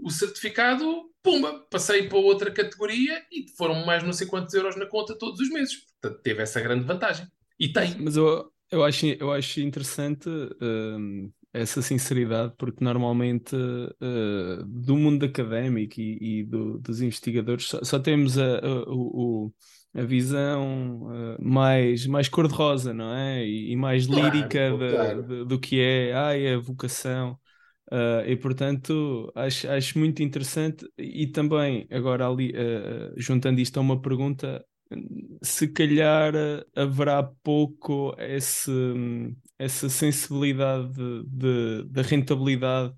o, 0.06 0.10
certificado, 0.10 0.84
pumba, 1.22 1.60
passei 1.70 2.08
para 2.08 2.18
outra 2.18 2.50
categoria 2.52 3.22
e 3.32 3.46
foram 3.56 3.84
mais 3.86 4.02
não 4.02 4.12
sei 4.12 4.26
quantos 4.26 4.54
euros 4.54 4.76
na 4.76 4.86
conta 4.86 5.16
todos 5.18 5.40
os 5.40 5.48
meses. 5.50 5.84
Portanto, 6.00 6.22
teve 6.22 6.42
essa 6.42 6.60
grande 6.60 6.84
vantagem. 6.84 7.26
E 7.58 7.72
tem. 7.72 7.96
Mas 7.98 8.16
eu, 8.16 8.50
eu, 8.70 8.84
acho, 8.84 9.06
eu 9.06 9.32
acho 9.32 9.60
interessante 9.60 10.28
hum, 10.60 11.30
essa 11.52 11.82
sinceridade, 11.82 12.54
porque 12.58 12.82
normalmente 12.84 13.54
uh, 13.56 14.64
do 14.66 14.96
mundo 14.96 15.24
académico 15.26 16.00
e, 16.00 16.40
e 16.40 16.44
do- 16.44 16.78
dos 16.78 17.00
investigadores 17.00 17.66
só, 17.66 17.82
só 17.84 17.98
temos 17.98 18.38
a, 18.38 18.58
a, 18.58 18.84
o- 18.88 19.52
a 19.94 20.02
visão 20.02 21.02
uh, 21.36 21.36
mais, 21.42 22.06
mais 22.06 22.28
cor-de-rosa, 22.28 22.94
não 22.94 23.12
é? 23.14 23.44
E, 23.46 23.72
e 23.72 23.76
mais 23.76 24.06
Claro, 24.06 24.06
lírica 24.06 24.70
de- 24.72 24.78
claro. 24.86 25.22
de- 25.22 25.44
do 25.44 25.60
que 25.60 25.80
é 25.80 26.12
ai, 26.14 26.54
a 26.54 26.58
vocação. 26.58 27.38
Uh, 27.92 28.24
e 28.26 28.36
portanto 28.38 29.30
acho, 29.34 29.68
acho 29.68 29.98
muito 29.98 30.22
interessante 30.22 30.86
e 30.96 31.26
também 31.26 31.86
agora 31.90 32.26
ali 32.26 32.50
uh, 32.52 33.12
juntando 33.18 33.60
isto 33.60 33.76
a 33.76 33.82
uma 33.82 34.00
pergunta 34.00 34.64
se 35.42 35.68
calhar 35.68 36.32
haverá 36.74 37.22
pouco 37.22 38.14
esse, 38.18 38.70
essa 39.58 39.88
sensibilidade 39.88 40.92
de, 40.94 41.24
de- 41.26 41.84
da 41.90 42.02
rentabilidade 42.02 42.94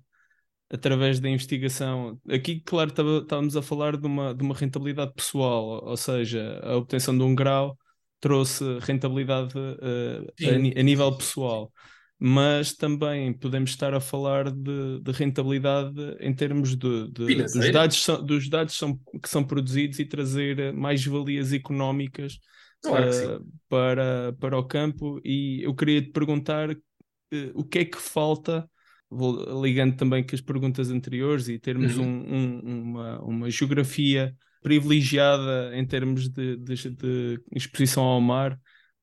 através 0.69 1.19
da 1.19 1.29
investigação. 1.29 2.19
Aqui, 2.29 2.61
claro, 2.61 2.89
estávamos 2.89 3.55
a 3.55 3.61
falar 3.61 3.97
de 3.97 4.05
uma, 4.07 4.33
de 4.33 4.43
uma 4.43 4.55
rentabilidade 4.55 5.13
pessoal, 5.13 5.83
ou 5.85 5.97
seja, 5.97 6.59
a 6.63 6.75
obtenção 6.77 7.17
de 7.17 7.23
um 7.23 7.35
grau 7.35 7.77
trouxe 8.19 8.63
rentabilidade 8.81 9.57
uh, 9.57 10.33
a, 10.77 10.79
a 10.79 10.83
nível 10.83 11.15
pessoal. 11.17 11.71
Mas 12.19 12.73
também 12.73 13.33
podemos 13.33 13.71
estar 13.71 13.93
a 13.93 13.99
falar 13.99 14.49
de, 14.51 14.99
de 15.01 15.11
rentabilidade 15.11 15.93
em 16.19 16.33
termos 16.33 16.75
de, 16.75 17.11
de 17.11 17.35
dos 17.43 17.71
dados, 17.71 18.05
dos 18.25 18.49
dados 18.49 18.75
são, 18.77 18.97
que 19.21 19.27
são 19.29 19.43
produzidos 19.43 19.99
e 19.99 20.05
trazer 20.05 20.73
mais 20.73 21.05
valias 21.05 21.51
económicas 21.53 22.39
Claro 22.81 23.11
sim. 23.11 23.39
para, 23.67 24.33
para 24.39 24.57
o 24.57 24.63
campo. 24.63 25.19
E 25.25 25.61
eu 25.63 25.73
queria 25.75 26.01
te 26.01 26.11
perguntar 26.11 26.69
eh, 26.71 27.51
o 27.53 27.63
que 27.63 27.79
é 27.79 27.85
que 27.85 27.97
falta, 27.97 28.69
vou 29.09 29.61
ligando 29.63 29.95
também 29.95 30.25
com 30.25 30.35
as 30.35 30.41
perguntas 30.41 30.89
anteriores 30.89 31.47
e 31.49 31.59
termos 31.59 31.97
Uhum. 31.97 32.03
um- 32.05 32.59
um- 32.63 32.81
uma, 32.83 33.21
uma 33.23 33.49
geografia 33.49 34.35
privilegiada 34.61 35.71
em 35.75 35.85
termos 35.85 36.29
de- 36.29 36.57
de 36.57 37.39
exposição 37.55 38.03
ao 38.03 38.21
mar. 38.21 38.59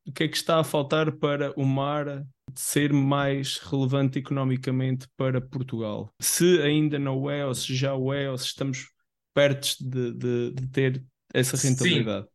O 0.07 0.13
que 0.13 0.25
é 0.25 0.29
que 0.29 0.37
está 0.37 0.59
a 0.59 0.65
faltar 0.65 1.13
para 1.13 1.53
o 1.59 1.65
mar 1.65 2.27
ser 2.57 2.93
mais 2.93 3.59
relevante 3.59 4.19
economicamente 4.19 5.07
para 5.17 5.41
Portugal? 5.41 6.11
Se 6.21 6.61
ainda 6.63 6.99
não 6.99 7.31
é, 7.31 7.47
ou 7.47 7.55
se 7.55 7.75
já 7.75 7.95
o 7.95 8.13
é, 8.13 8.31
ou 8.31 8.37
se 8.37 8.47
estamos 8.47 8.89
perto 9.33 9.77
de, 9.81 10.13
de- 10.13 10.51
de 10.53 10.67
ter 10.69 11.05
essa 11.33 11.57
Sim. 11.57 11.69
rentabilidade. 11.69 12.27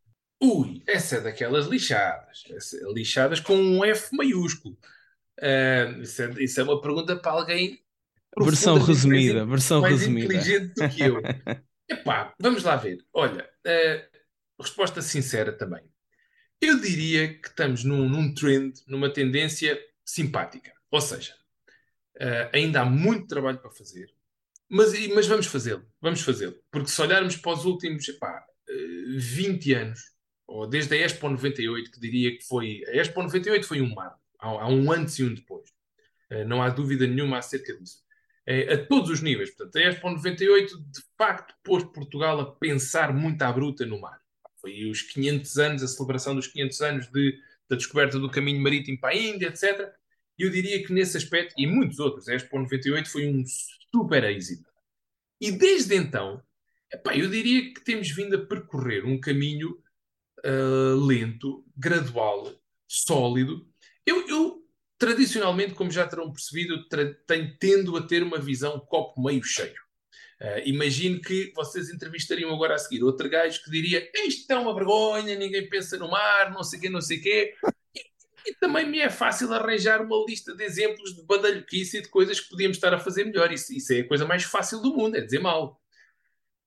Ui, 0.42 0.84
essa 0.88 1.18
é 1.18 1.22
daquelas 1.22 1.68
lixadas. 1.68 2.44
Essa- 2.50 2.78
lixadas 2.94 3.40
com 3.40 3.56
um 3.56 3.84
F 3.86 4.16
maiúsculo. 4.16 4.78
Ah, 5.42 5.86
isso, 6.02 6.22
é, 6.24 6.44
isso 6.44 6.60
é 6.62 6.64
uma 6.64 6.82
pergunta 6.82 7.16
para 7.18 7.32
alguém 7.34 7.84
Versão 8.40 8.80
resumida, 8.80 9.46
mais, 9.46 9.46
versão 9.46 9.82
mais 9.82 10.02
resumida. 10.02 10.28
inteligente 10.28 10.74
do 10.76 10.88
que 10.88 11.04
eu. 11.06 11.30
Epá, 11.90 12.34
vamos 12.40 12.64
lá 12.64 12.76
ver. 12.78 13.00
Olha, 13.14 13.50
ah, 13.66 14.10
resposta 14.62 15.02
sincera 15.02 15.54
também. 15.58 15.84
Eu 16.60 16.80
diria 16.80 17.40
que 17.40 17.48
estamos 17.48 17.84
num, 17.84 18.10
num 18.10 18.34
trend, 18.34 18.74
numa 18.88 19.12
tendência 19.12 19.80
simpática. 20.04 20.74
Ou 20.90 21.02
seja, 21.02 21.36
ah, 22.20 22.50
ainda 22.54 22.82
há 22.82 22.86
muito 22.86 23.28
trabalho 23.28 23.60
para 23.60 23.72
fazer, 23.72 24.12
mas, 24.70 24.94
mas 25.10 25.28
vamos 25.28 25.46
fazê-lo. 25.48 25.86
Vamos 26.02 26.22
fazê-lo. 26.22 26.56
Porque 26.72 26.90
se 26.90 27.02
olharmos 27.02 27.38
para 27.38 27.54
os 27.54 27.66
últimos 27.66 28.08
epá, 28.08 28.46
eh, 28.70 29.18
20 29.18 29.74
anos, 29.74 30.02
ou 30.46 30.68
desde 30.68 30.96
a 30.96 30.98
Expo 30.98 31.30
98, 31.30 31.92
que 31.92 32.00
diria 32.00 32.38
que 32.38 32.44
foi. 32.44 32.84
A 32.88 32.96
Expo 32.98 33.22
98 33.22 33.66
foi 33.68 33.82
um 33.82 33.94
marco. 33.94 34.20
Há, 34.40 34.48
há 34.48 34.68
um 34.68 34.92
antes 34.92 35.20
e 35.20 35.24
um 35.24 35.34
depois. 35.34 35.70
Eh, 36.30 36.46
não 36.46 36.62
há 36.62 36.70
dúvida 36.70 37.08
nenhuma 37.08 37.38
acerca 37.40 37.74
disso. 37.78 38.06
A 38.74 38.78
todos 38.88 39.10
os 39.10 39.22
níveis. 39.22 39.52
Portanto, 39.52 39.78
a 39.78 39.90
Expo 39.90 40.10
98 40.10 40.78
de 40.80 41.02
facto 41.18 41.54
pôs 41.64 41.84
Portugal 41.86 42.40
a 42.40 42.56
pensar 42.56 43.14
muito 43.14 43.42
à 43.42 43.52
bruta 43.52 43.86
no 43.86 44.00
mar. 44.00 44.22
Foi 44.68 44.90
os 44.90 45.02
500 45.02 45.58
anos, 45.60 45.84
a 45.84 45.88
celebração 45.88 46.36
dos 46.36 46.48
500 46.48 46.82
anos 46.82 47.08
de, 47.08 47.40
da 47.70 47.78
descoberta 47.78 48.20
do 48.20 48.30
caminho 48.30 48.62
marítimo 48.62 49.00
para 49.00 49.14
a 49.14 49.18
Índia, 49.18 49.48
etc. 49.48 49.94
Eu 50.38 50.50
diria 50.50 50.84
que 50.86 50.92
nesse 50.92 51.16
aspecto, 51.16 51.54
e 51.58 51.66
muitos 51.66 52.00
outros, 52.00 52.28
a 52.28 52.36
Expo 52.36 52.60
98 52.60 53.10
foi 53.10 53.30
um 53.30 53.46
super 53.46 54.26
êxito. 54.26 54.70
E 55.40 55.54
desde 55.54 55.96
então, 55.96 56.44
epá, 56.92 57.16
eu 57.16 57.30
diria 57.30 57.74
que 57.74 57.82
temos 57.82 58.12
vindo 58.12 58.36
a 58.36 58.46
percorrer 58.46 59.06
um 59.06 59.18
caminho 59.22 59.82
ah, 60.44 60.96
lento, 61.08 61.66
gradual, 61.74 62.54
sólido. 62.86 63.66
Eu, 64.06 64.28
eu, 64.28 64.68
tradicionalmente, 64.98 65.76
como 65.76 65.90
já 65.90 66.06
terão 66.06 66.30
percebido, 66.30 66.86
tenho, 67.26 67.58
tendo 67.58 67.96
a 67.96 68.06
ter 68.06 68.22
uma 68.22 68.38
visão 68.38 68.82
copo 68.82 69.24
meio 69.24 69.44
cheio. 69.44 69.87
Ah, 70.40 70.60
imagino 70.66 71.20
que 71.20 71.52
vocês 71.56 71.90
entrevistariam 71.90 72.54
agora 72.54 72.76
a 72.76 72.78
seguir 72.78 73.04
outro 73.04 73.28
gajo 73.28 73.64
que 73.64 73.72
diria 73.72 74.08
isto 74.28 74.50
é 74.52 74.58
uma 74.58 74.74
vergonha, 74.74 75.36
ninguém 75.36 75.68
pensa 75.68 75.98
no 75.98 76.10
mar, 76.10 76.52
não 76.52 76.64
sei 76.64 76.80
quê, 76.80 76.90
não 76.90 77.02
sei 77.02 77.20
quê. 77.20 77.56
E, 77.96 78.06
e 78.46 78.54
também 78.56 78.88
me 78.88 79.00
é 79.00 79.10
fácil 79.10 79.52
arranjar 79.52 80.02
uma 80.02 80.24
lista 80.28 80.56
de 80.56 80.64
exemplos 80.64 81.16
de 81.16 81.24
badalhoquice 81.24 81.98
e 81.98 82.02
de 82.04 82.10
coisas 82.10 82.40
que 82.40 82.50
podíamos 82.50 82.78
estar 82.78 82.94
a 82.94 83.00
fazer 83.00 83.26
melhor. 83.26 83.52
Isso, 83.52 83.74
isso 83.74 83.94
é 83.94 84.02
a 84.02 84.08
coisa 84.08 84.26
mais 84.26 84.44
fácil 84.44 84.80
do 84.82 84.94
mundo, 84.96 85.16
é 85.16 85.22
dizer 85.22 85.40
mal. 85.40 85.82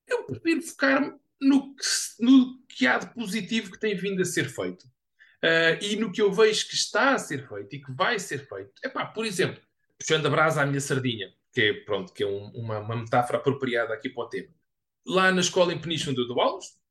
Eu 0.07 0.25
prefiro 0.25 0.63
focar-me 0.63 1.15
no 1.41 1.75
que, 1.77 1.85
no 2.19 2.59
que 2.69 2.87
há 2.89 2.99
de 2.99 3.15
positivo 3.15 3.71
que 3.71 3.79
tem 3.79 3.95
vindo 3.95 4.21
a 4.21 4.25
ser 4.25 4.49
feito. 4.49 4.85
Ah, 5.43 5.79
e 5.81 5.95
no 5.95 6.11
que 6.11 6.21
eu 6.21 6.33
vejo 6.33 6.69
que 6.69 6.75
está 6.75 7.15
a 7.15 7.19
ser 7.19 7.49
feito 7.49 7.77
e 7.77 7.81
que 7.81 7.93
vai 7.93 8.19
ser 8.19 8.49
feito. 8.49 8.73
Epá, 8.85 9.07
por 9.07 9.25
exemplo, 9.25 9.63
puxando 9.97 10.27
a 10.27 10.31
brasa 10.31 10.63
à 10.63 10.67
minha 10.67 10.81
sardinha, 10.81 11.33
que 11.53 11.61
é, 11.61 11.73
pronto, 11.85 12.13
que 12.13 12.23
é 12.23 12.27
um- 12.27 12.51
uma, 12.55 12.79
uma 12.79 12.97
metáfora 12.97 13.39
apropriada 13.39 13.93
aqui 13.95 14.09
para 14.09 14.25
o 14.25 14.29
tema. 14.29 14.49
Lá 15.07 15.33
na 15.33 15.41
escola 15.41 15.73
em 15.73 15.81
Peniche 15.81 16.11
onde 16.11 16.21
eu 16.21 16.27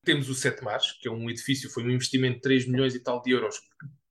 temos 0.03 0.29
o 0.29 0.33
Sete 0.35 0.63
Mares, 0.63 0.93
que 0.93 1.07
é 1.07 1.11
um 1.11 1.29
edifício, 1.29 1.69
foi 1.69 1.83
um 1.83 1.91
investimento 1.91 2.35
de 2.35 2.41
3 2.41 2.67
milhões 2.67 2.95
e 2.95 2.99
tal 2.99 3.21
de 3.21 3.31
euros, 3.31 3.59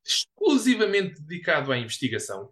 exclusivamente 0.04 1.20
dedicado 1.20 1.72
à 1.72 1.78
investigação. 1.78 2.50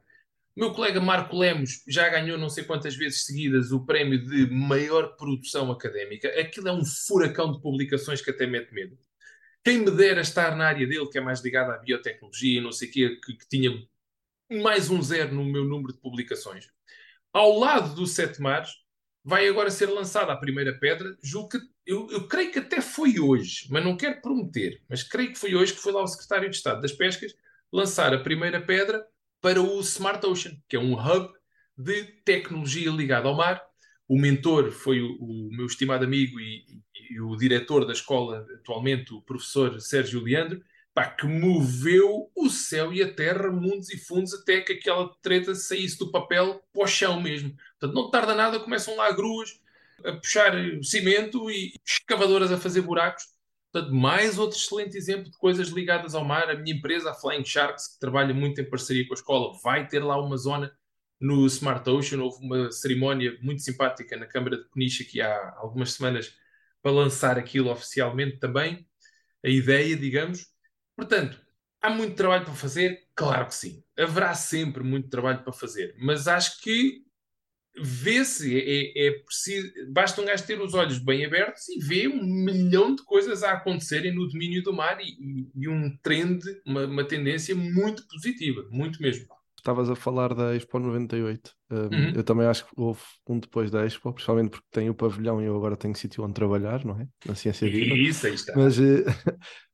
Meu 0.56 0.72
colega 0.72 1.00
Marco 1.00 1.36
Lemos 1.36 1.82
já 1.86 2.08
ganhou 2.08 2.38
não 2.38 2.48
sei 2.48 2.64
quantas 2.64 2.96
vezes 2.96 3.24
seguidas 3.24 3.72
o 3.72 3.84
prémio 3.84 4.22
de 4.24 4.50
maior 4.50 5.14
produção 5.16 5.70
académica. 5.70 6.28
Aquilo 6.40 6.68
é 6.68 6.72
um 6.72 6.84
furacão 6.84 7.52
de 7.52 7.60
publicações 7.60 8.22
que 8.22 8.30
até 8.30 8.46
mete 8.46 8.72
medo. 8.72 8.98
Quem 9.62 9.80
me 9.80 9.90
dera 9.90 10.22
estar 10.22 10.56
na 10.56 10.66
área 10.68 10.86
dele, 10.86 11.08
que 11.10 11.18
é 11.18 11.20
mais 11.20 11.40
ligada 11.42 11.74
à 11.74 11.78
biotecnologia, 11.78 12.62
não 12.62 12.72
sei 12.72 12.88
o 12.88 12.92
quê, 12.92 13.20
que, 13.22 13.34
que 13.34 13.48
tinha 13.48 13.70
mais 14.62 14.88
um 14.88 15.02
zero 15.02 15.34
no 15.34 15.44
meu 15.44 15.64
número 15.64 15.92
de 15.92 16.00
publicações. 16.00 16.68
Ao 17.32 17.58
lado 17.58 17.94
do 17.94 18.06
Sete 18.06 18.40
Mares, 18.40 18.70
vai 19.24 19.48
agora 19.48 19.70
ser 19.70 19.86
lançada 19.86 20.32
a 20.32 20.36
primeira 20.36 20.78
pedra. 20.78 21.16
Julgo 21.22 21.48
que, 21.48 21.58
eu, 21.84 22.08
eu 22.10 22.28
creio 22.28 22.52
que 22.52 22.60
até 22.60 22.80
foi 22.80 23.18
hoje, 23.18 23.66
mas 23.70 23.84
não 23.84 23.96
quero 23.96 24.20
prometer, 24.22 24.80
mas 24.88 25.02
creio 25.02 25.32
que 25.32 25.38
foi 25.38 25.54
hoje 25.54 25.74
que 25.74 25.80
foi 25.80 25.92
lá 25.92 26.02
o 26.02 26.06
secretário 26.06 26.48
de 26.48 26.56
Estado 26.56 26.80
das 26.80 26.92
Pescas 26.92 27.34
lançar 27.72 28.14
a 28.14 28.20
primeira 28.20 28.60
pedra 28.60 29.04
para 29.40 29.60
o 29.60 29.80
Smart 29.80 30.24
Ocean, 30.24 30.56
que 30.68 30.76
é 30.76 30.78
um 30.78 30.94
hub 30.94 31.32
de 31.76 32.04
tecnologia 32.24 32.90
ligada 32.90 33.28
ao 33.28 33.36
mar. 33.36 33.62
O 34.08 34.18
mentor 34.18 34.70
foi 34.70 35.00
o, 35.02 35.16
o 35.20 35.48
meu 35.50 35.66
estimado 35.66 36.04
amigo 36.04 36.38
e, 36.40 36.64
e 37.10 37.20
o 37.20 37.36
diretor 37.36 37.84
da 37.84 37.92
escola 37.92 38.46
atualmente, 38.54 39.12
o 39.12 39.20
professor 39.22 39.80
Sérgio 39.80 40.22
Leandro, 40.22 40.62
pá, 40.96 41.10
que 41.10 41.26
moveu 41.26 42.30
o 42.34 42.48
céu 42.48 42.90
e 42.90 43.02
a 43.02 43.12
terra, 43.12 43.52
mundos 43.52 43.90
e 43.90 43.98
fundos, 43.98 44.32
até 44.32 44.62
que 44.62 44.72
aquela 44.72 45.14
treta 45.20 45.54
saísse 45.54 45.98
do 45.98 46.10
papel 46.10 46.62
para 46.72 46.84
o 46.84 46.86
chão 46.86 47.20
mesmo. 47.20 47.54
Portanto, 47.78 47.94
não 47.94 48.10
tarda 48.10 48.34
nada, 48.34 48.58
começam 48.58 48.96
lá 48.96 49.12
gruas 49.12 49.60
a 50.02 50.12
puxar 50.12 50.54
cimento 50.82 51.50
e 51.50 51.74
escavadoras 51.86 52.50
a 52.50 52.56
fazer 52.56 52.80
buracos. 52.80 53.24
Portanto, 53.70 53.94
mais 53.94 54.38
outro 54.38 54.56
excelente 54.56 54.96
exemplo 54.96 55.30
de 55.30 55.36
coisas 55.36 55.68
ligadas 55.68 56.14
ao 56.14 56.24
mar. 56.24 56.48
A 56.48 56.54
minha 56.54 56.74
empresa, 56.74 57.10
a 57.10 57.14
Flying 57.14 57.44
Sharks, 57.44 57.88
que 57.88 58.00
trabalha 58.00 58.32
muito 58.32 58.58
em 58.62 58.64
parceria 58.64 59.06
com 59.06 59.12
a 59.12 59.16
escola, 59.16 59.52
vai 59.62 59.86
ter 59.86 60.02
lá 60.02 60.18
uma 60.18 60.38
zona 60.38 60.72
no 61.20 61.44
Smart 61.46 61.86
Ocean. 61.90 62.22
Houve 62.22 62.42
uma 62.42 62.72
cerimónia 62.72 63.36
muito 63.42 63.60
simpática 63.60 64.16
na 64.16 64.24
Câmara 64.24 64.56
de 64.56 64.64
Peniche 64.70 65.02
aqui 65.02 65.20
há 65.20 65.56
algumas 65.58 65.92
semanas 65.92 66.34
para 66.80 66.90
lançar 66.90 67.38
aquilo 67.38 67.70
oficialmente 67.70 68.38
também. 68.38 68.86
A 69.44 69.50
ideia, 69.50 69.94
digamos. 69.94 70.55
Portanto, 70.96 71.40
há 71.82 71.90
muito 71.90 72.16
trabalho 72.16 72.44
para 72.44 72.54
fazer? 72.54 73.06
Claro 73.14 73.46
que 73.46 73.54
sim. 73.54 73.82
Haverá 73.98 74.34
sempre 74.34 74.82
muito 74.82 75.08
trabalho 75.08 75.42
para 75.44 75.52
fazer. 75.52 75.94
Mas 75.98 76.28
acho 76.28 76.60
que 76.62 77.02
vê-se, 77.78 78.58
é, 78.58 79.08
é 79.08 79.10
preciso, 79.20 79.70
basta 79.92 80.20
um 80.22 80.26
gajo 80.26 80.46
ter 80.46 80.60
os 80.60 80.74
olhos 80.74 80.98
bem 80.98 81.24
abertos 81.26 81.68
e 81.68 81.78
vê 81.80 82.08
um 82.08 82.22
milhão 82.24 82.94
de 82.94 83.04
coisas 83.04 83.42
a 83.42 83.52
acontecerem 83.52 84.14
no 84.14 84.28
domínio 84.28 84.62
do 84.62 84.72
mar 84.72 84.98
e, 85.00 85.10
e- 85.10 85.50
e 85.54 85.68
um 85.68 85.96
trend, 85.98 86.42
uma, 86.66 86.86
uma 86.86 87.04
tendência 87.06 87.54
muito 87.54 88.06
positiva, 88.08 88.66
muito 88.70 89.02
mesmo. 89.02 89.26
Estavas 89.66 89.90
a 89.90 89.96
falar 89.96 90.32
da 90.32 90.54
Expo 90.54 90.78
98. 90.78 91.50
Um, 91.68 91.76
Uhum. 91.96 92.12
Eu 92.14 92.22
também 92.22 92.46
acho 92.46 92.64
que 92.64 92.72
houve 92.76 93.00
um 93.28 93.40
depois 93.40 93.68
da 93.70 93.84
Expo, 93.84 94.12
principalmente 94.12 94.50
porque 94.50 94.66
tem 94.70 94.88
o 94.88 94.94
pavilhão 94.94 95.42
e 95.42 95.46
eu 95.46 95.56
agora 95.56 95.76
tenho 95.76 95.96
sítio 95.96 96.22
onde 96.22 96.34
trabalhar, 96.34 96.84
não 96.84 97.00
é? 97.00 97.08
Na 97.26 97.34
Ciência 97.34 97.68
Viva. 97.68 97.96
Isso, 97.96 98.26
aí 98.28 98.34
está. 98.34 98.52
Mas 98.54 98.78
eh, 98.78 99.04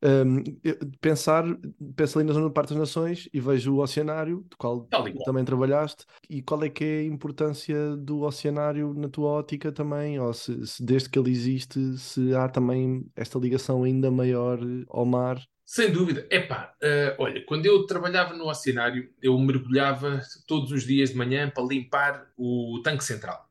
um, 0.25 0.43
pensar, 1.01 1.45
penso 1.95 2.19
ali 2.19 2.27
na 2.27 2.33
Zona 2.33 2.47
do 2.47 2.53
Parque 2.53 2.71
das 2.71 2.79
Nações 2.79 3.29
e 3.35 3.39
vejo 3.39 3.75
o 3.75 3.83
oceanário, 3.83 4.47
do 4.49 4.57
qual. 4.57 4.89
também 5.27 5.45
trabalhaste, 5.45 6.07
e 6.31 6.41
qual 6.41 6.65
é 6.65 6.71
que 6.71 6.83
é 6.83 6.99
a 7.01 7.05
importância 7.05 7.95
do 7.97 8.23
oceanário 8.23 8.95
na 8.95 9.11
tua 9.11 9.29
ótica 9.29 9.71
também, 9.71 10.19
ou 10.19 10.33
se, 10.33 10.67
se 10.67 10.83
desde 10.83 11.11
que 11.11 11.19
ele 11.19 11.31
existe, 11.31 11.99
se 11.99 12.35
há 12.35 12.49
também 12.49 13.05
esta 13.15 13.39
ligação 13.39 13.85
ainda 13.85 14.11
maior 14.11 14.59
eh, 14.59 14.85
ao 14.89 15.05
mar. 15.05 15.39
Sem 15.73 15.91
dúvida. 15.91 16.27
Epá, 16.31 16.75
eh, 16.83 17.17
olha, 17.19 17.43
quando 17.47 17.65
eu 17.65 17.87
trabalhava 17.87 18.35
no 18.35 18.47
oceanário, 18.47 19.11
eu 19.23 19.39
mergulhava 19.39 20.21
todos 20.47 20.71
os 20.71 20.87
dias 20.87 21.09
de 21.09 21.17
manhã 21.17 21.49
para 21.49 21.65
limpar 21.65 22.31
o 22.37 22.83
tanque 22.85 23.03
central. 23.03 23.49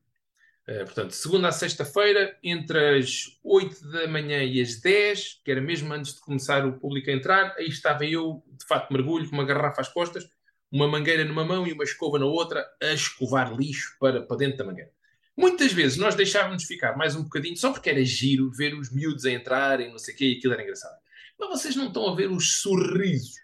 Eh, 0.68 0.84
portanto, 0.84 1.10
segunda 1.16 1.48
a 1.48 1.52
sexta-feira, 1.52 2.38
entre 2.40 2.98
as 3.00 3.40
8 3.42 3.90
da 3.90 4.06
manhã 4.06 4.40
e 4.44 4.60
as 4.60 4.80
10, 4.80 5.40
que 5.44 5.50
era 5.50 5.60
mesmo 5.60 5.92
antes 5.92 6.14
de 6.14 6.20
começar 6.20 6.64
o 6.64 6.78
público 6.78 7.10
a 7.10 7.12
entrar, 7.12 7.56
aí 7.58 7.66
estava 7.66 8.04
eu, 8.04 8.44
de 8.56 8.66
fato, 8.68 8.86
de 8.86 8.94
mergulho, 8.94 9.28
com 9.28 9.34
uma 9.34 9.44
garrafa 9.44 9.80
às 9.80 9.88
costas, 9.88 10.24
uma 10.70 10.86
mangueira 10.86 11.24
numa 11.24 11.44
mão 11.44 11.66
e 11.66 11.72
uma 11.72 11.82
escova 11.82 12.20
na 12.20 12.26
outra, 12.26 12.64
a 12.80 12.92
escovar 12.92 13.52
lixo 13.52 13.96
para, 13.98 14.22
para 14.22 14.36
dentro 14.36 14.58
da 14.58 14.64
mangueira. 14.64 14.92
Muitas 15.36 15.72
vezes 15.72 15.98
nós 15.98 16.14
deixávamos 16.14 16.62
ficar 16.62 16.96
mais 16.96 17.16
um 17.16 17.24
bocadinho, 17.24 17.56
só 17.56 17.72
porque 17.72 17.90
era 17.90 18.04
giro 18.04 18.52
ver 18.52 18.74
os 18.74 18.92
miúdos 18.92 19.24
a 19.24 19.32
entrarem, 19.32 19.90
não 19.90 19.98
sei 19.98 20.14
o 20.14 20.16
quê, 20.16 20.24
e 20.26 20.38
aquilo 20.38 20.52
era 20.52 20.62
engraçado. 20.62 21.01
Mas 21.38 21.48
vocês 21.48 21.76
não 21.76 21.88
estão 21.88 22.08
a 22.08 22.14
ver 22.14 22.30
os 22.30 22.60
sorrisos, 22.60 23.34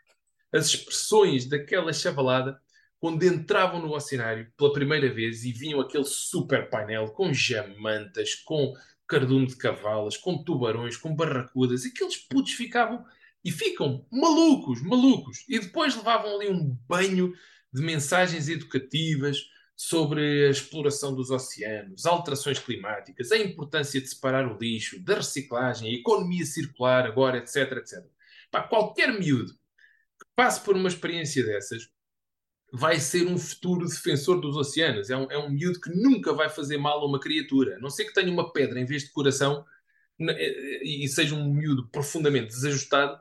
as 0.52 0.66
expressões 0.66 1.46
daquela 1.46 1.92
chavalada 1.92 2.60
quando 3.00 3.22
entravam 3.22 3.80
no 3.80 3.94
oceanário 3.94 4.50
pela 4.56 4.72
primeira 4.72 5.12
vez 5.12 5.44
e 5.44 5.52
vinham 5.52 5.80
aquele 5.80 6.04
super 6.04 6.68
painel 6.68 7.10
com 7.12 7.32
jamantas, 7.32 8.34
com 8.34 8.74
cardume 9.06 9.46
de 9.46 9.56
cavalas, 9.56 10.16
com 10.16 10.42
tubarões, 10.42 10.96
com 10.96 11.14
barracudas, 11.14 11.84
aqueles 11.84 12.16
putos 12.16 12.52
ficavam 12.52 13.04
e 13.44 13.50
ficam 13.50 14.04
malucos, 14.10 14.82
malucos. 14.82 15.44
E 15.48 15.58
depois 15.58 15.96
levavam 15.96 16.34
ali 16.34 16.50
um 16.50 16.76
banho 16.88 17.32
de 17.72 17.82
mensagens 17.82 18.48
educativas 18.48 19.38
sobre 19.80 20.48
a 20.48 20.50
exploração 20.50 21.14
dos 21.14 21.30
oceanos, 21.30 22.04
alterações 22.04 22.58
climáticas, 22.58 23.30
a 23.30 23.38
importância 23.38 24.00
de 24.00 24.08
separar 24.08 24.44
o 24.44 24.58
lixo, 24.58 25.00
da 25.04 25.14
reciclagem, 25.14 25.88
a 25.88 25.94
economia 25.94 26.44
circular 26.44 27.06
agora, 27.06 27.38
etc, 27.38 27.70
etc. 27.76 28.04
Qualquer 28.68 29.16
miúdo 29.16 29.52
que 29.52 30.26
passe 30.34 30.60
por 30.62 30.74
uma 30.74 30.88
experiência 30.88 31.46
dessas 31.46 31.88
vai 32.72 32.98
ser 32.98 33.28
um 33.28 33.38
futuro 33.38 33.86
defensor 33.86 34.40
dos 34.40 34.56
oceanos. 34.56 35.10
É 35.10 35.16
um, 35.16 35.30
é 35.30 35.38
um 35.38 35.48
miúdo 35.48 35.80
que 35.80 35.90
nunca 35.90 36.32
vai 36.32 36.48
fazer 36.48 36.76
mal 36.76 36.98
a 36.98 37.06
uma 37.06 37.20
criatura. 37.20 37.76
A 37.76 37.78
não 37.78 37.88
ser 37.88 38.06
que 38.06 38.12
tenha 38.12 38.32
uma 38.32 38.52
pedra 38.52 38.80
em 38.80 38.84
vez 38.84 39.04
de 39.04 39.12
coração 39.12 39.64
e 40.82 41.06
seja 41.06 41.36
um 41.36 41.54
miúdo 41.54 41.88
profundamente 41.88 42.48
desajustado, 42.48 43.16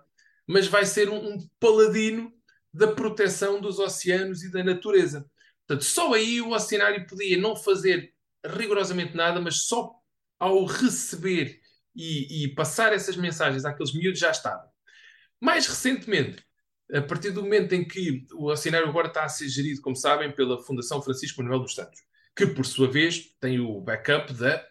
mas 0.47 0.65
vai 0.65 0.87
ser 0.87 1.07
um, 1.07 1.35
um 1.35 1.47
paladino 1.59 2.33
da 2.73 2.87
proteção 2.87 3.61
dos 3.61 3.77
oceanos 3.77 4.43
e 4.43 4.51
da 4.51 4.63
natureza. 4.63 5.29
Portanto, 5.67 5.83
só 5.83 6.13
aí 6.13 6.41
o 6.41 6.51
oceanário 6.51 7.05
podia 7.05 7.37
não 7.37 7.55
fazer 7.55 8.13
rigorosamente 8.45 9.15
nada, 9.15 9.41
mas 9.41 9.63
só 9.63 9.93
ao 10.39 10.63
receber 10.63 11.59
e, 11.95 12.45
e 12.45 12.55
passar 12.55 12.93
essas 12.93 13.17
mensagens 13.17 13.65
àqueles 13.65 13.93
miúdos 13.93 14.19
já 14.19 14.31
estava. 14.31 14.63
Mais 15.41 15.67
recentemente, 15.67 16.43
a 16.93 17.01
partir 17.01 17.31
do 17.31 17.43
momento 17.43 17.73
em 17.73 17.85
que 17.85 18.25
o 18.33 18.49
oceanário 18.49 18.87
agora 18.87 19.07
está 19.07 19.25
a 19.25 19.29
ser 19.29 19.49
gerido, 19.49 19.81
como 19.81 19.95
sabem, 19.95 20.31
pela 20.31 20.63
Fundação 20.63 21.01
Francisco 21.01 21.41
Manuel 21.41 21.59
dos 21.59 21.75
Santos, 21.75 21.99
que 22.35 22.47
por 22.47 22.65
sua 22.65 22.89
vez 22.89 23.35
tem 23.39 23.59
o 23.59 23.81
backup 23.81 24.33
da 24.33 24.65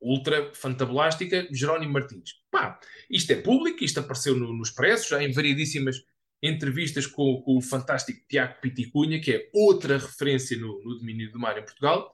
ultra 0.00 0.54
fantabulástica 0.54 1.48
Jerónimo 1.50 1.94
Martins. 1.94 2.34
Pá, 2.50 2.78
isto 3.10 3.32
é 3.32 3.36
público, 3.36 3.82
isto 3.82 3.98
apareceu 3.98 4.36
no, 4.36 4.52
no 4.52 4.62
Expresso, 4.62 5.08
já 5.08 5.22
em 5.22 5.32
variedíssimas 5.32 5.96
entrevistas 6.42 7.06
com, 7.06 7.40
com, 7.42 7.56
o 7.56 7.62
fantástico 7.62 8.20
Tiago 8.28 8.60
Piticunha, 8.60 9.20
que 9.20 9.32
é 9.32 9.50
outra 9.52 9.98
referência 9.98 10.56
no, 10.56 10.82
no 10.82 10.98
domínio 10.98 11.30
do 11.32 11.38
mar 11.38 11.58
em 11.58 11.64
Portugal. 11.64 12.12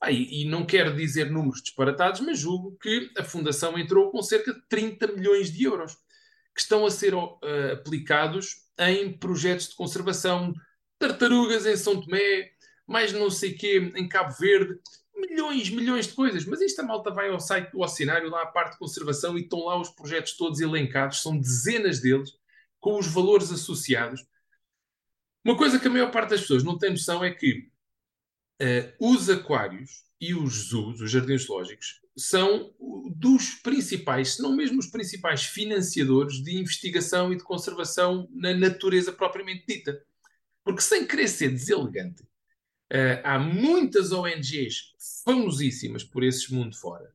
Ah, 0.00 0.10
e, 0.10 0.42
e, 0.42 0.44
não 0.44 0.66
quero 0.66 0.94
dizer 0.94 1.30
números 1.30 1.62
disparatados, 1.62 2.20
mas 2.20 2.38
julgo 2.38 2.76
que 2.78 3.10
a 3.16 3.24
Fundação 3.24 3.78
entrou 3.78 4.10
com 4.10 4.22
cerca 4.22 4.52
de 4.52 4.60
30 4.68 5.08
milhões 5.08 5.50
de 5.50 5.64
euros 5.64 5.94
que 6.54 6.60
estão 6.60 6.86
a 6.86 6.90
ser 6.90 7.14
uh, 7.14 7.38
aplicados 7.72 8.66
em 8.78 9.12
projetos 9.12 9.68
de 9.68 9.74
conservação, 9.74 10.54
tartarugas 10.98 11.66
em 11.66 11.76
São 11.76 12.00
Tomé, 12.00 12.50
mais 12.86 13.12
não 13.12 13.30
sei 13.30 13.54
quê 13.54 13.92
em 13.94 14.08
Cabo 14.08 14.34
Verde, 14.38 14.78
milhões, 15.14 15.70
milhões 15.70 16.06
de 16.06 16.14
coisas. 16.14 16.44
Mas 16.44 16.62
esta 16.62 16.82
malta 16.82 17.10
vai 17.10 17.28
ao 17.30 17.40
site 17.40 17.72
do 17.72 17.80
Oceanário, 17.80 18.30
lá 18.30 18.42
à 18.42 18.46
parte 18.46 18.72
de 18.72 18.78
conservação, 18.78 19.36
e 19.36 19.42
estão 19.42 19.64
lá 19.64 19.80
os 19.80 19.90
projetos 19.90 20.36
todos 20.36 20.60
elencados, 20.60 21.22
são 21.22 21.36
dezenas 21.36 22.00
deles, 22.00 22.32
com 22.86 23.00
os 23.00 23.08
valores 23.08 23.50
associados. 23.50 24.24
Uma 25.44 25.56
coisa 25.56 25.76
que 25.76 25.88
a 25.88 25.90
maior 25.90 26.12
parte 26.12 26.30
das 26.30 26.42
pessoas 26.42 26.62
não 26.62 26.78
tem 26.78 26.90
noção 26.90 27.24
é 27.24 27.32
que 27.32 27.68
uh, 28.62 29.12
os 29.12 29.28
aquários 29.28 30.04
e 30.20 30.32
os 30.32 30.68
zoos, 30.68 31.00
os 31.00 31.10
jardins 31.10 31.46
zoológicos, 31.46 32.00
são 32.16 32.72
dos 33.10 33.56
principais, 33.56 34.34
se 34.36 34.42
não 34.42 34.54
mesmo 34.54 34.78
os 34.78 34.86
principais 34.86 35.42
financiadores 35.42 36.40
de 36.40 36.56
investigação 36.56 37.32
e 37.32 37.36
de 37.36 37.42
conservação 37.42 38.28
na 38.30 38.54
natureza 38.54 39.12
propriamente 39.12 39.64
dita. 39.66 40.00
Porque 40.62 40.80
sem 40.80 41.04
querer 41.04 41.26
ser 41.26 41.50
deselegante, 41.50 42.22
uh, 42.22 43.18
há 43.24 43.36
muitas 43.36 44.12
ONGs 44.12 44.92
famosíssimas 45.24 46.04
por 46.04 46.22
esse 46.22 46.54
mundo 46.54 46.76
fora, 46.76 47.12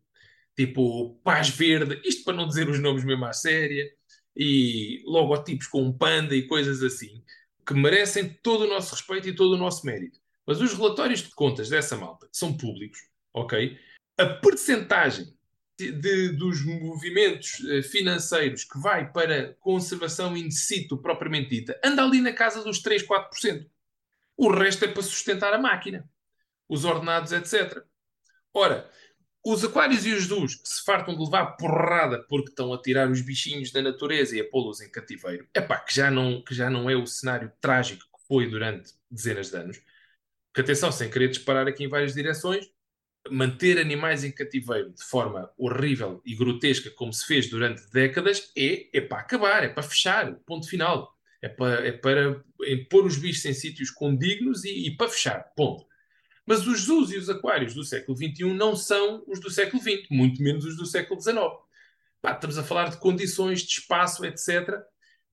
tipo 0.54 1.18
Paz 1.24 1.48
Verde, 1.48 2.02
isto 2.04 2.26
para 2.26 2.36
não 2.36 2.46
dizer 2.46 2.68
os 2.68 2.78
nomes 2.78 3.06
mesmo 3.06 3.24
à 3.24 3.32
séria, 3.32 3.90
e 4.36 5.04
logotipos 5.06 5.68
com 5.68 5.92
panda 5.92 6.36
e 6.36 6.48
coisas 6.48 6.82
assim, 6.84 7.24
que 7.66 7.74
merecem 7.74 8.30
todo 8.42 8.66
o 8.66 8.68
nosso 8.68 8.96
respeito 8.96 9.30
e 9.30 9.36
todo 9.36 9.54
o 9.54 9.58
nosso 9.58 9.86
mérito. 9.86 10.20
Mas 10.46 10.62
os 10.62 10.74
relatórios 10.74 11.22
de 11.22 11.30
contas 11.32 11.70
dessa 11.70 11.96
malta 11.96 12.28
são 12.32 12.56
públicos, 12.56 13.00
ok? 13.34 13.78
A 14.18 14.26
percentagem 14.26 15.34
de, 15.78 15.92
de, 15.92 16.30
dos 16.30 16.64
movimentos 16.64 17.64
eh, 17.70 17.82
financeiros 17.82 18.64
que 18.64 18.80
vai 18.80 19.12
para 19.12 19.56
conservação 19.60 20.36
in 20.38 20.52
situ 20.52 20.98
propriamente 20.98 21.50
dita 21.50 21.80
anda 21.84 22.04
ali 22.04 22.22
na 22.22 22.34
casa 22.34 22.64
dos 22.64 22.80
3, 22.82 23.08
4%. 23.08 23.66
O 24.38 24.52
resto 24.52 24.86
é 24.86 24.88
para 24.88 25.02
sustentar 25.02 25.54
a 25.54 25.58
máquina, 25.58 26.10
os 26.68 26.86
ordenados, 26.86 27.32
etc. 27.32 27.84
Ora, 28.54 28.90
os 29.44 29.64
aquários 29.64 30.06
e 30.06 30.14
os 30.14 30.26
zoos 30.26 30.62
se 30.64 30.84
fartam 30.84 31.16
de 31.16 31.24
levar 31.24 31.58
porrada 31.58 32.24
porque 32.30 32.50
estão 32.50 32.74
a 32.74 32.82
tirar 32.82 33.10
os 33.10 33.22
bichinhos 33.22 33.72
da 33.72 33.82
natureza 33.82 34.36
e 34.36 34.42
a 34.42 34.48
pô-los 34.48 34.82
em 34.82 34.90
cativeiro. 34.90 35.48
É 35.54 35.62
pá, 35.62 35.78
que 35.80 35.94
já, 35.94 36.12
não, 36.12 36.42
que 36.42 36.54
já 36.54 36.70
não 36.70 36.90
é 36.90 36.96
o 36.96 37.08
cenário 37.08 37.52
trágico 37.60 38.04
que 38.04 38.28
foi 38.28 38.48
durante 38.48 38.94
dezenas 39.10 39.50
de 39.50 39.58
anos. 39.58 39.82
Que 40.54 40.62
atenção, 40.62 40.92
sem 40.92 41.10
querer 41.10 41.30
disparar 41.30 41.68
aqui 41.68 41.84
em 41.84 41.88
várias 41.88 42.14
direções, 42.14 42.70
manter 43.30 43.80
animais 43.80 44.24
em 44.24 44.32
cativeiro 44.32 44.92
de 44.92 45.04
forma 45.04 45.50
horrível 45.58 46.22
e 46.26 46.36
grotesca, 46.36 46.90
como 46.92 47.14
se 47.14 47.26
fez 47.26 47.50
durante 47.50 47.90
décadas, 47.92 48.52
é, 48.58 48.98
é 48.98 49.02
para 49.02 49.20
acabar, 49.20 49.64
é 49.64 49.70
para 49.70 49.84
fechar, 49.84 50.34
ponto 50.46 50.68
final. 50.68 51.16
É 51.42 51.50
para, 51.50 51.88
é 51.88 51.92
para 51.92 52.44
pôr 52.90 53.06
os 53.06 53.18
bichos 53.18 53.46
em 53.46 53.54
sítios 53.54 53.90
condignos 53.90 54.64
e, 54.64 54.88
e 54.88 54.96
para 54.96 55.10
fechar, 55.10 55.52
ponto. 55.56 55.86
Mas 56.52 56.68
os 56.68 56.82
zoos 56.82 57.14
e 57.14 57.18
os 57.18 57.30
aquários 57.30 57.74
do 57.74 57.82
século 57.82 58.18
XXI 58.18 58.54
não 58.54 58.76
são 58.76 59.24
os 59.26 59.40
do 59.40 59.50
século 59.50 59.82
XX, 59.82 60.10
muito 60.12 60.44
menos 60.44 60.66
os 60.66 60.76
do 60.76 60.86
século 60.86 61.22
XIX. 61.22 61.38
Pá, 62.22 62.34
estamos 62.34 62.58
a 62.58 62.64
falar 62.66 62.90
de 62.90 62.98
condições 62.98 63.62
de 63.62 63.80
espaço, 63.80 64.26
etc., 64.26 64.78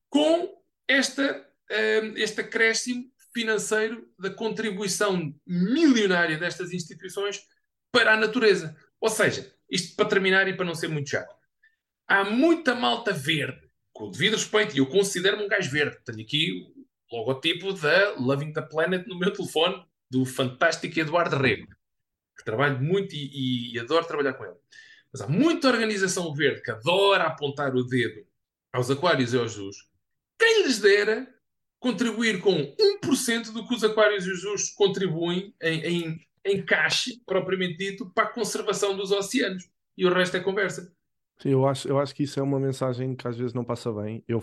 com 0.09 0.49
esta, 0.87 1.45
uh, 1.73 2.17
este 2.17 2.41
acréscimo 2.43 3.11
financeiro 3.35 4.09
da 4.17 4.31
contribuição 4.31 5.35
milionária 5.45 6.39
destas 6.39 6.73
instituições 6.73 7.43
para 7.91 8.15
a 8.15 8.17
natureza. 8.17 8.77
Ou 9.01 9.09
seja, 9.09 9.53
isto 9.69 9.97
para 9.97 10.09
terminar 10.09 10.47
e 10.47 10.57
para 10.57 10.67
não 10.67 10.75
ser 10.77 10.87
muito 10.87 11.11
chato, 11.11 11.35
há 12.07 12.23
muita 12.23 12.77
malta 12.77 13.13
verde, 13.13 13.69
com 13.93 14.05
o 14.05 14.11
devido 14.13 14.35
respeito, 14.35 14.77
e 14.77 14.79
eu 14.79 14.87
considero-me 14.87 15.43
um 15.43 15.49
gajo 15.49 15.69
verde. 15.69 15.99
Tenho 16.05 16.21
aqui 16.21 16.73
o 17.11 17.17
logotipo 17.17 17.73
da 17.73 18.15
Loving 18.21 18.53
the 18.53 18.63
Planet 18.63 19.05
no 19.09 19.19
meu 19.19 19.33
telefone, 19.33 19.85
do 20.11 20.25
fantástico 20.25 20.99
Eduardo 20.99 21.37
Rego, 21.37 21.69
que 22.37 22.45
trabalho 22.45 22.81
muito 22.81 23.15
e, 23.15 23.75
e, 23.75 23.79
adoro 23.79 24.07
trabalhar 24.07 24.35
com 24.35 24.45
ele. 24.45 24.57
Mas 25.13 25.23
há 25.23 25.29
muita 25.29 25.69
organização 25.69 26.35
verde 26.35 26.63
que 26.63 26.71
adora 26.71 27.25
apontar 27.25 27.75
o 27.75 27.85
dedo 27.85 28.27
aos 28.73 28.91
aquários 28.91 29.33
e 29.33 29.39
aos 29.39 29.53
zoos. 29.53 29.89
Quem 30.39 30.65
lhes 30.65 30.79
dera 30.79 31.27
contribuir 31.79 32.41
com 32.41 32.75
1% 33.05 33.53
do 33.53 33.67
que 33.67 33.75
os 33.75 33.85
aquários 33.85 34.27
e 34.27 34.33
os 34.33 34.41
zoos 34.43 34.71
contribuem 34.71 35.55
em, 35.63 35.81
em, 35.81 36.27
em 36.45 36.65
caixa, 36.65 37.11
propriamente 37.25 37.77
dito, 37.77 38.11
para 38.11 38.25
a 38.25 38.33
conservação 38.33 38.97
dos 38.97 39.11
oceanos. 39.11 39.69
E 39.97 40.07
o 40.07 40.13
resto 40.13 40.37
é 40.37 40.41
conversa. 40.41 40.93
Eu 41.45 41.67
acho, 41.67 41.89
eu 41.89 41.99
acho 41.99 42.15
que 42.15 42.25
isso 42.25 42.41
é 42.41 42.43
uma 42.43 42.59
mensagem 42.59 43.15
que 43.15 43.27
às 43.27 43.37
vezes 43.37 43.55
não 43.55 43.65
passa 43.65 43.93
bem. 43.93 44.25
Eu 44.27 44.43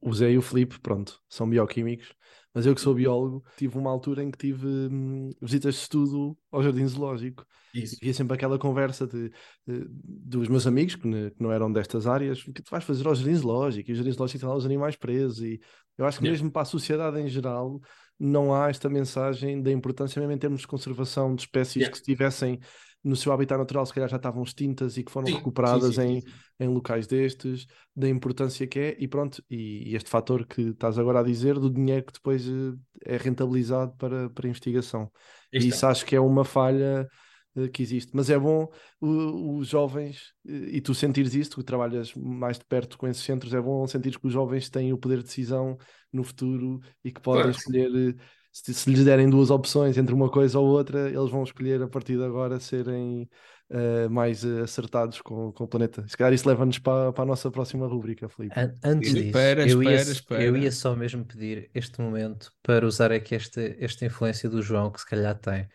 usei 0.00 0.36
o 0.36 0.42
Flip, 0.42 0.78
pronto, 0.80 1.20
são 1.28 1.48
bioquímicos, 1.48 2.14
mas 2.54 2.64
eu 2.64 2.74
que 2.74 2.80
sou 2.80 2.94
biólogo, 2.94 3.44
tive 3.56 3.76
uma 3.76 3.90
altura 3.90 4.22
em 4.22 4.30
que 4.30 4.38
tive 4.38 4.66
hum, 4.66 5.30
visitas 5.42 5.74
de 5.74 5.80
estudo 5.80 6.38
ao 6.52 6.62
Jardim 6.62 6.86
Zoológico. 6.86 7.44
Isso. 7.74 7.96
E 7.96 7.98
havia 8.04 8.14
sempre 8.14 8.34
aquela 8.34 8.56
conversa 8.56 9.08
de, 9.08 9.28
de 9.66 9.86
dos 9.88 10.48
meus 10.48 10.64
amigos 10.64 10.94
que, 10.94 11.08
ne, 11.08 11.30
que, 11.32 11.42
não 11.42 11.50
eram 11.50 11.72
destas 11.72 12.06
áreas, 12.06 12.46
o 12.46 12.52
que 12.52 12.62
tu 12.62 12.70
vais 12.70 12.84
fazer 12.84 13.04
ao 13.08 13.14
Jardim 13.14 13.34
Zoológico? 13.34 13.90
E 13.90 13.92
o 13.92 13.96
Jardim 13.96 14.12
Zoológico 14.12 14.38
tem 14.38 14.48
lá 14.48 14.54
os 14.54 14.64
animais 14.64 14.94
presos. 14.94 15.40
E 15.42 15.60
eu 15.98 16.06
acho 16.06 16.18
que 16.18 16.24
yeah. 16.24 16.38
mesmo 16.38 16.52
para 16.52 16.62
a 16.62 16.66
sociedade 16.66 17.20
em 17.20 17.28
geral 17.28 17.80
não 18.18 18.54
há 18.54 18.70
esta 18.70 18.88
mensagem 18.88 19.60
da 19.60 19.72
importância, 19.72 20.20
mesmo 20.20 20.32
em 20.32 20.38
termos 20.38 20.60
de 20.60 20.68
conservação 20.68 21.34
de 21.34 21.42
espécies 21.42 21.74
yeah. 21.74 21.90
que 21.90 21.98
estivessem 21.98 22.60
no 23.04 23.14
seu 23.14 23.32
habitat 23.32 23.58
natural, 23.58 23.84
se 23.84 23.92
calhar 23.92 24.08
já 24.08 24.16
estavam 24.16 24.42
extintas 24.42 24.96
e 24.96 25.04
que 25.04 25.12
foram 25.12 25.26
sim, 25.26 25.34
recuperadas 25.34 25.96
sim, 25.96 26.20
sim, 26.20 26.26
em, 26.58 26.64
em 26.64 26.68
locais 26.68 27.06
destes, 27.06 27.66
da 27.94 28.08
importância 28.08 28.66
que 28.66 28.78
é, 28.78 28.96
e 28.98 29.06
pronto, 29.06 29.44
e, 29.50 29.90
e, 29.90 29.94
este 29.94 30.08
fator 30.08 30.46
que 30.46 30.62
estás 30.62 30.98
agora 30.98 31.20
a 31.20 31.22
dizer, 31.22 31.58
do 31.58 31.70
dinheiro 31.70 32.06
que 32.06 32.14
depois 32.14 32.48
uh, 32.48 32.78
é 33.04 33.18
rentabilizado 33.18 33.94
para, 33.98 34.30
para 34.30 34.48
investigação. 34.48 35.12
e 35.52 35.68
isso 35.68 35.86
acho 35.86 36.06
que 36.06 36.16
é 36.16 36.20
uma 36.20 36.46
falha 36.46 37.06
uh, 37.54 37.68
que 37.68 37.82
existe. 37.82 38.10
Mas 38.14 38.30
é 38.30 38.38
bom 38.38 38.68
os 39.02 39.68
jovens, 39.68 40.32
uh, 40.46 40.50
e 40.50 40.80
tu 40.80 40.94
sentires 40.94 41.34
isso, 41.34 41.50
tu 41.50 41.62
trabalhas 41.62 42.14
mais 42.14 42.58
de 42.58 42.64
perto 42.64 42.96
com 42.96 43.06
esses 43.06 43.22
centros, 43.22 43.52
é 43.52 43.60
bom 43.60 43.86
sentir 43.86 44.18
que 44.18 44.26
os 44.26 44.32
jovens 44.32 44.70
têm 44.70 44.94
o 44.94 44.98
poder 44.98 45.18
de 45.18 45.24
decisão 45.24 45.76
no 46.10 46.24
futuro 46.24 46.80
e 47.04 47.12
que 47.12 47.20
podem 47.20 47.42
claro. 47.42 47.58
escolher 47.58 48.16
se, 48.54 48.72
se 48.72 48.88
lhes 48.88 49.04
derem 49.04 49.28
duas 49.28 49.50
opções 49.50 49.98
entre 49.98 50.14
uma 50.14 50.30
coisa 50.30 50.60
ou 50.60 50.66
outra, 50.66 51.08
eles 51.10 51.30
vão 51.30 51.42
escolher 51.42 51.82
a 51.82 51.88
partir 51.88 52.16
de 52.16 52.24
agora 52.24 52.60
serem 52.60 53.28
uh, 53.70 54.08
mais 54.08 54.44
uh, 54.44 54.62
acertados 54.62 55.20
com, 55.20 55.50
com 55.52 55.64
o 55.64 55.68
planeta. 55.68 56.06
Se 56.06 56.16
calhar 56.16 56.32
isso 56.32 56.48
leva-nos 56.48 56.78
para, 56.78 57.12
para 57.12 57.24
a 57.24 57.26
nossa 57.26 57.50
próxima 57.50 57.86
rubrica, 57.88 58.28
Felipe. 58.28 58.54
An 58.56 58.72
antes 58.84 59.12
disso, 59.12 59.26
espera, 59.26 59.68
eu, 59.68 59.82
ia, 59.82 59.96
espera, 59.96 60.12
espera. 60.12 60.42
eu 60.44 60.56
ia 60.56 60.70
só 60.70 60.94
mesmo 60.94 61.24
pedir 61.24 61.68
este 61.74 62.00
momento 62.00 62.52
para 62.62 62.86
usar 62.86 63.10
aqui 63.10 63.34
esta, 63.34 63.60
esta 63.60 64.06
influência 64.06 64.48
do 64.48 64.62
João, 64.62 64.92
que 64.92 65.00
se 65.00 65.06
calhar 65.06 65.36
tem, 65.36 65.68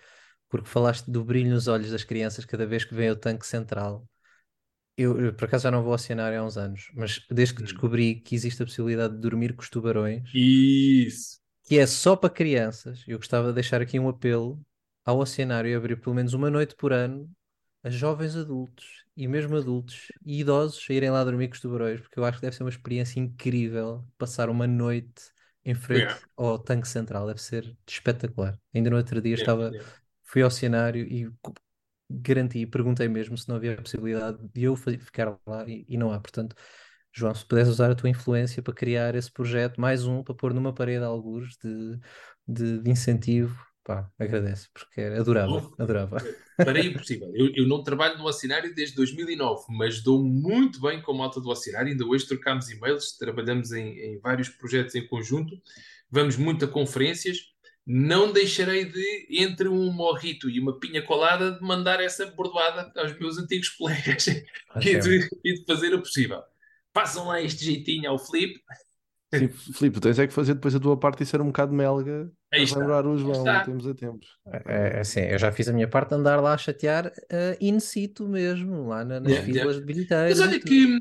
porque 0.49 0.69
falaste 0.69 1.11
do 1.11 1.23
brilho 1.23 1.51
nos 1.51 1.67
olhos 1.67 1.91
das 1.91 2.05
crianças 2.05 2.45
cada 2.45 2.65
vez 2.65 2.85
que 2.85 2.95
vem 2.95 3.09
o 3.11 3.15
tanque 3.15 3.45
central. 3.45 4.07
Eu, 4.95 5.19
eu, 5.19 5.33
por 5.33 5.45
acaso 5.45 5.63
já 5.63 5.71
não 5.71 5.83
vou 5.83 5.91
ao 5.91 5.97
cenário 5.97 6.39
há 6.39 6.43
uns 6.43 6.57
anos, 6.57 6.91
mas 6.93 7.25
desde 7.29 7.55
que 7.55 7.61
Hum. 7.61 7.65
descobri 7.65 8.15
que 8.21 8.35
existe 8.35 8.63
a 8.63 8.65
possibilidade 8.65 9.15
de 9.15 9.19
dormir 9.19 9.53
com 9.53 9.61
os 9.61 9.69
tubarões, 9.69 10.23
Isso. 10.33 11.39
Que 11.69 11.79
é 11.79 11.87
só 11.87 12.17
para 12.17 12.31
crianças, 12.33 13.05
eu 13.07 13.19
gostava 13.19 13.49
de 13.49 13.55
deixar 13.55 13.81
aqui 13.81 13.99
um 13.99 14.09
apelo 14.09 14.59
ao 15.05 15.19
oceanário 15.19 15.77
abrir 15.77 15.97
pelo 16.01 16.15
menos 16.15 16.33
uma 16.33 16.51
noite 16.51 16.75
por 16.75 16.93
ano 16.93 17.31
a 17.83 17.89
jovens 17.91 18.35
adultos 18.37 19.05
e 19.17 19.27
mesmo 19.27 19.57
adultos 19.57 20.13
e 20.25 20.41
idosos 20.41 20.85
a 20.89 20.93
irem 20.93 21.11
lá 21.11 21.23
dormir 21.25 21.49
com 21.49 21.55
os 21.55 21.61
tubarões, 21.61 22.01
porque 22.01 22.19
eu 22.19 22.25
acho 22.25 22.39
que 22.39 22.43
deve 22.43 22.55
ser 22.57 22.63
uma 22.63 22.71
experiência 22.71 23.19
incrível 23.21 24.05
passar 24.17 24.49
uma 24.49 24.67
noite 24.67 25.31
em 25.65 25.75
frente 25.75 26.15
Yeah. 26.15 26.19
ao 26.37 26.59
tanque 26.59 26.87
central, 26.89 27.27
deve 27.27 27.41
ser 27.41 27.77
espetacular. 27.87 28.59
Ainda 28.75 28.91
no 28.91 28.97
outro 28.97 29.21
dia 29.21 29.35
Yeah, 29.35 29.45
estava, 29.45 29.75
yeah. 29.75 29.83
fui 30.25 30.43
ao 30.43 30.51
cenário 30.51 31.05
e 31.07 31.31
garanti, 32.09 32.65
perguntei 32.65 33.07
mesmo 33.07 33.37
se 33.37 33.47
não 33.49 33.55
havia 33.57 33.73
a 33.73 33.81
possibilidade 33.81 34.37
de 34.53 34.63
eu 34.63 34.75
ficar 34.75 35.39
lá 35.45 35.67
e, 35.67 35.85
e 35.87 35.97
não 35.97 36.11
há. 36.11 36.19
Portanto, 36.19 36.55
João, 37.11 37.33
se 37.33 37.45
pudesse 37.45 37.69
usar 37.69 37.91
a 37.91 37.95
tua 37.95 38.09
influência 38.09 38.61
para 38.61 38.73
criar 38.73 39.15
esse 39.15 39.31
projeto, 39.31 39.81
mais 39.81 40.05
um 40.05 40.23
para 40.23 40.35
pôr 40.35 40.53
numa 40.53 40.73
parede 40.73 41.03
algures 41.03 41.57
de, 41.57 41.99
de, 42.47 42.79
de 42.79 42.89
incentivo, 42.91 43.55
pá, 43.83 44.07
agradeço, 44.19 44.69
porque 44.71 45.01
adorava, 45.01 45.71
adorava. 45.79 46.17
Para 46.55 46.79
impossível. 46.79 47.31
Eu, 47.33 47.51
eu 47.55 47.67
não 47.67 47.83
trabalho 47.83 48.17
no 48.17 48.25
Oceanário 48.25 48.73
desde 48.75 48.95
2009, 48.95 49.65
mas 49.69 50.03
dou 50.03 50.23
muito 50.23 50.79
bem 50.79 51.01
com 51.01 51.11
a 51.11 51.17
malta 51.17 51.41
do 51.41 51.49
Oceanário. 51.49 51.91
Ainda 51.91 52.05
hoje 52.05 52.27
trocámos 52.27 52.69
e-mails, 52.69 53.17
trabalhamos 53.17 53.71
em, 53.71 53.97
em 53.97 54.19
vários 54.19 54.49
projetos 54.49 54.93
em 54.93 55.07
conjunto, 55.07 55.59
vamos 56.11 56.37
muito 56.37 56.65
a 56.65 56.67
conferências. 56.67 57.37
Não 57.91 58.31
deixarei 58.31 58.85
de, 58.85 59.27
entre 59.31 59.67
um 59.67 59.91
morrito 59.91 60.47
e 60.47 60.59
uma 60.59 60.79
pinha 60.79 61.01
colada, 61.01 61.53
de 61.53 61.61
mandar 61.61 61.99
essa 61.99 62.27
bordoada 62.27 62.91
aos 62.95 63.17
meus 63.17 63.39
antigos 63.39 63.69
colegas 63.73 64.27
e 64.27 64.99
de, 64.99 65.29
e 65.43 65.53
de 65.55 65.65
fazer 65.65 65.95
o 65.95 65.99
possível. 65.99 66.43
Façam 66.99 67.27
lá 67.27 67.41
este 67.41 67.63
jeitinho 67.63 68.09
ao 68.09 68.19
Flip. 68.19 68.59
Sim, 69.31 69.47
Filipe, 69.49 69.99
tens 69.99 70.17
é 70.19 70.27
que 70.27 70.33
fazer 70.33 70.55
depois 70.55 70.73
a 70.75 70.79
tua 70.79 70.97
parte 70.99 71.21
e 71.23 71.25
ser 71.25 71.39
um 71.41 71.47
bocado 71.47 71.71
melga 71.73 72.31
Aí 72.51 72.65
para 72.65 72.79
lembrar 72.79 73.05
o 73.05 73.17
João, 73.17 73.61
temos 73.61 73.87
a 73.87 73.93
tempos. 73.93 74.27
É, 74.47 74.97
é 74.97 74.99
assim, 75.01 75.21
eu 75.21 75.37
já 75.37 75.51
fiz 75.51 75.67
a 75.69 75.73
minha 75.73 75.87
parte 75.87 76.09
de 76.09 76.15
andar 76.15 76.41
lá 76.41 76.53
a 76.53 76.57
chatear 76.57 77.11
eh, 77.29 77.57
in 77.61 77.79
situ 77.79 78.27
mesmo, 78.27 78.87
lá 78.87 79.05
na- 79.05 79.19
nas 79.19 79.35
Yeah, 79.35 79.45
filas 79.45 79.75
yeah. 79.75 79.79
de 79.79 79.85
bilheteiros. 79.85 80.27
Mas 80.27 80.39
olha 80.39 80.59
que 80.59 80.99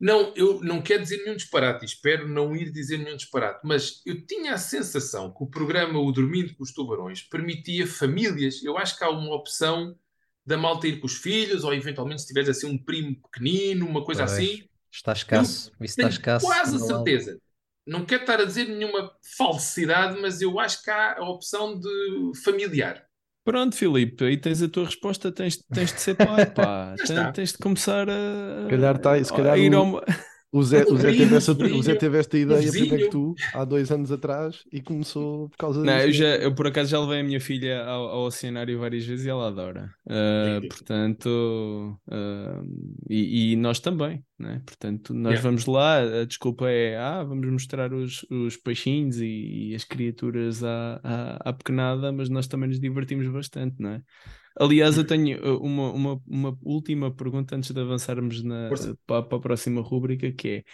não, 0.00 0.32
eu 0.36 0.60
não 0.62 0.82
quero 0.82 1.02
dizer 1.02 1.18
nenhum 1.24 1.36
disparate, 1.36 1.84
espero 1.84 2.28
não 2.28 2.56
ir 2.56 2.72
dizer 2.72 2.98
nenhum 2.98 3.16
disparate, 3.16 3.60
mas 3.64 4.02
eu 4.06 4.26
tinha 4.26 4.54
a 4.54 4.58
sensação 4.58 5.32
que 5.32 5.44
o 5.44 5.48
programa 5.50 5.98
O 6.00 6.12
Dormindo 6.12 6.54
com 6.56 6.64
os 6.64 6.72
Tubarões 6.72 7.22
permitia 7.22 7.86
famílias. 7.86 8.62
Eu 8.64 8.78
acho 8.78 8.98
que 8.98 9.04
há 9.04 9.10
uma 9.10 9.34
opção 9.34 9.96
da 10.46 10.56
malta 10.58 10.88
ir 10.88 11.00
com 11.00 11.06
os 11.06 11.16
filhos, 11.18 11.64
ou 11.64 11.74
eventualmente 11.74 12.22
se 12.22 12.28
tiveres 12.28 12.48
assim 12.50 12.66
um 12.68 12.78
primo 12.78 13.16
pequenino, 13.22 13.86
uma 13.86 14.04
coisa 14.04 14.24
Pois, 14.24 14.24
assim. 14.24 14.68
Está 14.92 15.12
escasso, 15.12 15.70
isso 15.80 15.84
está 15.84 16.02
Tenho 16.02 16.08
escasso. 16.10 16.46
quase 16.46 16.76
a 16.76 16.78
certeza. 16.78 17.38
Não 17.86 18.04
quero 18.04 18.22
estar 18.22 18.40
a 18.40 18.44
dizer 18.44 18.68
nenhuma 18.68 19.10
falsidade, 19.36 20.20
mas 20.20 20.40
eu 20.40 20.60
acho 20.60 20.82
que 20.82 20.90
há 20.90 21.18
a 21.18 21.28
opção 21.28 21.78
de 21.80 22.32
familiar. 22.44 23.04
Pronto, 23.44 23.74
Filipe, 23.74 24.24
aí 24.24 24.36
tens 24.36 24.62
a 24.62 24.68
tua 24.68 24.84
resposta, 24.84 25.32
tens, 25.32 25.56
tens 25.72 25.92
de 25.92 26.00
ser 26.00 26.14
pai, 26.14 26.46
pá. 26.46 26.94
Tens, 27.04 27.32
tens 27.34 27.52
de 27.52 27.58
começar 27.58 28.08
a, 28.08 28.62
Se 28.64 28.70
calhar 28.70 28.98
tá- 28.98 29.24
se 29.24 29.32
calhar 29.32 29.54
a 29.54 29.58
ir 29.58 29.74
ao... 29.74 30.00
O 30.52 30.62
Zé, 30.62 30.84
o 30.84 30.96
Zé 30.98 31.12
teve 31.14 31.34
essa, 31.34 31.52
o 31.52 31.82
Zé 31.82 31.94
teve 31.94 32.18
esta 32.18 32.36
ideia 32.36 32.70
primeiro 32.70 33.04
que 33.04 33.08
tu, 33.10 33.34
há 33.54 33.64
dois 33.64 33.90
anos 33.90 34.12
atrás, 34.12 34.62
e 34.70 34.82
começou 34.82 35.48
por 35.48 35.56
causa 35.56 35.82
Não, 35.82 35.98
eu, 35.98 36.06
disso. 36.08 36.18
já, 36.18 36.36
eu 36.36 36.54
por 36.54 36.66
acaso 36.66 36.90
já 36.90 37.00
levei 37.00 37.20
a 37.20 37.24
minha 37.24 37.40
filha 37.40 37.82
ao, 37.84 38.04
ao 38.08 38.22
oceanário 38.26 38.78
várias 38.78 39.04
vezes 39.06 39.24
e 39.24 39.30
ela 39.30 39.48
adora. 39.48 39.90
Sim. 40.06 40.68
portanto, 40.68 41.98
ah, 42.10 42.62
e, 43.08 43.52
e 43.52 43.56
nós 43.56 43.80
também, 43.80 44.22
né? 44.38 44.62
Portanto, 44.66 45.14
nós 45.14 45.32
Yeah. 45.32 45.40
vamos 45.48 45.64
lá, 45.64 46.20
a 46.20 46.24
desculpa 46.26 46.68
é, 46.68 46.98
ah, 46.98 47.24
vamos 47.24 47.48
mostrar 47.50 47.92
os, 47.94 48.22
os 48.30 48.56
peixinhos 48.58 49.18
e, 49.20 49.70
e 49.70 49.74
as 49.74 49.84
criaturas 49.84 50.62
à, 50.62 51.00
à, 51.02 51.48
à 51.50 51.52
pequenada, 51.54 52.12
mas 52.12 52.28
nós 52.28 52.46
também 52.46 52.68
nos 52.68 52.78
divertimos 52.78 53.26
bastante, 53.28 53.76
não 53.80 53.90
é? 53.90 54.02
Aliás, 54.58 54.96
eu 54.98 55.04
tenho 55.06 55.38
uh, 55.44 55.62
uma, 55.62 55.92
uma, 55.92 56.22
uma 56.26 56.58
última 56.62 57.10
pergunta 57.14 57.56
antes 57.56 57.70
de 57.70 57.80
avançarmos 57.80 58.42
na, 58.42 58.68
para, 59.06 59.22
para 59.22 59.36
a 59.36 59.40
próxima 59.40 59.80
rúbrica, 59.80 60.30
que 60.32 60.48
é 60.48 60.64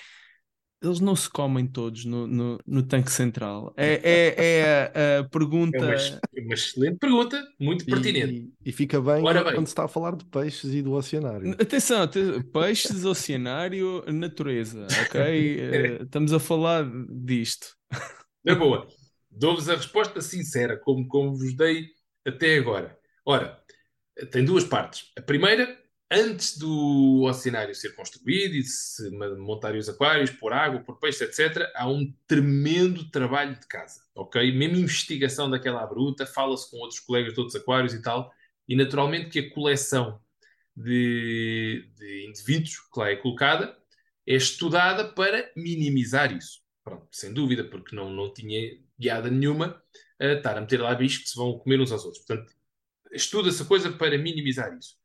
eles 0.81 1.01
não 1.01 1.17
se 1.17 1.29
comem 1.29 1.67
todos 1.67 2.05
no, 2.05 2.27
no, 2.27 2.59
no 2.67 2.83
tanque 2.83 3.11
central. 3.11 3.75
É, 3.77 4.01
é, 4.03 4.35
é 4.61 5.17
a, 5.17 5.21
a 5.21 5.25
pergunta. 5.29 5.77
É 5.77 5.81
uma, 5.81 5.95
uma 6.45 6.55
excelente 6.55 6.99
pergunta, 6.99 7.45
muito 7.59 7.85
pertinente. 7.85 8.45
E, 8.65 8.71
e 8.71 8.73
fica 8.73 9.01
bem 9.01 9.25
Ora 9.25 9.41
quando, 9.41 9.45
bem. 9.45 9.55
quando 9.55 9.67
se 9.67 9.73
está 9.73 9.85
a 9.85 9.89
falar 9.89 10.15
de 10.15 10.25
peixes 10.27 10.73
e 10.73 10.83
do 10.83 10.93
oceanário. 10.93 11.51
Atenção, 11.61 12.03
aten- 12.03 12.43
peixes, 12.53 13.05
oceanário, 13.05 14.05
natureza, 14.13 14.87
ok? 15.03 15.21
Eh, 15.61 16.03
estamos 16.03 16.33
a 16.33 16.39
falar 16.39 16.85
disto. 17.11 17.77
Na 18.45 18.55
boa, 18.55 18.87
dou-vos 19.31 19.69
a 19.69 19.75
resposta 19.77 20.21
sincera, 20.21 20.79
como, 20.79 21.07
como 21.09 21.37
vos 21.37 21.55
dei 21.57 21.87
até 22.27 22.57
agora. 22.57 22.97
Ora, 23.29 23.63
tem 24.33 24.43
duas 24.43 24.65
partes. 24.65 25.13
A 25.15 25.21
primeira, 25.21 25.79
antes 26.11 26.57
do 26.57 27.25
oceanário 27.25 27.75
ser 27.75 27.95
construído 27.95 28.55
e 28.55 28.63
se 28.63 29.11
montarem 29.37 29.79
os 29.79 29.87
aquários, 29.87 30.31
pôr 30.31 30.51
água, 30.51 30.81
pôr 30.81 30.99
peixe, 30.99 31.25
etc., 31.25 31.71
há 31.75 31.87
um 31.87 32.11
tremendo 32.27 33.11
trabalho 33.11 33.55
de 33.61 33.67
casa, 33.69 34.01
ok? 34.15 34.51
Mesmo 34.57 34.79
investigação 34.79 35.51
daquela 35.51 35.85
bruta, 35.85 36.25
fala-se 36.25 36.71
com 36.71 36.79
outros 36.79 37.01
colegas 37.01 37.35
de 37.35 37.41
outros 37.41 37.61
aquários 37.61 37.93
e 37.93 38.01
tal, 38.01 38.33
e 38.67 38.75
naturalmente 38.75 39.29
que 39.29 39.41
a 39.41 39.51
coleção 39.55 40.19
de, 40.75 41.87
de 41.97 42.27
indivíduos 42.27 42.79
que 42.79 42.99
lá 42.99 43.11
é 43.11 43.17
colocada 43.17 43.77
é 44.27 44.37
estudada 44.37 45.07
para 45.13 45.53
minimizar 45.55 46.35
isso. 46.35 46.63
Pronto, 46.83 47.07
sem 47.13 47.31
dúvida, 47.35 47.63
porque 47.63 47.95
não, 47.95 48.09
não 48.09 48.33
tinha 48.33 48.59
guiada 48.99 49.29
nenhuma 49.29 49.83
a 50.19 50.33
estar 50.33 50.57
a 50.57 50.63
meter 50.63 50.81
lá 50.81 50.95
bichos 50.95 51.25
que 51.25 51.29
se 51.29 51.37
vão 51.37 51.59
comer 51.59 51.79
uns 51.79 51.93
aos 51.93 52.07
outros. 52.07 52.25
Portanto, 52.25 52.58
estuda-se 53.13 53.63
a 53.63 53.67
coisa 53.67 53.91
para 53.93 54.19
minimizar 54.19 54.77
isso. 54.77 54.97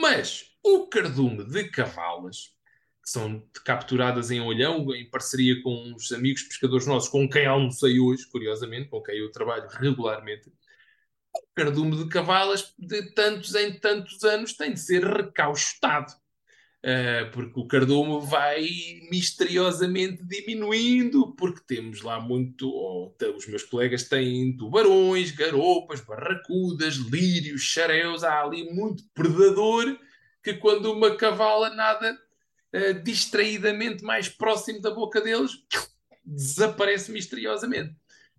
Mas 0.00 0.50
o 0.62 0.86
cardume 0.86 1.44
de 1.44 1.68
cavalas, 1.68 2.54
que 3.02 3.10
são 3.10 3.46
capturadas 3.64 4.30
em 4.30 4.40
Olhão, 4.40 4.94
em 4.94 5.08
parceria 5.08 5.62
com 5.62 5.92
uns 5.92 6.12
amigos 6.12 6.42
pescadores 6.42 6.86
nossos, 6.86 7.08
com 7.08 7.28
quem 7.28 7.46
almocei 7.46 7.98
hoje, 8.00 8.26
curiosamente, 8.28 8.88
com 8.88 9.02
quem 9.02 9.18
eu 9.18 9.30
trabalho 9.30 9.68
regularmente, 9.68 10.50
o 11.32 11.46
cardume 11.54 11.96
de 11.96 12.08
cavalas, 12.08 12.74
de 12.78 13.12
tantos 13.12 13.54
em 13.54 13.78
tantos 13.78 14.24
anos, 14.24 14.54
tem 14.54 14.72
de 14.72 14.80
ser 14.80 15.04
recaustado. 15.04 16.12
Uh, 16.82 17.30
porque 17.32 17.60
o 17.60 17.66
cardume 17.66 18.26
vai 18.26 18.66
misteriosamente 19.10 20.24
diminuindo, 20.24 21.34
porque 21.34 21.60
temos 21.66 22.00
lá 22.00 22.18
muito. 22.18 23.14
te- 23.18 23.26
os 23.26 23.46
meus 23.46 23.64
colegas 23.64 24.08
têm 24.08 24.56
tubarões, 24.56 25.30
garopas, 25.30 26.00
barracudas, 26.00 26.94
lírios, 26.94 27.60
xaréus, 27.60 28.24
há 28.24 28.40
ali 28.42 28.72
muito 28.72 29.04
predador 29.12 29.94
que, 30.42 30.54
quando 30.54 30.90
uma 30.90 31.14
cavala 31.16 31.68
nada 31.68 32.18
uh, 32.74 33.02
distraidamente 33.02 34.02
mais 34.02 34.30
próximo 34.30 34.80
da 34.80 34.90
boca 34.90 35.20
deles, 35.20 35.62
desaparece 36.24 37.12
misteriosamente. 37.12 37.94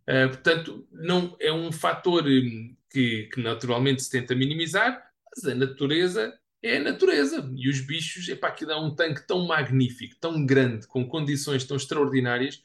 Uh, 0.10 0.30
portanto, 0.30 0.88
não 0.92 1.36
é 1.40 1.54
um 1.54 1.72
fator 1.72 2.26
hum, 2.26 2.76
que, 2.90 3.30
que 3.32 3.40
naturalmente 3.40 4.02
se 4.02 4.10
tenta 4.10 4.34
minimizar, 4.34 5.00
mas 5.36 5.46
a 5.46 5.54
natureza 5.54 6.41
é 6.64 6.78
a 6.78 6.84
natureza. 6.84 7.50
E 7.56 7.70
os 7.70 7.82
bichos, 7.82 8.28
epá, 8.30 8.50
aquilo 8.50 8.72
é 8.72 8.80
um 8.80 8.94
tanque 8.94 9.26
tão 9.26 9.46
magnífico, 9.46 10.16
tão 10.20 10.46
grande, 10.46 10.88
com 10.88 11.08
condições 11.08 11.64
tão 11.64 11.78
extraordinárias. 11.78 12.62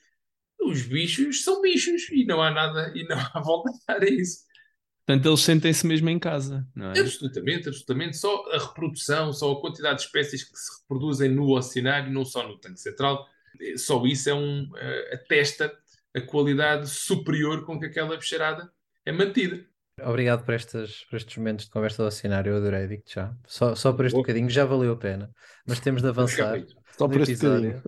Os 0.60 0.82
bichos 0.82 1.44
são 1.44 1.60
bichos 1.60 2.08
e 2.10 2.24
não 2.24 2.42
há 2.42 2.50
nada, 2.50 2.92
e 2.94 3.04
não 3.04 3.16
há 3.18 3.40
volta 3.40 3.70
a 3.70 3.94
dar 3.94 4.02
a 4.02 4.10
isso. 4.10 4.46
Portanto, 5.06 5.28
eles 5.28 5.40
sentem-se 5.40 5.86
mesmo 5.86 6.08
em 6.08 6.18
casa, 6.18 6.66
não 6.74 6.90
é? 6.90 6.98
Absolutamente, 6.98 7.68
absolutamente. 7.68 8.16
Só 8.16 8.44
a 8.50 8.58
reprodução, 8.58 9.32
só 9.32 9.52
a 9.52 9.60
quantidade 9.60 9.98
de 9.98 10.06
espécies 10.06 10.42
que 10.42 10.56
se 10.56 10.80
reproduzem 10.80 11.30
no 11.30 11.56
oceanário, 11.56 12.12
não 12.12 12.24
só 12.24 12.46
no 12.46 12.58
tanque 12.58 12.80
central, 12.80 13.24
eh, 13.60 13.76
só 13.76 14.04
isso 14.04 14.28
é 14.28 14.34
um, 14.34 14.68
eh, 14.76 15.14
atesta 15.14 15.72
a 16.12 16.20
qualidade 16.20 16.88
superior 16.88 17.64
com 17.64 17.78
que 17.78 17.86
aquela 17.86 18.16
bicharada 18.16 18.68
é 19.04 19.12
mantida. 19.12 19.64
Obrigado 20.02 20.44
por, 20.44 20.52
estas, 20.52 21.04
por 21.08 21.16
estes 21.16 21.36
momentos 21.38 21.64
de 21.64 21.70
conversa 21.70 22.02
do 22.02 22.08
oceanário, 22.08 22.52
eu 22.52 22.56
adorei, 22.58 22.86
digo-te 22.86 23.14
já. 23.14 23.34
Só, 23.46 23.74
só 23.74 23.92
por 23.94 24.04
este 24.04 24.12
Boa. 24.14 24.22
bocadinho 24.24 24.50
já 24.50 24.64
valeu 24.66 24.92
a 24.92 24.96
pena, 24.96 25.30
mas 25.66 25.80
temos 25.80 26.02
de 26.02 26.08
avançar. 26.08 26.62
Só 26.98 27.08
por 27.08 27.20
este 27.22 27.32
episódio. 27.32 27.82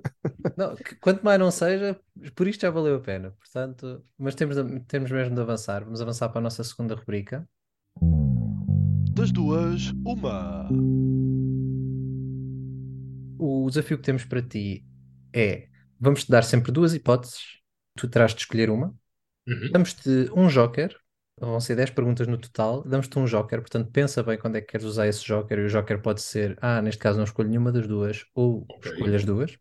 Não, 0.56 0.74
que- 0.74 0.96
quanto 0.96 1.22
mais 1.22 1.38
não 1.38 1.50
seja, 1.50 2.00
por 2.34 2.48
isto 2.48 2.62
já 2.62 2.70
valeu 2.70 2.96
a 2.96 3.00
pena. 3.00 3.32
Portanto, 3.32 4.02
mas 4.18 4.34
temos, 4.34 4.56
de- 4.56 4.80
temos 4.86 5.10
mesmo 5.10 5.34
de 5.34 5.40
avançar. 5.42 5.84
Vamos 5.84 6.00
avançar 6.00 6.30
para 6.30 6.38
a 6.38 6.42
nossa 6.42 6.64
segunda 6.64 6.94
rubrica. 6.94 7.46
Das 9.12 9.30
duas, 9.30 9.90
uma. 10.04 10.66
O 13.38 13.66
desafio 13.68 13.98
que 13.98 14.04
temos 14.04 14.24
para 14.24 14.40
ti 14.42 14.82
é: 15.34 15.68
vamos-te 16.00 16.30
dar 16.30 16.42
sempre 16.42 16.72
duas 16.72 16.94
hipóteses, 16.94 17.58
tu 17.96 18.08
terás 18.08 18.34
de 18.34 18.40
escolher 18.40 18.70
uma. 18.70 18.94
Uhum. 19.46 19.70
Damos-te 19.72 20.30
um 20.34 20.48
joker, 20.48 20.94
vão 21.40 21.60
ser 21.60 21.76
10 21.76 21.90
perguntas 21.90 22.26
no 22.26 22.38
total. 22.38 22.82
Damos-te 22.84 23.18
um 23.18 23.24
joker, 23.26 23.60
portanto, 23.60 23.90
pensa 23.92 24.22
bem 24.22 24.38
quando 24.38 24.56
é 24.56 24.60
que 24.60 24.68
queres 24.68 24.86
usar 24.86 25.06
esse 25.06 25.24
joker. 25.24 25.58
E 25.58 25.62
o 25.64 25.68
joker 25.68 26.00
pode 26.02 26.22
ser: 26.22 26.56
ah, 26.60 26.82
neste 26.82 26.98
caso 27.00 27.18
não 27.18 27.24
escolho 27.24 27.48
nenhuma 27.48 27.72
das 27.72 27.86
duas, 27.86 28.24
ou 28.34 28.68
Ok. 28.68 28.84
escolho 28.84 29.14
as 29.16 29.24
duas. 29.24 29.58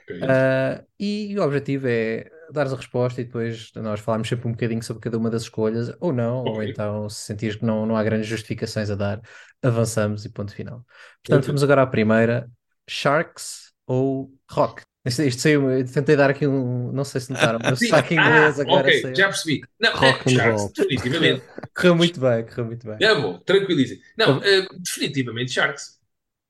Ok. 0.00 0.10
Ah, 0.22 0.84
e 0.98 1.38
o 1.38 1.42
objetivo 1.42 1.86
é 1.88 2.30
dares 2.52 2.72
a 2.72 2.76
resposta 2.76 3.20
e 3.20 3.24
depois 3.24 3.72
nós 3.76 4.00
falarmos 4.00 4.28
sempre 4.28 4.48
um 4.48 4.52
bocadinho 4.52 4.82
sobre 4.82 5.00
cada 5.02 5.16
uma 5.18 5.30
das 5.30 5.42
escolhas, 5.42 5.92
ou 6.00 6.12
não, 6.12 6.38
ou 6.44 6.62
Ok. 6.62 6.62
então 6.62 7.08
se 7.08 7.22
sentires 7.26 7.56
que 7.56 7.64
não, 7.64 7.86
não 7.86 7.96
há 7.96 8.02
grandes 8.04 8.26
justificações 8.28 8.90
a 8.90 8.94
dar, 8.96 9.20
avançamos 9.62 10.24
e 10.24 10.28
ponto 10.30 10.52
final. 10.54 10.84
Portanto, 11.22 11.46
vamos 11.46 11.62
agora 11.62 11.82
à 11.82 11.86
primeira: 11.86 12.50
Sharks 12.88 13.72
ou 13.86 14.32
Rock? 14.50 14.82
Isto, 15.04 15.22
isto 15.22 15.40
saiu, 15.42 15.70
eu 15.70 15.84
tentei 15.90 16.14
dar 16.16 16.28
aqui 16.30 16.46
um, 16.46 16.92
não 16.92 17.04
sei 17.04 17.20
se 17.22 17.30
notaram, 17.30 17.58
mas 17.60 17.80
o 17.80 17.82
Sim. 17.82 17.88
sotaque 17.88 18.14
inglês 18.14 18.58
Ah, 18.60 18.60
agora 18.60 18.92
ok, 18.92 18.92
saiu. 18.92 19.16
já 19.16 19.26
percebi. 19.28 19.68
Não, 19.80 19.92
Rock 19.94 20.38
é, 20.38 20.38
roll. 20.38 20.74
definitivamente. 20.76 21.46
Correu 21.74 21.96
muito 21.96 22.20
bem, 22.20 22.44
correu 22.46 22.66
muito 22.66 22.86
bem. 22.86 23.00
É 23.00 23.14
bom, 23.14 23.38
tranquilizem. 23.40 24.00
Não, 24.16 24.42
eh, 24.42 24.66
definitivamente 24.78 25.52
Sharks. 25.52 25.98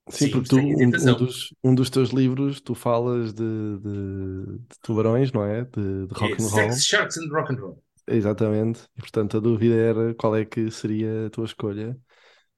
Sim, 0.09 0.28
Sim, 0.28 0.28
porque 0.28 0.48
tu, 0.48 0.59
um, 0.61 1.11
um 1.11 1.14
dos, 1.14 1.55
um 1.62 1.74
dos 1.74 1.88
teus 1.88 2.11
livros, 2.11 2.61
tu 2.61 2.74
falas 2.74 3.32
de, 3.32 3.44
de- 3.78 4.59
de 4.59 4.78
tubarões, 4.82 5.30
não 5.32 5.44
é? 5.44 5.64
De, 5.64 6.07
de 6.09 6.14
rock 6.14 6.36
É 6.36 6.38
and 6.42 6.48
roll. 6.48 6.76
Sex, 6.78 6.84
Sharks 6.84 7.16
and 7.18 7.32
Rock 7.32 7.51
and 7.51 7.59
Roll. 7.61 7.82
Exatamente. 8.07 8.88
E 8.96 9.01
portanto 9.01 9.36
a 9.36 9.40
dúvida 9.40 9.74
era 9.74 10.14
qual 10.14 10.36
é 10.36 10.44
que 10.44 10.70
seria 10.70 11.26
a 11.26 11.30
tua 11.30 11.44
escolha. 11.44 11.96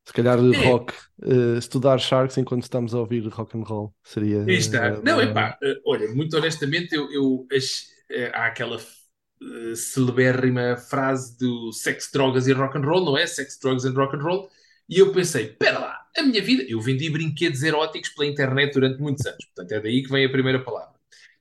Se 0.04 0.12
calhar 0.12 0.38
É. 0.38 0.68
rock, 0.68 0.92
eh, 1.22 1.58
estudar 1.58 1.98
Sharks 1.98 2.36
enquanto 2.36 2.64
estamos 2.64 2.92
a 2.94 2.98
ouvir 2.98 3.26
rock 3.28 3.56
and 3.56 3.62
roll 3.62 3.94
seria. 4.02 4.42
Aí 4.44 4.56
está. 4.56 4.86
eh, 4.88 5.00
Não, 5.02 5.14
uma- 5.14 5.22
epá, 5.22 5.58
eh, 5.62 5.80
olha, 5.86 6.08
muito 6.12 6.36
honestamente, 6.36 6.94
eu, 6.94 7.10
eu 7.12 7.46
ach- 7.52 7.86
há 8.34 8.46
aquela 8.46 8.78
eh, 8.78 9.74
celebérrima 9.76 10.76
frase 10.76 11.38
do 11.38 11.72
sex, 11.72 12.10
drogas 12.12 12.46
e 12.48 12.52
rock 12.52 12.76
and 12.78 12.82
roll, 12.82 13.04
não 13.04 13.16
é? 13.16 13.26
Sex, 13.26 13.58
drugs 13.60 13.84
and 13.84 13.92
rock 13.94 14.16
and 14.16 14.20
roll. 14.22 14.48
E 14.88 14.98
eu 14.98 15.12
pensei, 15.12 15.46
pera 15.48 15.78
lá, 15.78 15.98
a 16.16 16.22
minha 16.22 16.42
vida, 16.42 16.64
eu 16.68 16.80
vendi 16.80 17.08
brinquedos 17.08 17.62
eróticos 17.62 18.10
pela 18.10 18.26
internet 18.28 18.72
durante 18.74 19.00
muitos 19.00 19.24
anos, 19.24 19.44
portanto 19.46 19.72
é 19.72 19.80
daí 19.80 20.02
que 20.02 20.10
vem 20.10 20.24
a 20.26 20.30
primeira 20.30 20.62
palavra. 20.62 20.94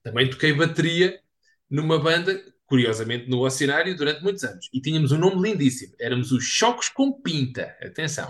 Também 0.03 0.29
toquei 0.29 0.53
bateria 0.53 1.19
numa 1.69 1.99
banda, 1.99 2.39
curiosamente 2.71 3.29
no 3.29 3.43
Oceanário, 3.45 3.93
durante 3.97 4.23
muitos 4.23 4.45
anos. 4.45 4.69
E 4.71 4.79
tínhamos 4.79 5.11
um 5.11 5.17
nome 5.17 5.41
lindíssimo, 5.49 5.93
éramos 5.99 6.31
os 6.31 6.45
Chocos 6.45 6.87
com 6.87 7.11
Pinta, 7.11 7.75
atenção. 7.83 8.29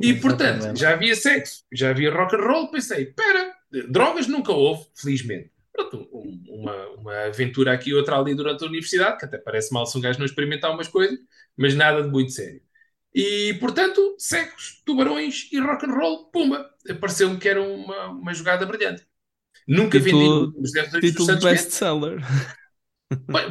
E 0.00 0.14
portanto, 0.14 0.76
já 0.78 0.92
havia 0.92 1.16
sexo, 1.16 1.64
já 1.72 1.90
havia 1.90 2.12
rock 2.14 2.36
and 2.36 2.46
roll, 2.46 2.70
pensei, 2.70 3.06
pera, 3.06 3.52
drogas 3.88 4.28
nunca 4.28 4.52
houve, 4.52 4.86
felizmente. 4.94 5.50
Pronto, 5.72 6.08
um- 6.12 6.44
uma, 6.48 6.86
uma 6.90 7.24
aventura 7.24 7.72
aqui 7.72 7.90
e 7.90 7.94
outra 7.94 8.16
ali 8.16 8.36
durante 8.36 8.62
a 8.62 8.68
universidade, 8.68 9.18
que 9.18 9.24
até 9.24 9.36
parece 9.36 9.72
mal 9.72 9.84
se 9.84 9.98
um 9.98 10.00
gajo 10.00 10.20
não 10.20 10.26
experimentar 10.26 10.70
umas 10.72 10.86
coisas, 10.86 11.18
mas 11.56 11.74
nada 11.74 12.02
de 12.04 12.08
muito 12.08 12.30
sério. 12.30 12.60
E, 13.12 13.54
portanto, 13.58 14.14
secos, 14.16 14.80
tubarões 14.86 15.48
e 15.50 15.58
rock 15.58 15.86
and 15.86 15.92
roll, 15.92 16.30
pumba, 16.30 16.70
pareceu-me 17.00 17.36
que 17.38 17.48
era 17.48 17.60
uma, 17.60 18.06
uma 18.10 18.32
jogada 18.32 18.64
brilhante. 18.64 19.02
Nunca 19.66 19.98
Título- 20.00 20.46
vendi 20.52 20.58
os 20.62 20.72
10 20.72 20.90
dos 20.92 21.00
Título 21.00 21.40
best-seller. 21.40 22.18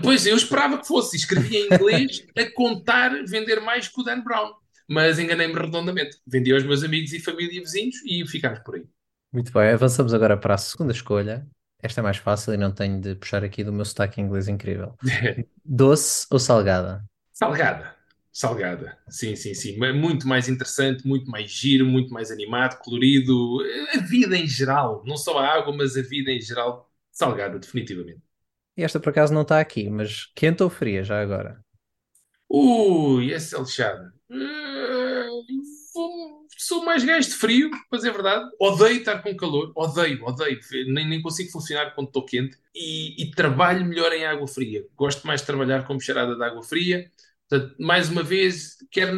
Pois- 0.01 0.25
eu 0.25 0.35
esperava 0.35 0.77
que 0.77 0.87
fosse, 0.87 1.15
escrevia 1.17 1.59
em 1.59 1.73
inglês 1.73 2.25
a 2.37 2.49
contar 2.51 3.11
vender 3.25 3.59
mais 3.59 3.87
que 3.87 3.99
o 3.99 4.03
Dan 4.03 4.21
Brown, 4.23 4.51
mas 4.87 5.19
enganei-me 5.19 5.53
redondamente. 5.53 6.17
Vendi 6.27 6.53
aos 6.53 6.63
meus 6.63 6.83
amigos 6.83 7.13
e 7.13 7.19
família 7.19 7.57
e 7.57 7.59
vizinhos 7.59 7.95
e 8.05 8.25
ficámos 8.27 8.59
por 8.59 8.75
aí. 8.75 8.83
Muito 9.31 9.51
bem, 9.51 9.69
avançamos 9.71 10.13
agora 10.13 10.37
para 10.37 10.53
a 10.55 10.57
segunda 10.57 10.91
escolha. 10.93 11.47
Esta 11.81 12.01
é 12.01 12.03
mais 12.03 12.17
fácil 12.17 12.53
e 12.53 12.57
não 12.57 12.71
tenho 12.73 13.01
de 13.01 13.15
puxar 13.15 13.43
aqui 13.43 13.63
do 13.63 13.73
meu 13.73 13.83
sotaque 13.83 14.21
inglês 14.21 14.47
incrível. 14.47 14.95
Doce 15.65 16.27
ou 16.31 16.39
salgada? 16.39 17.03
Salgada. 17.31 17.95
Salgada. 18.31 18.97
Sim, 19.09 19.35
sim, 19.35 19.53
sim. 19.53 19.77
Muito 19.93 20.27
mais 20.27 20.49
interessante, 20.49 21.05
muito 21.07 21.29
mais 21.29 21.51
giro, 21.51 21.85
muito 21.85 22.11
mais 22.11 22.31
animado, 22.31 22.79
colorido. 22.79 23.59
A 23.95 23.99
vida 23.99 24.35
em 24.37 24.47
geral. 24.47 25.03
Não 25.05 25.17
só 25.17 25.37
a 25.39 25.47
água, 25.55 25.75
mas 25.75 25.95
a 25.97 26.01
vida 26.01 26.31
em 26.31 26.41
geral. 26.41 26.89
Salgada, 27.11 27.59
definitivamente. 27.59 28.21
Esta 28.75 28.99
por 28.99 29.09
acaso 29.09 29.33
não 29.33 29.41
está 29.43 29.59
aqui, 29.59 29.89
mas 29.89 30.25
quente 30.35 30.63
ou 30.63 30.69
fria 30.69 31.03
já 31.03 31.21
agora? 31.21 31.63
Ui, 32.49 33.31
essa. 33.33 33.57
Eh, 34.29 35.27
vou- 35.93 36.43
Sou 36.57 36.85
mais 36.85 37.03
gajo 37.03 37.27
de 37.29 37.35
frio, 37.35 37.69
mas 37.91 38.05
é 38.05 38.11
verdade. 38.11 38.49
Odeio 38.59 38.99
estar 38.99 39.21
com 39.21 39.35
calor. 39.35 39.71
Odeio, 39.75 40.23
odeio. 40.25 40.59
Nem, 40.93 41.07
nem 41.07 41.21
consigo 41.21 41.51
funcionar 41.51 41.93
quando 41.93 42.07
estou 42.07 42.25
quente. 42.25 42.57
E, 42.73 43.21
e 43.23 43.31
trabalho 43.31 43.85
melhor 43.85 44.13
em 44.13 44.25
água 44.25 44.47
fria. 44.47 44.85
Gosto 44.95 45.25
mais 45.27 45.41
de 45.41 45.47
trabalhar 45.47 45.85
com 45.85 45.93
mexerada 45.93 46.35
de 46.35 46.43
água 46.43 46.63
fria. 46.63 47.11
Portanto, 47.49 47.75
mais 47.79 48.09
uma 48.09 48.23
vez, 48.23 48.77
quer 48.91 49.09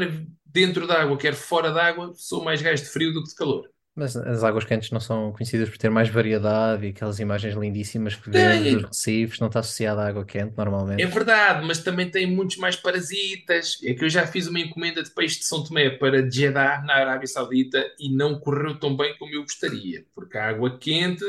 dentro 0.46 0.88
da 0.88 1.02
água, 1.02 1.18
quer 1.18 1.34
fora 1.36 1.72
da 1.72 1.86
água, 1.86 2.14
sou 2.16 2.44
mais 2.44 2.62
gajo 2.62 2.84
de 2.84 2.90
frio 2.90 3.14
do 3.14 3.22
que 3.24 3.30
de 3.30 3.36
calor. 3.36 3.70
Mas 3.96 4.16
as 4.16 4.44
águas 4.44 4.66
quentes 4.66 4.92
não 4.92 5.00
são 5.00 5.32
conhecidas 5.32 5.70
por 5.70 5.78
ter 5.78 5.90
mais 5.90 6.10
variedade 6.10 6.86
e 6.86 6.90
aquelas 6.90 7.18
imagens 7.20 7.56
lindíssimas 7.56 8.14
que 8.14 8.30
vemos 8.30 8.74
dos 8.74 8.84
recifes, 8.84 9.40
não 9.40 9.48
está 9.48 9.62
associada 9.62 10.02
à 10.02 10.08
água 10.08 10.26
quente 10.26 10.54
normalmente. 10.58 11.02
É 11.02 11.06
verdade, 11.06 11.66
mas 11.66 11.80
também 11.80 12.12
tem 12.12 12.28
muitos 12.28 12.58
mais 12.58 12.76
parasitas. 12.76 13.80
É 13.84 13.94
que 13.94 14.04
eu 14.04 14.10
já 14.10 14.28
fiz 14.28 14.48
uma 14.48 14.60
encomenda 14.60 15.02
de 15.02 15.10
peixe 15.12 15.40
de 15.40 15.46
São 15.46 15.64
Tomé 15.64 15.90
para 15.92 16.30
Jeddah, 16.30 16.84
na 16.86 16.96
Arábia 16.96 17.28
Saudita, 17.28 17.86
e 17.98 18.14
não 18.14 18.38
correu 18.38 18.78
tão 18.78 18.98
bem 18.98 19.18
como 19.18 19.34
eu 19.34 19.44
gostaria, 19.44 20.06
porque 20.14 20.38
a 20.38 20.50
água 20.50 20.78
quente 20.78 21.24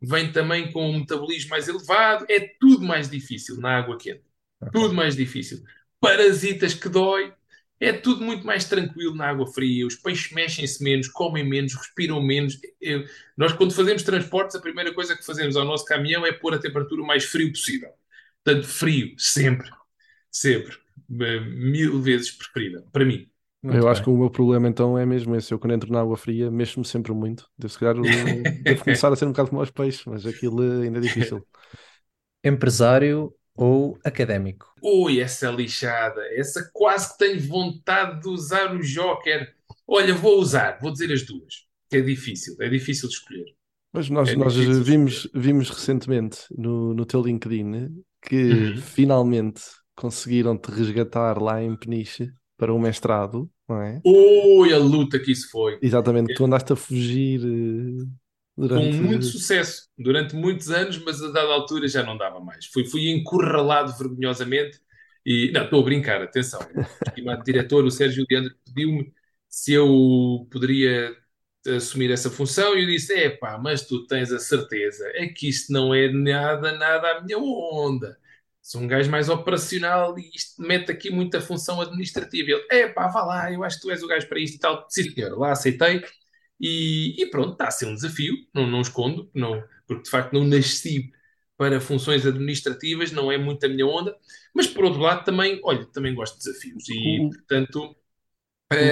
vem 0.00 0.30
também 0.30 0.70
com 0.70 0.88
um 0.88 1.00
metabolismo 1.00 1.50
mais 1.50 1.66
elevado, 1.66 2.24
é 2.28 2.38
tudo 2.60 2.84
mais 2.86 3.10
difícil 3.10 3.56
na 3.60 3.78
água 3.78 3.98
quente. 3.98 4.22
Tudo 4.72 4.94
mais 4.94 5.16
difícil. 5.16 5.62
Parasitas 6.00 6.74
que 6.74 6.88
dói. 6.88 7.32
É 7.78 7.92
tudo 7.92 8.24
muito 8.24 8.46
mais 8.46 8.64
tranquilo 8.64 9.14
na 9.14 9.28
água 9.28 9.46
fria. 9.46 9.86
Os 9.86 9.96
peixes 9.96 10.32
mexem-se 10.32 10.82
menos, 10.82 11.08
comem 11.08 11.44
menos, 11.44 11.74
respiram 11.74 12.22
menos. 12.22 12.58
Eu- 12.80 13.04
nós, 13.36 13.52
quando 13.52 13.74
fazemos 13.74 14.02
transportes, 14.02 14.56
a 14.56 14.60
primeira 14.60 14.94
coisa 14.94 15.16
que 15.16 15.24
fazemos 15.24 15.56
ao 15.56 15.64
nosso 15.64 15.84
caminhão 15.84 16.24
é 16.24 16.32
pôr 16.32 16.54
a 16.54 16.58
temperatura 16.58 17.02
o 17.02 17.06
mais 17.06 17.24
frio 17.24 17.50
possível. 17.50 17.90
Portanto, 18.42 18.66
frio, 18.66 19.14
sempre. 19.18 19.68
Sempre. 20.30 20.76
Eh, 21.20 21.40
Mil 21.40 22.00
vezes 22.02 22.30
preferível. 22.30 22.82
Para 22.92 23.04
mim. 23.04 23.28
Muito 23.62 23.78
Eu 23.78 23.88
acho 23.88 24.00
bem. 24.00 24.04
que 24.04 24.10
o 24.10 24.16
meu 24.16 24.30
problema 24.30 24.68
então 24.68 24.96
é 24.96 25.04
mesmo 25.04 25.34
esse. 25.34 25.52
Eu 25.52 25.58
quando 25.58 25.74
entro 25.74 25.92
na 25.92 26.00
água 26.00 26.16
fria 26.16 26.50
mexo-me 26.50 26.86
sempre 26.86 27.12
muito. 27.12 27.48
Devo, 27.58 27.72
se 27.72 27.78
calhar, 27.78 27.96
devo 28.64 28.84
começar 28.84 29.12
a 29.12 29.16
ser 29.16 29.24
um 29.26 29.30
bocado 29.32 29.48
como 29.50 29.60
aos 29.60 29.70
peixes, 29.70 30.04
mas 30.06 30.24
aquilo 30.26 30.62
ainda 30.82 30.98
é 30.98 31.00
difícil. 31.00 31.44
Empresário 32.44 33.34
ou 33.56 33.98
académico? 34.04 34.66
Ui, 34.82 35.20
essa 35.20 35.50
lixada. 35.50 36.20
Essa 36.34 36.70
quase 36.72 37.12
que 37.12 37.18
tenho 37.18 37.40
vontade 37.40 38.20
de 38.20 38.28
usar 38.28 38.74
o 38.74 38.80
Joker. 38.82 39.54
Olha, 39.86 40.14
vou 40.14 40.38
usar. 40.40 40.78
Vou 40.80 40.92
dizer 40.92 41.12
as 41.12 41.22
duas. 41.24 41.66
Que 41.90 41.98
é 41.98 42.00
difícil. 42.00 42.56
É 42.60 42.68
difícil 42.68 43.08
de 43.08 43.14
escolher. 43.14 43.44
Mas 43.92 44.10
nós, 44.10 44.28
É 44.28 44.36
nós 44.36 44.54
vimos, 44.54 45.28
vimos 45.34 45.70
recentemente 45.70 46.38
no, 46.56 46.92
no 46.92 47.06
teu 47.06 47.22
LinkedIn 47.22 47.88
que 48.22 48.36
Uhum. 48.36 48.76
finalmente 48.78 49.62
conseguiram-te 49.94 50.70
resgatar 50.70 51.40
lá 51.40 51.62
em 51.62 51.74
Peniche 51.76 52.30
para 52.58 52.72
o 52.74 52.78
mestrado, 52.78 53.48
não 53.68 53.80
é? 53.80 54.00
Ui, 54.04 54.72
a 54.72 54.78
luta 54.78 55.18
que 55.18 55.32
isso 55.32 55.48
foi. 55.50 55.78
Exatamente, 55.80 56.34
tu 56.34 56.44
andaste 56.44 56.72
a 56.72 56.76
fugir 56.76 57.40
eh, 58.62 58.68
com 58.70 58.90
durante. 58.90 58.96
muito 59.02 59.24
sucesso 59.26 59.88
durante 59.98 60.34
muitos 60.34 60.70
anos, 60.70 60.98
mas 60.98 61.22
a 61.22 61.28
dada 61.30 61.52
altura 61.52 61.88
já 61.88 62.02
não 62.02 62.16
dava 62.16 62.40
mais. 62.40 62.66
Fui, 62.66 62.84
fui 62.86 63.08
encurralado 63.10 63.96
vergonhosamente 63.96 64.80
e 65.24 65.50
não, 65.52 65.64
estou 65.64 65.80
a 65.80 65.84
brincar, 65.84 66.22
atenção. 66.22 66.70
O 66.74 67.08
estimado 67.08 67.42
diretor, 67.44 67.84
o 67.84 67.90
Sérgio 67.90 68.24
Leandro, 68.30 68.54
pediu-me 68.64 69.12
se 69.48 69.72
eu 69.72 70.46
poderia 70.50 71.16
assumir 71.76 72.10
essa 72.10 72.30
função 72.30 72.76
e 72.76 72.82
eu 72.82 72.86
disse: 72.86 73.12
é 73.14 73.30
pá, 73.30 73.58
mas 73.58 73.86
tu 73.86 74.06
tens 74.06 74.32
a 74.32 74.38
certeza, 74.38 75.04
é 75.14 75.26
que 75.28 75.48
isto 75.48 75.72
não 75.72 75.94
é 75.94 76.10
nada, 76.12 76.72
nada 76.78 77.08
à 77.18 77.20
minha 77.22 77.38
onda. 77.38 78.16
Sou 78.62 78.80
um 78.80 78.88
gajo 78.88 79.10
mais 79.10 79.28
operacional 79.28 80.18
e 80.18 80.28
isto 80.34 80.60
mete 80.60 80.90
aqui 80.90 81.10
muita 81.10 81.40
função 81.40 81.80
administrativa. 81.80 82.50
Ele, 82.50 82.66
é 82.70 82.88
pá, 82.88 83.06
vá 83.08 83.24
lá, 83.24 83.52
eu 83.52 83.62
acho 83.64 83.76
que 83.76 83.82
tu 83.82 83.90
és 83.90 84.02
o 84.02 84.08
gajo 84.08 84.28
para 84.28 84.40
isto 84.40 84.56
e 84.56 84.58
tal. 84.58 84.86
Sim, 84.88 85.04
senhor, 85.12 85.38
lá 85.38 85.52
aceitei. 85.52 86.02
E, 86.60 87.14
e 87.22 87.26
pronto, 87.30 87.52
está 87.52 87.68
a 87.68 87.70
ser 87.70 87.86
um 87.86 87.94
desafio, 87.94 88.34
não, 88.54 88.66
não 88.66 88.80
escondo, 88.80 89.30
não, 89.34 89.62
porque 89.86 90.04
de 90.04 90.10
facto 90.10 90.32
não 90.32 90.44
nasci 90.44 91.10
para 91.56 91.80
funções 91.80 92.26
administrativas, 92.26 93.12
não 93.12 93.30
é 93.32 93.38
muito 93.38 93.64
a 93.64 93.68
minha 93.68 93.86
onda, 93.86 94.14
mas 94.54 94.66
por 94.66 94.84
outro 94.84 95.00
lado 95.00 95.24
também, 95.24 95.60
olha, 95.64 95.84
também 95.86 96.14
gosto 96.14 96.38
de 96.38 96.44
desafios 96.44 96.88
e 96.88 97.26
O- 97.26 97.30
portanto 97.30 97.96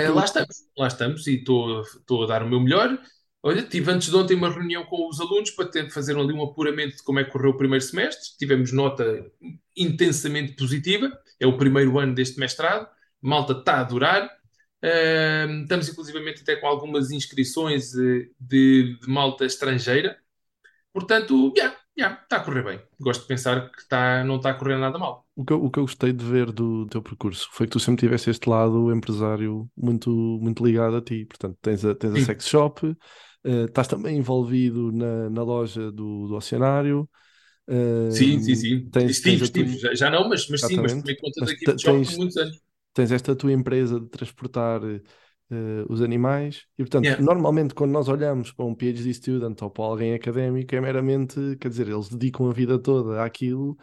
tu- 0.02 0.12
lá 0.12 0.24
estamos, 0.24 0.56
lá 0.78 0.86
estamos 0.88 1.26
e 1.26 1.34
estou 1.36 2.24
a 2.24 2.26
dar 2.26 2.42
o 2.42 2.48
meu 2.48 2.60
melhor. 2.60 2.98
Olha, 3.42 3.62
tive 3.62 3.90
antes 3.90 4.08
de 4.08 4.16
ontem 4.16 4.34
uma 4.34 4.50
reunião 4.50 4.84
com 4.86 5.08
os 5.08 5.20
alunos 5.20 5.50
para 5.50 5.68
ter, 5.70 5.90
fazer 5.90 6.16
ali 6.16 6.32
um 6.32 6.42
apuramento 6.42 6.96
de 6.96 7.02
como 7.02 7.18
é 7.20 7.24
que 7.24 7.30
correu 7.30 7.50
o 7.50 7.56
primeiro 7.56 7.84
semestre. 7.84 8.36
Tivemos 8.38 8.72
nota 8.72 9.04
intensamente 9.76 10.54
positiva, 10.54 11.10
é 11.38 11.46
o 11.46 11.56
primeiro 11.58 11.98
ano 11.98 12.14
deste 12.14 12.38
mestrado, 12.40 12.88
malta 13.20 13.52
está 13.52 13.74
a 13.76 13.80
adorar. 13.80 14.30
Uh, 14.84 15.62
estamos 15.62 15.88
inclusivamente 15.88 16.42
até 16.42 16.56
com 16.56 16.66
algumas 16.66 17.10
inscrições 17.10 17.92
de, 17.92 18.30
de, 18.38 18.98
de 19.00 19.08
malta 19.08 19.46
estrangeira. 19.46 20.18
Portanto, 20.92 21.54
yeah, 21.56 21.74
yeah, 21.98 22.20
está 22.22 22.36
a 22.36 22.40
correr 22.40 22.62
bem. 22.62 22.80
Gosto 23.00 23.22
de 23.22 23.28
pensar 23.28 23.70
que 23.70 23.82
não 24.26 24.36
está 24.36 24.50
a 24.50 24.54
correr 24.54 24.76
nada 24.76 24.98
mal. 24.98 25.26
O 25.34 25.42
que, 25.42 25.54
eu, 25.54 25.64
o 25.64 25.70
que 25.70 25.78
eu 25.78 25.84
gostei 25.84 26.12
de 26.12 26.22
ver 26.22 26.52
do 26.52 26.86
teu 26.86 27.00
percurso 27.00 27.48
foi 27.50 27.66
que 27.66 27.72
tu 27.72 27.80
sempre 27.80 28.00
tiveste 28.00 28.28
este 28.28 28.46
lado 28.48 28.92
empresário 28.92 29.66
muito, 29.74 30.10
muito 30.10 30.62
ligado 30.62 30.96
a 30.96 31.00
ti. 31.00 31.24
Portanto, 31.24 31.56
tens 31.62 31.82
a, 31.82 31.94
tens 31.94 32.14
a 32.14 32.20
sex 32.20 32.46
shop, 32.46 32.86
uh, 32.86 32.96
estás 33.64 33.88
também 33.88 34.18
envolvido 34.18 34.92
na, 34.92 35.30
na 35.30 35.42
loja 35.42 35.90
do, 35.90 36.28
do 36.28 36.34
Oceanário. 36.34 37.08
Uh, 37.66 38.12
sim, 38.12 38.38
sim, 38.40 38.54
sim. 38.54 38.90
Tens, 38.90 39.12
estive, 39.12 39.38
tens 39.38 39.42
estive. 39.42 39.78
Já, 39.78 39.94
já, 39.94 40.10
não, 40.10 40.28
mas, 40.28 40.46
mas 40.48 40.60
sim, 40.60 40.76
mas 40.76 40.92
tomei 40.92 41.16
conta 41.16 41.40
mas 41.40 41.50
daqui 41.50 41.74
de 41.74 41.82
shop 41.82 42.04
por 42.04 42.16
muitos 42.18 42.36
anos. 42.36 42.63
Tens 42.94 43.12
esta 43.12 43.36
tua 43.36 43.52
empresa 43.52 44.00
de 44.00 44.08
transportar 44.08 44.80
uh, 44.82 45.92
os 45.92 46.00
animais. 46.00 46.64
E, 46.78 46.82
portanto, 46.82 47.04
yeah. 47.04 47.22
normalmente 47.22 47.74
quando 47.74 47.90
nós 47.90 48.08
olhamos 48.08 48.52
para 48.52 48.64
um 48.64 48.74
PhD 48.74 49.12
student 49.12 49.60
ou 49.60 49.70
para 49.70 49.84
alguém 49.84 50.14
académico, 50.14 50.74
é 50.74 50.80
meramente, 50.80 51.56
quer 51.60 51.68
dizer, 51.68 51.88
eles 51.88 52.08
dedicam 52.08 52.48
a 52.48 52.52
vida 52.52 52.78
toda 52.78 53.22
àquilo 53.22 53.76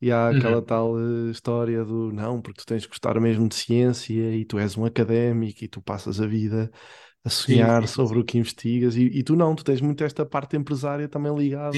e 0.00 0.10
há 0.10 0.30
uhum. 0.30 0.36
aquela 0.36 0.62
tal 0.62 0.94
uh, 0.94 1.30
história 1.30 1.84
do 1.84 2.12
não, 2.12 2.40
porque 2.40 2.60
tu 2.60 2.66
tens 2.66 2.82
de 2.82 2.88
gostar 2.88 3.18
mesmo 3.20 3.48
de 3.48 3.54
ciência 3.54 4.34
e 4.34 4.44
tu 4.44 4.58
és 4.58 4.76
um 4.76 4.84
académico 4.84 5.64
e 5.64 5.68
tu 5.68 5.80
passas 5.80 6.20
a 6.20 6.26
vida 6.26 6.70
a 7.24 7.30
sonhar 7.30 7.80
sim, 7.82 7.88
sim, 7.88 7.94
sobre 7.94 8.14
sim. 8.14 8.20
o 8.20 8.24
que 8.24 8.38
investigas 8.38 8.96
e, 8.96 9.04
e, 9.04 9.22
tu 9.22 9.34
não, 9.34 9.54
tu 9.56 9.64
tens 9.64 9.80
muito 9.80 10.04
esta 10.04 10.26
parte 10.26 10.56
empresária 10.56 11.08
também 11.08 11.34
ligada 11.34 11.76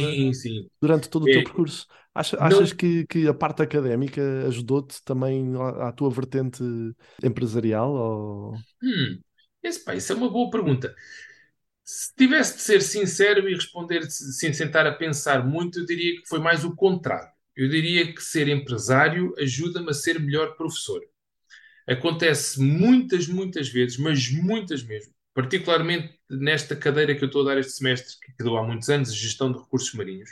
durante 0.80 1.08
todo 1.08 1.24
o 1.24 1.28
é. 1.28 1.34
teu 1.34 1.44
percurso. 1.44 1.86
Acha, 2.12 2.36
achas 2.40 2.72
que, 2.72 3.06
que 3.06 3.28
a 3.28 3.34
parte 3.34 3.62
académica 3.62 4.20
ajudou-te 4.48 5.02
também 5.04 5.54
à, 5.54 5.88
à, 5.88 5.92
tua 5.92 6.10
vertente 6.10 6.64
empresarial? 7.22 7.92
Ou... 7.92 8.54
Hum, 8.82 9.20
esse, 9.62 9.84
pá, 9.84 9.94
isso 9.94 10.12
é 10.12 10.16
uma 10.16 10.30
boa 10.30 10.50
pergunta. 10.50 10.92
Se 11.84 12.12
tivesse 12.16 12.56
de 12.56 12.62
ser 12.62 12.82
sincero 12.82 13.48
e 13.48 13.54
responder 13.54 14.02
sem 14.10 14.52
sentar 14.52 14.86
a 14.86 14.92
pensar 14.92 15.46
muito, 15.46 15.78
eu 15.78 15.86
diria 15.86 16.20
que 16.20 16.26
foi 16.26 16.40
mais 16.40 16.64
o 16.64 16.74
contrário. 16.74 17.30
Eu 17.54 17.68
diria 17.68 18.12
que 18.12 18.20
ser 18.22 18.48
empresário 18.48 19.32
ajuda-me 19.38 19.90
a 19.90 19.94
ser 19.94 20.18
melhor 20.18 20.56
professor. 20.56 21.00
Acontece 21.86 22.60
muitas, 22.60 23.28
muitas 23.28 23.68
vezes, 23.68 23.96
mas 23.96 24.28
muitas 24.28 24.82
mesmo, 24.82 25.14
particularmente 25.36 26.18
nesta 26.30 26.74
cadeira 26.74 27.14
que 27.14 27.22
eu 27.22 27.26
estou 27.26 27.42
a 27.42 27.52
dar 27.52 27.60
este 27.60 27.72
semestre, 27.72 28.16
que 28.34 28.42
dou 28.42 28.56
há 28.56 28.62
muitos 28.66 28.88
anos, 28.88 29.14
gestão 29.14 29.52
de 29.52 29.58
recursos 29.58 29.92
marinhos. 29.92 30.30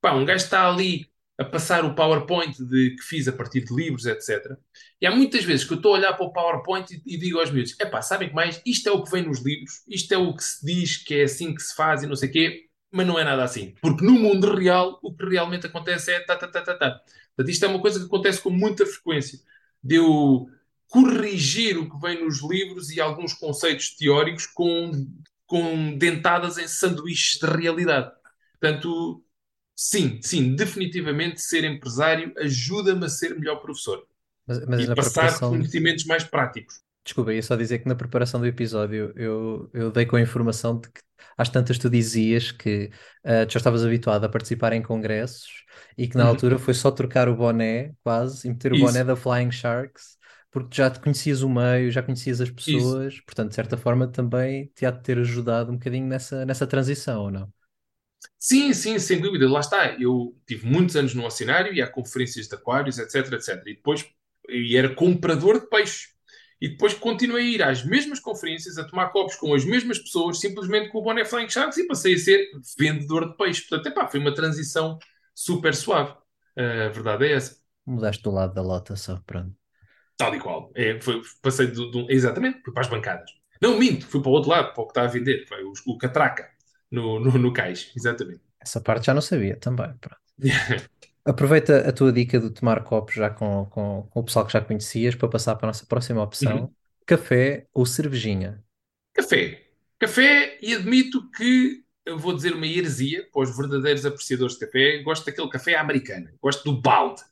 Pá, 0.00 0.12
um 0.12 0.24
gajo 0.24 0.44
está 0.44 0.70
ali 0.70 1.10
a 1.36 1.44
passar 1.44 1.84
o 1.84 1.92
PowerPoint 1.92 2.56
de, 2.56 2.94
que 2.94 3.02
fiz 3.02 3.26
a 3.26 3.32
partir 3.32 3.64
de 3.64 3.74
livros, 3.74 4.06
etc. 4.06 4.56
E 5.00 5.06
há 5.08 5.10
muitas 5.10 5.42
vezes 5.42 5.66
que 5.66 5.72
eu 5.72 5.78
estou 5.78 5.92
a 5.92 5.98
olhar 5.98 6.12
para 6.12 6.24
o 6.24 6.32
PowerPoint 6.32 6.88
e, 6.88 7.02
e 7.04 7.18
digo 7.18 7.40
aos 7.40 7.50
miúdos: 7.50 7.74
é 7.80 7.84
pá, 7.84 8.00
sabem 8.00 8.28
que 8.28 8.34
mais? 8.34 8.62
Isto 8.64 8.88
é 8.88 8.92
o 8.92 9.02
que 9.02 9.10
vem 9.10 9.26
nos 9.26 9.44
livros, 9.44 9.82
isto 9.88 10.14
é 10.14 10.18
o 10.18 10.32
que 10.32 10.44
se 10.44 10.64
diz 10.64 10.98
que 10.98 11.16
é 11.16 11.22
assim 11.24 11.52
que 11.52 11.60
se 11.60 11.74
faz 11.74 12.04
e 12.04 12.06
não 12.06 12.14
sei 12.14 12.28
o 12.28 12.32
quê, 12.32 12.66
mas 12.92 13.08
não 13.08 13.18
é 13.18 13.24
nada 13.24 13.42
assim. 13.42 13.74
Porque 13.82 14.04
no 14.04 14.12
mundo 14.12 14.54
real, 14.54 15.00
o 15.02 15.12
que 15.16 15.26
realmente 15.26 15.66
acontece 15.66 16.12
é 16.12 16.20
tá, 16.20 16.36
tá, 16.36 16.46
tá, 16.46 16.62
tá, 16.62 16.74
tá. 16.76 17.00
Portanto, 17.34 17.50
isto 17.52 17.64
é 17.64 17.68
uma 17.68 17.80
coisa 17.80 17.98
que 17.98 18.06
acontece 18.06 18.40
com 18.40 18.50
muita 18.50 18.86
frequência. 18.86 19.40
De 19.82 19.96
eu 19.96 20.46
corrigir 20.88 21.78
o 21.78 21.88
que 21.88 22.00
vem 22.00 22.24
nos 22.24 22.42
livros 22.42 22.90
e 22.90 23.00
alguns 23.00 23.34
conceitos 23.34 23.94
teóricos 23.94 24.46
com, 24.46 24.90
com 25.46 25.96
dentadas 25.96 26.58
em 26.58 26.66
sanduíches 26.66 27.38
de 27.38 27.46
realidade. 27.46 28.10
Portanto, 28.58 29.22
sim, 29.76 30.18
sim, 30.22 30.56
definitivamente 30.56 31.40
ser 31.40 31.64
empresário 31.64 32.32
ajuda-me 32.38 33.04
a 33.04 33.08
ser 33.08 33.38
melhor 33.38 33.56
professor. 33.56 34.04
Mas, 34.46 34.66
mas 34.66 34.80
e 34.80 34.94
passar 34.94 35.22
preparação... 35.22 35.50
conhecimentos 35.50 36.04
mais 36.06 36.24
práticos. 36.24 36.80
Desculpa, 37.04 37.32
ia 37.32 37.42
só 37.42 37.54
dizer 37.54 37.78
que 37.78 37.88
na 37.88 37.94
preparação 37.94 38.40
do 38.40 38.46
episódio 38.46 39.12
eu, 39.16 39.70
eu 39.72 39.90
dei 39.90 40.04
com 40.04 40.16
a 40.16 40.20
informação 40.20 40.78
de 40.78 40.88
que 40.90 41.00
às 41.36 41.48
tantas 41.48 41.78
tu 41.78 41.88
dizias 41.88 42.50
que 42.50 42.90
uh, 43.24 43.46
tu 43.46 43.52
já 43.52 43.58
estavas 43.58 43.84
habituado 43.84 44.24
a 44.24 44.28
participar 44.28 44.72
em 44.72 44.82
congressos 44.82 45.64
e 45.96 46.06
que 46.08 46.16
na 46.16 46.24
uhum. 46.24 46.30
altura 46.30 46.58
foi 46.58 46.74
só 46.74 46.90
trocar 46.90 47.28
o 47.28 47.36
boné, 47.36 47.92
quase, 48.02 48.46
e 48.46 48.50
meter 48.50 48.72
o 48.72 48.76
Isso. 48.76 48.84
boné 48.84 49.04
da 49.04 49.16
Flying 49.16 49.50
Sharks 49.50 50.17
porque 50.50 50.76
já 50.76 50.90
te 50.90 51.00
conhecias 51.00 51.42
o 51.42 51.48
meio, 51.48 51.90
já 51.90 52.02
conhecias 52.02 52.40
as 52.40 52.50
pessoas, 52.50 53.14
Isso. 53.14 53.24
portanto, 53.24 53.50
de 53.50 53.54
certa 53.54 53.76
forma 53.76 54.08
também 54.08 54.66
te 54.74 54.86
há 54.86 54.90
de 54.90 55.02
ter 55.02 55.18
ajudado 55.18 55.70
um 55.70 55.74
bocadinho 55.74 56.06
nessa, 56.06 56.44
nessa 56.46 56.66
transição, 56.66 57.22
ou 57.22 57.30
não? 57.30 57.52
Sim, 58.38 58.72
sim, 58.72 58.98
sem 58.98 59.20
dúvida, 59.20 59.48
lá 59.48 59.60
está. 59.60 59.92
Eu 60.00 60.36
tive 60.46 60.66
muitos 60.66 60.96
anos 60.96 61.14
no 61.14 61.24
oceanário 61.24 61.72
e 61.72 61.82
há 61.82 61.88
conferências 61.88 62.48
de 62.48 62.54
aquários, 62.54 62.98
etc, 62.98 63.32
etc. 63.32 63.62
E 63.66 63.74
depois 63.74 64.04
e 64.48 64.76
era 64.76 64.94
comprador 64.94 65.60
de 65.60 65.68
peixes. 65.68 66.08
E 66.60 66.68
depois 66.68 66.94
continuei 66.94 67.44
a 67.44 67.50
ir 67.50 67.62
às 67.62 67.84
mesmas 67.84 68.18
conferências, 68.18 68.78
a 68.78 68.84
tomar 68.84 69.10
copos 69.10 69.36
com 69.36 69.54
as 69.54 69.64
mesmas 69.64 69.98
pessoas, 69.98 70.40
simplesmente 70.40 70.88
com 70.90 70.98
o 70.98 71.02
boné 71.02 71.24
Flying 71.24 71.48
Sharks 71.48 71.78
e 71.78 71.86
passei 71.86 72.14
a 72.14 72.18
ser 72.18 72.50
vendedor 72.76 73.30
de 73.30 73.36
peixe. 73.36 73.60
Portanto, 73.68 73.86
epá, 73.86 74.08
foi 74.08 74.18
uma 74.18 74.34
transição 74.34 74.98
super 75.34 75.74
suave. 75.74 76.16
A 76.56 76.88
verdade 76.88 77.26
é 77.26 77.32
essa. 77.34 77.56
Mudaste 77.86 78.22
do 78.22 78.30
lado 78.32 78.54
da 78.54 78.62
lota 78.62 78.96
só, 78.96 79.20
pronto. 79.24 79.57
Tal 80.18 80.34
e 80.34 80.40
qual. 80.40 80.70
É, 80.74 81.00
foi, 81.00 81.22
passei 81.40 81.68
do, 81.68 81.90
do, 81.92 82.10
exatamente, 82.10 82.60
fui 82.64 82.74
para 82.74 82.82
as 82.82 82.90
bancadas. 82.90 83.30
Não, 83.62 83.78
minto, 83.78 84.04
fui 84.04 84.20
para 84.20 84.28
o 84.28 84.32
outro 84.32 84.50
lado, 84.50 84.74
para 84.74 84.82
o 84.82 84.86
que 84.86 84.90
está 84.90 85.02
a 85.02 85.06
vender. 85.06 85.46
Foi 85.46 85.62
o, 85.62 85.72
o 85.86 85.96
catraca 85.96 86.50
no, 86.90 87.20
no, 87.20 87.38
no 87.38 87.52
cais, 87.52 87.92
exatamente. 87.96 88.40
Essa 88.60 88.80
parte 88.80 89.06
já 89.06 89.14
não 89.14 89.22
sabia 89.22 89.56
também. 89.56 89.94
Aproveita 91.24 91.88
a 91.88 91.92
tua 91.92 92.12
dica 92.12 92.40
de 92.40 92.50
tomar 92.50 92.82
copos 92.82 93.14
já 93.14 93.30
com, 93.30 93.66
com, 93.66 94.08
com, 94.10 94.20
o 94.20 94.24
pessoal 94.24 94.44
que 94.44 94.52
já 94.52 94.60
conhecias 94.60 95.14
para 95.14 95.28
passar 95.28 95.54
para 95.54 95.66
a 95.66 95.68
nossa 95.68 95.86
próxima 95.86 96.22
opção: 96.22 96.62
uhum. 96.62 96.74
café 97.06 97.66
ou 97.72 97.86
cervejinha? 97.86 98.62
Café. 99.14 99.66
Café, 100.00 100.58
e 100.60 100.74
admito 100.74 101.30
que 101.30 101.84
eu 102.06 102.18
vou 102.18 102.34
dizer 102.34 102.54
uma 102.54 102.66
heresia 102.66 103.28
para 103.32 103.42
os 103.42 103.56
verdadeiros 103.56 104.04
apreciadores 104.04 104.54
de 104.54 104.66
café. 104.66 105.02
Gosto 105.02 105.26
daquele 105.26 105.48
café 105.48 105.76
americano, 105.76 106.30
gosto 106.42 106.64
do 106.64 106.80
balde, 106.80 107.22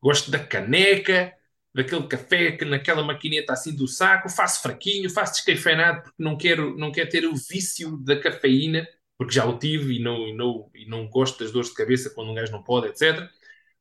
gosto 0.00 0.30
da 0.30 0.38
caneca 0.38 1.32
daquele 1.74 2.06
café 2.06 2.52
que 2.52 2.64
naquela 2.64 3.02
maquineta 3.02 3.52
assim 3.52 3.74
do 3.74 3.88
saco, 3.88 4.28
faço 4.28 4.62
fraquinho, 4.62 5.10
faço 5.10 5.34
descafeinado 5.34 6.02
porque 6.02 6.22
não 6.22 6.36
quero, 6.36 6.76
não 6.76 6.92
quero 6.92 7.08
ter 7.10 7.26
o 7.26 7.34
vício 7.34 7.96
da 7.98 8.18
cafeína, 8.20 8.86
porque 9.16 9.34
já 9.34 9.46
o 9.46 9.58
tive 9.58 9.94
e 9.96 9.98
não, 10.02 10.28
e, 10.28 10.34
não, 10.34 10.70
e 10.74 10.86
não 10.86 11.08
gosto 11.08 11.42
das 11.42 11.52
dores 11.52 11.68
de 11.70 11.74
cabeça 11.74 12.10
quando 12.10 12.30
um 12.30 12.34
gajo 12.34 12.52
não 12.52 12.62
pode, 12.62 12.88
etc. 12.88 13.28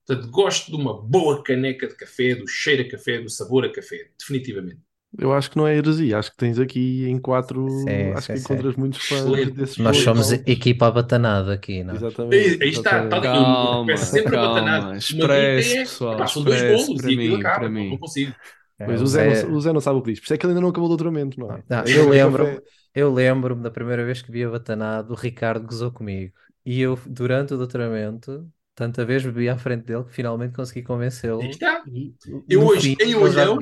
Portanto, 0.06 0.32
gosto 0.32 0.72
de 0.72 0.78
uma 0.78 1.02
boa 1.02 1.44
caneca 1.44 1.88
de 1.88 1.96
café, 1.96 2.36
do 2.36 2.48
cheiro 2.48 2.84
a 2.84 2.90
café, 2.92 3.20
do 3.20 3.30
sabor 3.30 3.66
a 3.66 3.72
café, 3.72 4.12
definitivamente. 4.18 4.91
Eu 5.18 5.34
acho 5.34 5.52
que 5.52 5.58
não 5.58 5.68
é 5.68 5.76
heresia, 5.76 6.18
acho 6.18 6.32
que 6.32 6.38
tens 6.38 6.58
aqui 6.58 7.06
em 7.06 7.20
quatro, 7.20 7.68
sim, 7.70 8.12
acho 8.16 8.28
sim, 8.28 8.34
que 8.34 8.40
sim. 8.40 8.46
encontras 8.46 8.76
muitos 8.78 9.08
fãs 9.08 9.20
Excelente. 9.20 9.52
desses 9.52 9.78
Nós 9.78 9.98
somos 9.98 10.32
equipa 10.32 10.88
abatanada 10.88 11.54
aqui, 11.54 11.84
não 11.84 11.94
é? 11.94 11.98
Exatamente. 11.98 12.36
Aí, 12.36 12.60
aí 12.62 12.70
está, 12.70 13.08
tal, 13.08 13.22
calma, 13.22 13.98
sempre 13.98 14.32
calma, 14.32 14.60
abatanado. 14.60 14.98
Expresso, 14.98 15.74
é, 15.74 15.80
pessoal, 15.80 16.18
pá, 16.18 16.28
são 16.28 16.44
dois 16.44 16.62
bolos 16.62 17.02
para 17.02 17.12
e 17.12 17.18
mim, 17.18 17.36
acaba, 17.36 17.60
para 17.60 17.70
mim. 17.70 17.90
não 17.90 17.98
consigo. 17.98 18.34
É, 18.80 18.86
pois 18.86 19.02
o 19.02 19.06
Zé, 19.06 19.44
não, 19.44 19.54
o 19.54 19.62
Zé 19.62 19.74
não 19.74 19.82
sabe 19.82 20.00
o 20.00 20.02
que 20.02 20.12
diz, 20.12 20.20
por 20.22 20.26
isso 20.26 20.34
é 20.34 20.38
que 20.38 20.46
ele 20.46 20.52
ainda 20.54 20.62
não 20.62 20.70
acabou 20.70 20.86
o 20.86 20.90
doutoramento, 20.90 21.40
não 21.40 21.52
é? 21.52 21.64
Não, 21.70 21.84
eu 21.84 22.10
lembro 22.10 22.62
eu 22.94 23.14
lembro-me 23.14 23.64
da 23.64 23.72
primeira 23.72 24.06
vez 24.06 24.22
que 24.22 24.32
vi 24.32 24.44
a 24.44 24.50
Batanado, 24.50 25.14
o 25.14 25.16
Ricardo 25.16 25.66
gozou 25.66 25.92
comigo. 25.92 26.34
E 26.66 26.82
eu, 26.82 27.00
durante 27.08 27.54
o 27.54 27.58
doutoramento, 27.58 28.46
tanta 28.76 29.06
vez 29.06 29.24
bebi 29.24 29.48
à 29.48 29.58
frente 29.58 29.86
dele 29.86 30.04
que 30.04 30.14
finalmente 30.14 30.54
consegui 30.54 30.84
convencê-lo. 30.84 31.42
Está. 31.44 31.84
E, 31.88 32.14
eu 32.50 32.66
hoje, 32.66 32.96
fim, 32.96 33.04
em 33.04 33.16
Olhão, 33.16 33.58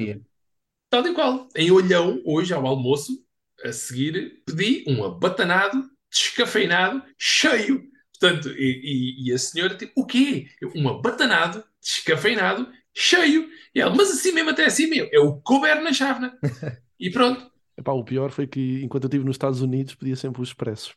Tal 0.90 1.06
e 1.06 1.14
qual. 1.14 1.48
Em 1.56 1.70
Olhão, 1.72 2.22
hoje 2.26 2.54
ao 2.54 2.66
almoço, 2.66 3.24
a 3.64 3.72
seguir, 3.72 4.42
pedi 4.46 4.84
um 4.88 5.04
abatanado, 5.04 5.90
descafeinado, 6.10 7.04
cheio. 7.18 7.88
Portanto, 8.20 8.50
e, 8.50 8.82
e, 9.24 9.30
e 9.30 9.34
a 9.34 9.38
senhora, 9.38 9.76
tipo, 9.78 9.94
o 9.96 10.06
quê? 10.06 10.48
Um 10.76 10.90
abatanado, 10.90 11.64
descafeinado, 11.82 12.68
cheio. 12.94 13.48
E 13.74 13.80
ela, 13.80 13.96
mas 13.96 14.10
assim 14.10 14.32
mesmo 14.32 14.50
até 14.50 14.66
assim 14.66 14.88
mesmo. 14.88 15.10
É 15.14 15.20
o 15.20 15.40
couber 15.42 15.82
na 15.82 15.94
chávena. 15.94 16.38
E 17.02 17.10
pronto. 17.10 17.50
Epá, 17.78 17.94
o 17.94 18.04
pior 18.04 18.30
foi 18.30 18.46
que 18.46 18.84
enquanto 18.84 19.06
eu 19.06 19.08
estive 19.08 19.24
nos 19.24 19.36
Estados 19.36 19.62
Unidos 19.62 19.96
pedia 19.96 20.18
sempre 20.18 20.42
os 20.42 20.50
expressos. 20.50 20.94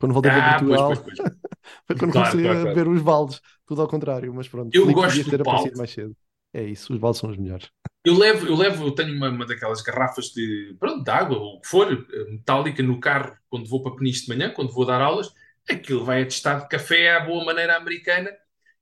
Quando 0.00 0.14
voltei 0.14 0.30
ah, 0.30 0.34
para 0.34 0.58
Portugal, 0.60 0.86
pois, 0.86 0.98
pois, 1.00 1.18
pois. 1.18 1.28
foi 1.86 1.96
quando 1.98 2.12
claro, 2.12 2.30
comecei 2.30 2.42
claro, 2.42 2.58
a 2.58 2.62
claro. 2.62 2.74
ver 2.74 2.88
os 2.88 3.02
baldes, 3.02 3.40
tudo 3.66 3.82
ao 3.82 3.86
contrário, 3.86 4.32
mas 4.32 4.48
pronto. 4.48 4.74
Eu 4.74 4.90
gosto 4.94 5.28
ter 5.28 5.42
aparecido 5.42 5.76
mais 5.76 5.90
cedo. 5.90 6.16
É 6.52 6.62
isso, 6.62 6.92
os 6.92 6.98
baldes 6.98 7.20
são 7.20 7.30
os 7.30 7.36
melhores. 7.36 7.70
Eu 8.04 8.18
levo, 8.18 8.46
eu 8.46 8.56
levo, 8.56 8.86
eu 8.86 8.94
tenho 8.94 9.14
uma, 9.16 9.30
uma 9.30 9.46
daquelas 9.46 9.80
garrafas 9.80 10.26
de, 10.26 10.76
pronto, 10.78 11.04
de 11.04 11.10
água, 11.10 11.38
ou 11.38 11.56
o 11.56 11.60
que 11.60 11.68
for, 11.68 11.90
eh, 11.92 12.30
metálica 12.30 12.82
no 12.82 13.00
carro, 13.00 13.36
quando 13.48 13.68
vou 13.68 13.80
para 13.82 13.94
Peniche 13.96 14.22
de 14.26 14.28
manhã, 14.28 14.50
quando 14.52 14.72
vou 14.72 14.84
dar 14.84 15.00
aulas, 15.00 15.32
aquilo 15.70 16.04
vai 16.04 16.22
atestado 16.22 16.62
de 16.62 16.68
café 16.68 17.14
à 17.14 17.20
boa 17.20 17.44
maneira 17.44 17.76
americana 17.76 18.30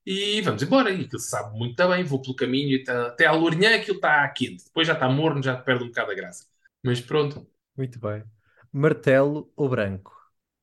e 0.06 0.40
vamos 0.40 0.62
embora. 0.62 0.90
E 0.90 1.04
aquilo 1.04 1.20
sabe 1.20 1.56
muito 1.56 1.88
bem, 1.88 2.02
vou 2.02 2.20
pelo 2.20 2.34
caminho 2.34 2.74
e 2.74 2.82
tá, 2.82 3.08
até 3.08 3.26
à 3.26 3.32
Lourinhã 3.32 3.76
aquilo 3.76 3.96
está 3.96 4.26
quente, 4.30 4.64
depois 4.64 4.86
já 4.86 4.94
está 4.94 5.08
morno, 5.08 5.42
já 5.42 5.54
perde 5.56 5.84
um 5.84 5.88
bocado 5.88 6.10
a 6.12 6.14
graça. 6.14 6.46
Mas 6.82 7.00
pronto. 7.00 7.46
Muito 7.76 8.00
bem. 8.00 8.24
Martelo 8.72 9.52
ou 9.54 9.68
branco? 9.68 10.12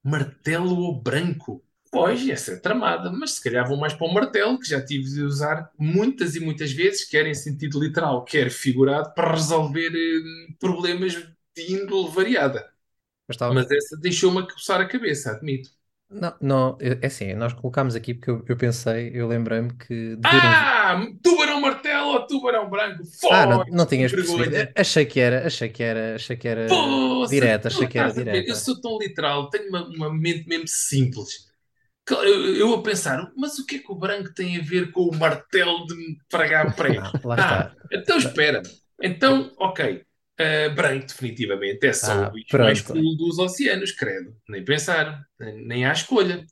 Martelo 0.03 0.79
ou 0.79 0.99
branco? 0.99 1.63
Pois, 1.91 2.27
essa 2.27 2.53
é 2.53 2.57
tramada, 2.59 3.11
mas 3.11 3.31
se 3.33 3.43
calhar 3.43 3.67
vou 3.67 3.77
mais 3.77 3.93
para 3.93 4.05
o 4.07 4.13
martelo, 4.13 4.59
que 4.59 4.67
já 4.69 4.83
tive 4.83 5.05
de 5.05 5.21
usar 5.23 5.71
muitas 5.79 6.35
e 6.35 6.39
muitas 6.39 6.71
vezes, 6.71 7.05
quer 7.05 7.25
em 7.25 7.33
sentido 7.33 7.79
literal, 7.81 8.23
quer 8.25 8.49
figurado, 8.51 9.13
para 9.13 9.31
resolver 9.33 9.91
eh, 9.95 10.53
problemas 10.59 11.13
de 11.55 11.71
índole 11.73 12.11
variada. 12.11 12.69
Mas 13.27 13.35
estava. 13.35 13.55
Mas 13.55 13.71
essa 13.71 13.97
deixou-me 13.97 14.39
a 14.41 14.43
coçar 14.47 14.81
a 14.81 14.87
cabeça, 14.87 15.31
admito. 15.31 15.69
Não, 16.09 16.37
não, 16.41 16.77
é 16.79 16.99
é 17.01 17.07
assim, 17.07 17.33
nós 17.33 17.53
colocámos 17.53 17.93
aqui 17.95 18.13
porque 18.13 18.29
eu, 18.31 18.45
eu 18.47 18.57
pensei, 18.57 19.11
eu 19.13 19.27
lembrei-me 19.27 19.73
que. 19.73 20.17
Ah! 20.23 21.05
Tubarão 21.23 21.61
martelo 21.61 22.09
ou 22.13 22.27
tubarão 22.27 22.69
branco? 22.69 23.03
Ah, 23.29 23.45
não, 23.45 23.63
Foda, 23.63 23.71
não 23.71 23.85
tinhas 23.85 24.13
percebido. 24.13 24.67
Achei 24.75 25.05
que 25.05 25.19
era, 25.19 25.45
achei 25.47 25.69
que 25.69 25.83
era, 25.83 26.15
achei 26.15 26.37
que 26.37 26.47
era 26.47 26.67
Poça, 26.67 27.27
direta, 27.27 27.67
achei 27.67 27.87
que 27.87 27.97
era 27.97 28.11
estás 28.11 28.19
a 28.19 28.23
ver? 28.25 28.47
Eu 28.47 28.55
direta. 28.55 28.55
sou 28.55 28.79
tão 28.81 28.97
literal, 28.99 29.49
tenho 29.49 29.69
uma, 29.69 29.87
uma 29.87 30.13
mente 30.13 30.47
mesmo 30.47 30.67
simples. 30.67 31.46
Eu, 32.09 32.55
eu 32.55 32.73
a 32.75 32.81
pensar, 32.83 33.31
mas 33.35 33.59
o 33.59 33.65
que 33.65 33.75
é 33.77 33.79
que 33.79 33.91
o 33.91 33.95
branco 33.95 34.33
tem 34.33 34.57
a 34.57 34.63
ver 34.63 34.91
com 34.91 35.01
o 35.01 35.15
martelo 35.17 35.85
de 35.85 35.95
me 35.95 36.17
pregar 36.29 36.75
prego? 36.75 37.05
Ah, 37.35 37.37
está. 37.37 37.75
então 37.91 38.17
espera. 38.17 38.61
Então, 39.01 39.51
ok. 39.57 40.05
Ah, 40.39 40.69
branco, 40.69 41.07
definitivamente, 41.07 41.85
é 41.85 41.93
só 41.93 42.13
Ah, 42.13 42.27
o 42.27 42.31
bicho 42.31 42.59
mais 42.61 42.81
cool 42.81 43.15
dos 43.17 43.39
oceanos, 43.39 43.91
credo. 43.91 44.35
Nem 44.47 44.63
pensar, 44.63 45.25
nem, 45.39 45.85
há 45.85 45.91
escolha. 45.93 46.45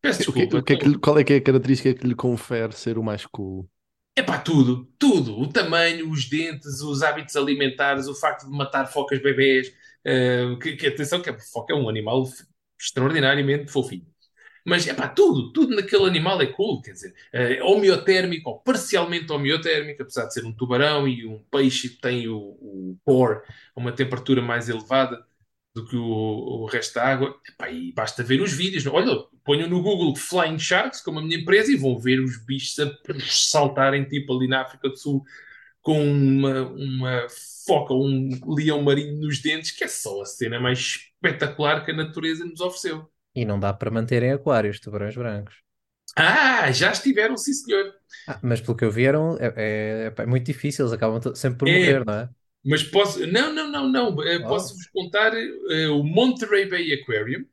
Peço 0.00 0.20
O 0.28 0.32
que, 0.34 0.42
desculpa. 0.42 0.58
o 0.58 0.62
que 0.66 0.72
é 0.74 0.76
que 0.80 0.88
lhe- 0.88 0.98
qual 1.04 1.18
é 1.18 1.24
que 1.24 1.32
é 1.34 1.36
a 1.38 1.44
característica 1.48 1.94
que 1.94 2.06
lhe 2.08 2.14
confere 2.26 2.72
ser 2.82 2.98
o 2.98 3.04
mais 3.08 3.24
cool? 3.26 3.68
É 4.14 4.22
pá, 4.22 4.38
tudo, 4.38 4.86
tudo. 4.98 5.38
O 5.40 5.48
tamanho, 5.50 6.10
os 6.10 6.28
dentes, 6.28 6.80
os 6.82 7.02
hábitos 7.02 7.34
alimentares, 7.36 8.06
o 8.08 8.14
facto 8.14 8.44
de 8.44 8.56
matar 8.56 8.86
focas 8.86 9.22
bebês. 9.22 9.72
eh, 10.04 10.56
que, 10.60 10.76
que 10.76 10.86
atenção, 10.88 11.22
que 11.22 11.30
a 11.30 11.38
foca 11.40 11.72
é 11.72 11.76
um 11.76 11.88
animal 11.88 12.24
extraordinariamente 12.80 13.70
fofinho. 13.72 14.06
Mas 14.64 14.86
é 14.86 14.94
pá, 14.94 15.08
tudo, 15.08 15.52
tudo 15.52 15.74
naquele 15.74 16.06
animal 16.06 16.40
é 16.40 16.46
cool. 16.46 16.80
Quer 16.82 16.92
dizer, 16.92 17.14
é 17.32 17.62
homeotérmico 17.62 18.50
ou 18.50 18.58
parcialmente 18.60 19.32
homeotérmico, 19.32 20.02
apesar 20.02 20.26
de 20.26 20.34
ser 20.34 20.44
um 20.44 20.52
tubarão 20.52 21.06
e 21.08 21.26
um 21.26 21.38
peixe 21.50 21.88
que 21.88 22.00
tem 22.00 22.28
o, 22.28 22.36
o 22.38 22.98
core 23.04 23.40
a 23.74 23.80
uma 23.80 23.92
temperatura 23.92 24.40
mais 24.40 24.68
elevada 24.68 25.24
do 25.74 25.86
que 25.86 25.96
o, 25.96 26.02
o 26.04 26.66
resto 26.66 26.94
da 26.94 27.04
água. 27.04 27.40
Epá, 27.48 27.70
e 27.70 27.92
basta 27.92 28.22
ver 28.22 28.40
os 28.40 28.52
vídeos. 28.52 28.86
Olha, 28.86 29.16
ponham 29.44 29.68
no 29.68 29.82
Google 29.82 30.14
Flying 30.16 30.58
Sharks, 30.58 31.00
como 31.00 31.18
a 31.18 31.22
minha 31.22 31.38
empresa, 31.38 31.72
e 31.72 31.76
vão 31.76 31.98
ver 31.98 32.20
os 32.20 32.36
bichos 32.44 32.78
a 32.78 32.90
saltarem, 33.28 34.04
tipo 34.04 34.36
ali 34.36 34.46
na 34.48 34.62
África 34.62 34.88
do 34.88 34.96
Sul, 34.96 35.24
com 35.80 36.00
uma, 36.02 36.62
uma 36.70 37.26
foca, 37.66 37.94
um 37.94 38.30
leão 38.54 38.82
marinho 38.82 39.18
nos 39.20 39.40
dentes, 39.40 39.70
que 39.72 39.84
é 39.84 39.88
só 39.88 40.22
a 40.22 40.26
cena 40.26 40.60
mais 40.60 40.78
espetacular 40.78 41.84
que 41.84 41.90
a 41.90 41.96
natureza 41.96 42.44
nos 42.44 42.60
ofereceu. 42.60 43.10
E 43.34 43.44
não 43.44 43.60
dá 43.60 43.72
para 43.74 43.90
manter 43.90 44.22
em 44.22 44.32
aquários 44.32 44.80
tubarões 44.80 45.14
brancos. 45.16 45.62
Ah, 46.16 46.70
já 46.72 46.90
estiveram, 46.92 47.36
sim 47.36 47.52
senhor. 47.54 47.92
Ah, 48.26 48.38
mas 48.42 48.60
pelo 48.60 48.76
que 48.76 48.84
eu 48.84 48.90
vi, 48.90 49.04
eram, 49.06 49.36
é, 49.38 50.06
é- 50.08 50.14
é 50.22 50.26
muito 50.26 50.46
difícil, 50.46 50.84
eles 50.84 50.92
acabam 50.92 51.20
sempre 51.34 51.58
por 51.58 51.68
É. 51.68 51.70
morrer, 51.70 52.04
não 52.04 52.14
é? 52.14 52.30
Mas 52.64 52.82
posso. 52.82 53.26
Não, 53.26 53.52
não, 53.52 53.70
não, 53.70 53.88
não. 53.88 54.22
Eh, 54.24 54.40
Oh. 54.40 54.46
Posso-vos 54.46 54.86
contar 54.88 55.32
eh, 55.36 55.88
o 55.88 56.02
Monterey 56.04 56.68
Bay 56.68 56.92
Aquarium. 56.94 57.44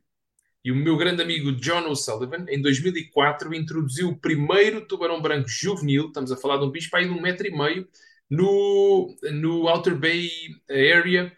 E 0.64 0.72
o 0.72 0.76
meu 0.76 0.98
grande 0.98 1.22
amigo 1.24 1.54
John 1.54 1.88
O'Sullivan, 1.90 2.46
em 2.50 2.62
2004, 2.62 3.54
introduziu 3.56 4.10
o 4.10 4.18
primeiro 4.18 4.86
tubarão 4.88 5.22
branco 5.22 5.48
juvenil, 5.50 6.08
estamos 6.08 6.32
a 6.32 6.38
falar 6.38 6.58
de 6.58 6.66
um 6.66 6.72
bicho 6.72 6.90
para 6.90 7.00
aí 7.02 7.06
de 7.08 7.12
um 7.14 7.22
metro 7.22 7.48
e 7.48 7.52
meio, 7.58 7.88
no, 8.30 9.16
no 9.34 9.68
Outer 9.70 9.96
Bay 9.98 10.30
Area, 10.70 11.32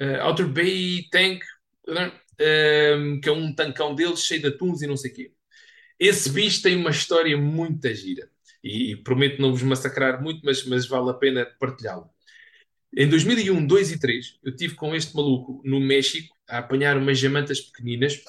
eh, 0.00 0.22
Outer 0.24 0.48
Bay 0.48 1.08
Tank, 1.12 1.42
eh, 2.42 3.20
que 3.22 3.28
é 3.28 3.32
um 3.32 3.54
tancão 3.54 3.94
deles 3.94 4.24
cheio 4.24 4.40
de 4.42 4.48
atuns 4.48 4.82
e 4.82 4.86
não 4.86 4.96
sei 4.96 5.10
o 5.12 5.14
quê. 5.14 5.32
Esse 5.98 6.30
bicho 6.30 6.62
tem 6.62 6.76
uma 6.76 6.90
história 6.90 7.36
muito 7.38 7.88
gira. 7.94 8.30
E, 8.64 8.92
e 8.92 8.96
prometo 8.96 9.40
não 9.42 9.52
vos 9.52 9.62
massacrar 9.62 10.22
muito, 10.22 10.42
mas, 10.44 10.64
mas 10.66 10.86
vale 10.86 11.10
a 11.10 11.14
pena 11.14 11.46
partilhá-lo. 11.60 12.10
Em 12.96 13.08
2001, 13.08 13.66
2 13.66 13.92
e 13.92 13.98
3, 14.00 14.38
eu 14.44 14.54
tive 14.56 14.74
com 14.76 14.94
este 14.94 15.14
maluco 15.16 15.62
no 15.64 15.80
México 15.80 16.36
a 16.48 16.58
apanhar 16.58 16.96
umas 16.98 17.18
jamantas 17.18 17.60
pequeninas 17.60 18.22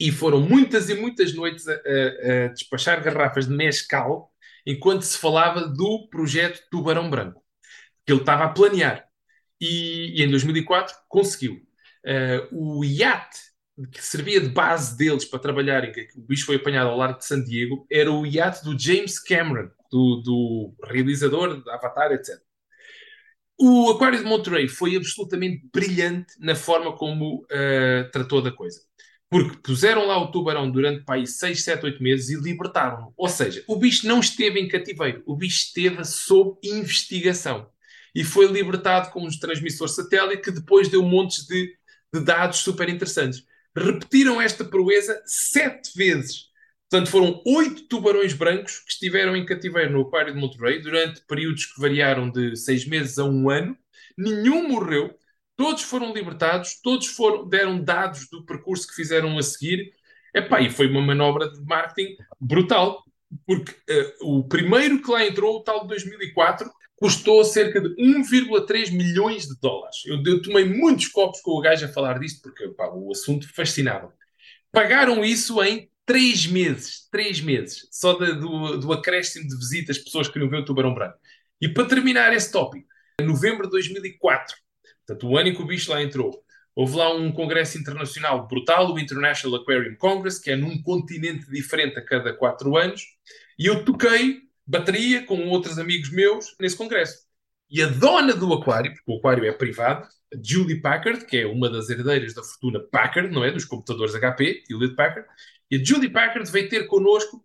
e 0.00 0.10
foram 0.10 0.40
muitas 0.40 0.88
e 0.88 0.94
muitas 0.94 1.32
noites 1.34 1.66
a, 1.68 1.74
a- 1.74 2.44
a 2.46 2.48
despachar 2.48 3.02
garrafas 3.02 3.46
de 3.46 3.54
mescal 3.54 4.32
enquanto 4.66 5.02
se 5.02 5.18
falava 5.18 5.66
do 5.68 6.08
projeto 6.08 6.62
Tubarão 6.70 7.10
Branco, 7.10 7.42
que 8.06 8.12
ele 8.12 8.20
estava 8.22 8.44
a 8.44 8.50
planear. 8.50 9.06
E, 9.60 10.20
e 10.20 10.24
em 10.24 10.30
2004 10.30 10.94
conseguiu. 11.08 11.62
Eh, 12.04 12.48
o 12.52 12.84
iate 12.84 13.52
que 13.90 14.04
servia 14.04 14.40
de 14.40 14.48
base 14.48 14.96
deles 14.96 15.24
para 15.24 15.38
trabalharem, 15.38 15.92
que 15.92 16.08
o 16.16 16.22
bicho 16.22 16.44
foi 16.44 16.56
apanhado 16.56 16.90
ao 16.90 16.96
largo 16.96 17.18
de 17.18 17.26
San 17.26 17.42
Diego, 17.42 17.86
era 17.90 18.12
o 18.12 18.26
iate 18.26 18.62
do 18.64 18.78
James 18.78 19.18
Cameron, 19.18 19.70
do, 19.90 20.16
do 20.22 20.74
realizador 20.84 21.62
de 21.62 21.70
Avatar, 21.70 22.12
etc. 22.12 22.38
O 23.58 23.90
Aquário 23.90 24.18
de 24.18 24.24
Monterey 24.24 24.68
foi 24.68 24.96
absolutamente 24.96 25.62
brilhante 25.72 26.34
na 26.40 26.54
forma 26.54 26.96
como 26.96 27.46
eh, 27.50 28.08
tratou 28.12 28.42
da 28.42 28.50
coisa. 28.50 28.80
Porque 29.30 29.56
puseram 29.62 30.06
lá 30.06 30.18
o 30.18 30.30
tubarão 30.30 30.70
durante 30.70 31.04
pá, 31.04 31.14
aí 31.14 31.26
6, 31.26 31.62
7, 31.62 31.84
8 31.86 32.02
meses 32.02 32.28
e 32.30 32.36
libertaram-no. 32.42 33.14
Ou 33.16 33.28
seja, 33.28 33.64
o 33.66 33.76
bicho 33.76 34.06
não 34.06 34.20
esteve 34.20 34.60
em 34.60 34.68
cativeiro, 34.68 35.22
o 35.26 35.36
bicho 35.36 35.66
esteve 35.66 36.04
sob 36.04 36.58
investigação. 36.62 37.66
E 38.14 38.24
foi 38.24 38.46
libertado 38.46 39.10
com 39.10 39.24
uns 39.24 39.38
transmissores 39.38 39.94
satélite 39.94 40.42
que 40.42 40.50
depois 40.50 40.88
deu 40.88 41.02
montes 41.02 41.46
de, 41.46 41.72
de 42.12 42.20
dados 42.20 42.58
super 42.58 42.88
interessantes. 42.88 43.44
Repetiram 43.76 44.40
esta 44.40 44.64
proeza 44.64 45.22
sete 45.24 45.96
vezes. 45.96 46.50
Portanto, 46.90 47.10
foram 47.10 47.42
oito 47.46 47.88
tubarões 47.88 48.34
brancos 48.34 48.80
que 48.80 48.92
estiveram 48.92 49.34
em 49.34 49.46
cativeiro 49.46 49.92
no 49.92 50.02
Aquário 50.02 50.34
de 50.34 50.38
Monterey 50.38 50.82
durante 50.82 51.24
períodos 51.26 51.64
que 51.64 51.80
variaram 51.80 52.30
de 52.30 52.54
seis 52.54 52.86
meses 52.86 53.18
a 53.18 53.24
um 53.24 53.48
ano. 53.48 53.76
Nenhum 54.16 54.68
morreu. 54.68 55.16
Todos 55.56 55.82
foram 55.82 56.12
libertados, 56.12 56.80
todos 56.82 57.06
foram, 57.06 57.48
deram 57.48 57.82
dados 57.82 58.28
do 58.28 58.44
percurso 58.44 58.86
que 58.86 58.94
fizeram 58.94 59.38
a 59.38 59.42
seguir. 59.42 59.90
Epá, 60.34 60.60
e 60.60 60.70
foi 60.70 60.86
uma 60.86 61.00
manobra 61.00 61.50
de 61.50 61.62
marketing 61.62 62.16
brutal, 62.40 63.02
porque 63.46 63.74
eh, 63.88 64.14
o 64.20 64.46
primeiro 64.46 65.00
que 65.00 65.10
lá 65.10 65.24
entrou, 65.24 65.56
o 65.56 65.62
tal 65.62 65.82
de 65.82 65.88
2004, 65.88 66.70
custou 67.02 67.44
cerca 67.44 67.80
de 67.80 67.88
1,3 67.98 68.92
milhões 68.92 69.48
de 69.48 69.58
dólares. 69.60 69.96
Eu, 70.06 70.22
eu 70.24 70.40
tomei 70.40 70.64
muitos 70.64 71.08
copos 71.08 71.40
com 71.40 71.50
o 71.52 71.60
gajo 71.60 71.84
a 71.84 71.88
falar 71.88 72.20
disto, 72.20 72.40
porque 72.42 72.68
pá, 72.68 72.88
o 72.94 73.10
assunto 73.10 73.52
fascinava. 73.52 74.14
Pagaram 74.70 75.24
isso 75.24 75.62
em 75.62 75.90
três 76.06 76.46
meses, 76.46 77.08
três 77.10 77.40
meses, 77.40 77.88
só 77.90 78.14
da- 78.18 78.32
do, 78.32 78.78
do 78.78 78.92
acréscimo 78.92 79.48
de 79.48 79.56
visitas, 79.56 79.98
pessoas 79.98 80.28
que 80.28 80.34
queriam 80.34 80.50
ver 80.50 80.58
o 80.58 80.64
Tubarão 80.64 80.94
Branco. 80.94 81.18
E 81.60 81.68
para 81.68 81.86
terminar 81.86 82.32
esse 82.34 82.52
tópico, 82.52 82.86
em 83.20 83.26
novembro 83.26 83.64
de 83.64 83.70
2004, 83.70 84.56
portanto, 85.06 85.28
o 85.28 85.36
ano 85.38 85.48
em 85.50 85.54
que 85.54 85.62
o 85.62 85.66
bicho 85.66 85.90
lá 85.90 86.02
entrou, 86.02 86.44
houve 86.74 86.96
lá 86.96 87.14
um 87.14 87.32
congresso 87.32 87.78
internacional 87.78 88.46
brutal, 88.48 88.92
o 88.92 88.98
International 88.98 89.60
Aquarium 89.60 89.96
Congress, 89.96 90.40
que 90.40 90.50
é 90.50 90.56
num 90.56 90.82
continente 90.82 91.50
diferente 91.50 91.98
a 91.98 92.04
cada 92.04 92.32
quatro 92.32 92.76
anos, 92.76 93.02
e 93.58 93.66
eu 93.66 93.84
toquei 93.84 94.42
bateria 94.72 95.26
com 95.26 95.48
outros 95.48 95.78
amigos 95.78 96.10
meus 96.10 96.56
nesse 96.58 96.76
congresso. 96.76 97.26
E 97.70 97.82
a 97.82 97.86
dona 97.88 98.34
do 98.34 98.52
aquário, 98.54 98.94
porque 98.94 99.12
o 99.12 99.18
aquário 99.18 99.44
é 99.44 99.52
privado, 99.52 100.08
Julie 100.42 100.80
Packard, 100.80 101.26
que 101.26 101.36
é 101.36 101.46
uma 101.46 101.68
das 101.68 101.90
herdeiras 101.90 102.32
da 102.32 102.42
fortuna 102.42 102.80
Packard, 102.80 103.30
não 103.30 103.44
é? 103.44 103.50
Dos 103.50 103.66
computadores 103.66 104.14
HP, 104.14 104.64
Hewlett 104.70 104.94
Packard, 104.96 105.28
e 105.70 105.76
a 105.76 105.84
Julie 105.84 106.08
Packard 106.08 106.50
veio 106.50 106.70
ter 106.70 106.86
connosco 106.86 107.44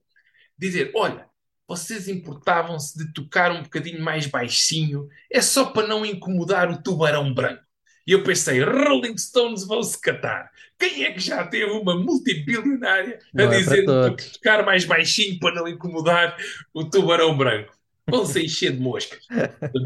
dizer: 0.58 0.92
Olha, 0.96 1.28
vocês 1.68 2.08
importavam-se 2.08 2.98
de 2.98 3.12
tocar 3.12 3.52
um 3.52 3.62
bocadinho 3.64 4.02
mais 4.02 4.26
baixinho, 4.26 5.10
é 5.30 5.42
só 5.42 5.66
para 5.66 5.86
não 5.86 6.06
incomodar 6.06 6.72
o 6.72 6.82
tubarão 6.82 7.34
branco. 7.34 7.67
E 8.08 8.14
eu 8.14 8.24
pensei: 8.24 8.64
Rolling 8.64 9.18
Stones 9.18 9.66
vão 9.68 9.84
se 9.84 10.00
catar. 10.02 10.50
Quem 10.80 11.04
é 11.06 11.12
que 11.12 11.20
já 11.20 11.46
teve 11.48 11.66
uma 11.72 11.96
multibilionária 11.96 13.20
a 13.38 13.44
Não 13.44 13.52
é 13.52 13.60
para 13.60 13.60
dizer 13.60 13.84
para 13.84 13.96
todos. 14.02 14.32
tocar 14.34 14.66
mais 14.66 14.86
baixinho 14.86 15.40
para 15.40 15.56
não 15.56 15.68
incomodar 15.68 16.38
o 16.74 16.86
tubarão 16.90 17.38
branco? 17.38 17.76
Vão 18.10 18.26
se 18.26 18.42
encher 18.44 18.72
de 18.74 18.80
moscas. 18.80 19.30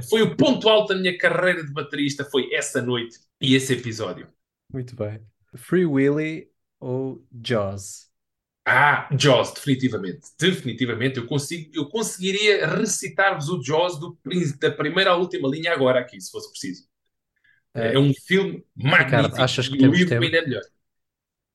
Foi 0.10 0.22
o 0.22 0.36
ponto 0.36 0.70
alto 0.70 0.94
da 0.94 1.00
minha 1.00 1.18
carreira 1.18 1.64
de 1.66 1.72
baterista, 1.74 2.24
foi 2.26 2.54
essa 2.54 2.82
noite 2.82 3.20
e 3.42 3.56
esse 3.56 3.74
episódio. 3.74 4.28
Muito 4.72 4.96
bem. 4.96 5.20
Free 5.56 5.86
Willy 5.86 6.50
ou 6.80 7.26
Jaws? 7.32 8.12
Ah, 8.66 9.10
Jaws, 9.18 9.54
definitivamente. 9.54 10.28
Definitivamente. 10.40 11.18
Eu, 11.18 11.28
consigo, 11.28 11.72
eu 11.74 11.90
conseguiria 11.90 12.68
recitar-vos 12.68 13.50
o 13.50 13.62
Jaws 13.62 14.00
do, 14.00 14.18
da 14.60 14.72
primeira 14.72 15.12
à 15.12 15.16
última 15.16 15.50
linha 15.50 15.74
agora 15.74 16.00
aqui, 16.00 16.20
se 16.22 16.32
fosse 16.32 16.50
preciso. 16.52 16.91
É 17.76 17.98
Eh, 17.98 18.00
um 18.00 18.14
filme 18.14 18.64
magnífico 18.76 19.42
achas 19.42 19.68
que 19.68 19.78
e 19.78 19.84
o 19.84 19.90
temos 19.90 19.92
livro 19.92 20.14
tempo? 20.14 20.24
ainda 20.24 20.38
é 20.38 20.42
melhor. 20.42 20.62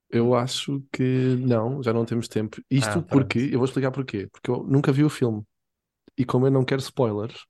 Eu 0.08 0.34
acho 0.34 0.82
que 0.92 1.36
não, 1.40 1.82
já 1.82 1.92
não 1.92 2.04
temos 2.04 2.28
tempo. 2.28 2.60
Isto 2.70 3.02
Ah, 3.02 3.04
pronto. 3.06 3.28
porque, 3.28 3.38
eu 3.52 3.58
vou 3.58 3.64
explicar 3.64 3.90
porquê. 3.90 4.28
Porque 4.32 4.50
eu 4.50 4.62
nunca 4.64 4.92
vi 4.92 5.04
o 5.04 5.10
filme. 5.10 5.42
E 6.18 6.24
como 6.26 6.46
eu 6.46 6.50
não 6.50 6.64
quero 6.64 6.80
spoilers, 6.82 7.46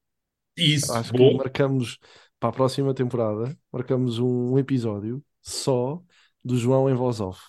Isso, 0.56 0.92
acho 0.92 1.14
que 1.14 1.22
bom. 1.22 1.38
marcamos 1.38 1.98
para 2.40 2.50
a 2.50 2.52
próxima 2.52 2.94
temporada, 2.94 3.58
marcamos 3.72 4.18
um 4.18 4.58
episódio 4.58 5.24
só 5.42 6.02
do 6.44 6.56
João 6.56 6.90
em 6.90 6.94
voz 6.94 7.20
off, 7.20 7.40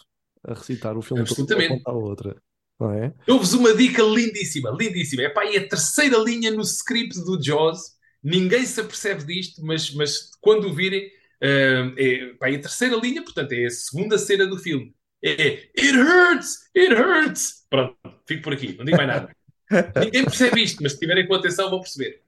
a 0.43 0.53
recitar 0.53 0.97
o 0.97 1.01
filme 1.01 1.25
todo 1.27 1.49
Absolutamente. 1.49 1.67
ponta 1.67 1.91
à 1.91 1.93
outra. 1.93 2.41
Não 2.79 2.91
é? 2.93 3.13
Dou-vos 3.25 3.53
uma 3.53 3.73
dica 3.75 4.01
lindíssima, 4.03 4.69
lindíssima. 4.71 5.23
É 5.23 5.29
pá, 5.29 5.45
e 5.45 5.57
a 5.57 5.67
terceira 5.67 6.17
linha 6.17 6.49
no 6.51 6.61
script 6.61 7.19
do 7.23 7.41
Jaws. 7.41 7.96
Ninguém 8.23 8.65
se 8.65 8.79
apercebe 8.81 9.23
disto, 9.23 9.63
mas, 9.63 9.93
mas 9.93 10.31
quando 10.41 10.67
o 10.67 10.73
virem, 10.73 11.09
Uh, 11.39 11.93
é, 11.97 12.33
pá, 12.39 12.49
é 12.49 12.55
a 12.55 12.61
terceira 12.61 12.95
linha, 12.95 13.23
portanto, 13.23 13.51
é 13.51 13.65
a 13.65 13.69
segunda 13.69 14.17
cena 14.17 14.47
do 14.47 14.57
filme. 14.57 14.93
É 15.23 15.69
It 15.77 15.95
hurts! 15.95 16.57
It 16.75 16.93
hurts! 16.93 17.65
Pronto, 17.69 17.95
fico 18.27 18.43
por 18.43 18.53
aqui, 18.53 18.75
não 18.75 18.85
digo 18.85 18.97
mais 18.97 19.07
nada. 19.07 19.35
Ninguém 20.03 20.23
percebe 20.23 20.63
isto, 20.63 20.81
mas 20.81 20.93
se 20.93 20.99
tiverem 20.99 21.27
com 21.27 21.35
atenção 21.35 21.69
vão 21.69 21.81
perceber. 21.81 22.23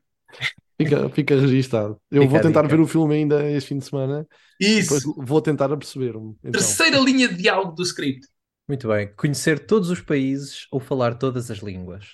Fica, 0.80 1.10
fica 1.10 1.36
registado. 1.40 2.00
Eu 2.12 2.22
Fica 2.22 2.32
vou 2.32 2.40
a 2.40 2.42
tentar 2.44 2.68
ver 2.68 2.80
o 2.80 2.88
filme 2.88 3.16
ainda 3.16 3.50
este 3.52 3.70
fim 3.70 3.80
de 3.80 3.86
semana. 3.86 4.28
Isso! 4.60 5.00
Depois 5.00 5.28
vou 5.28 5.42
tentar 5.42 5.72
aperceber-me. 5.72 6.36
Então, 6.40 6.52
Terceira 6.52 7.00
linha 7.00 7.28
de 7.28 7.36
diálogo 7.36 7.74
do 7.74 7.84
script. 7.84 8.28
Muito 8.68 8.88
bem. 8.88 9.12
Conhecer 9.16 9.66
todos 9.66 9.90
os 9.90 10.00
países 10.00 10.68
ou 10.72 10.80
falar 10.80 11.16
todas 11.16 11.50
as 11.50 11.60
línguas. 11.60 12.06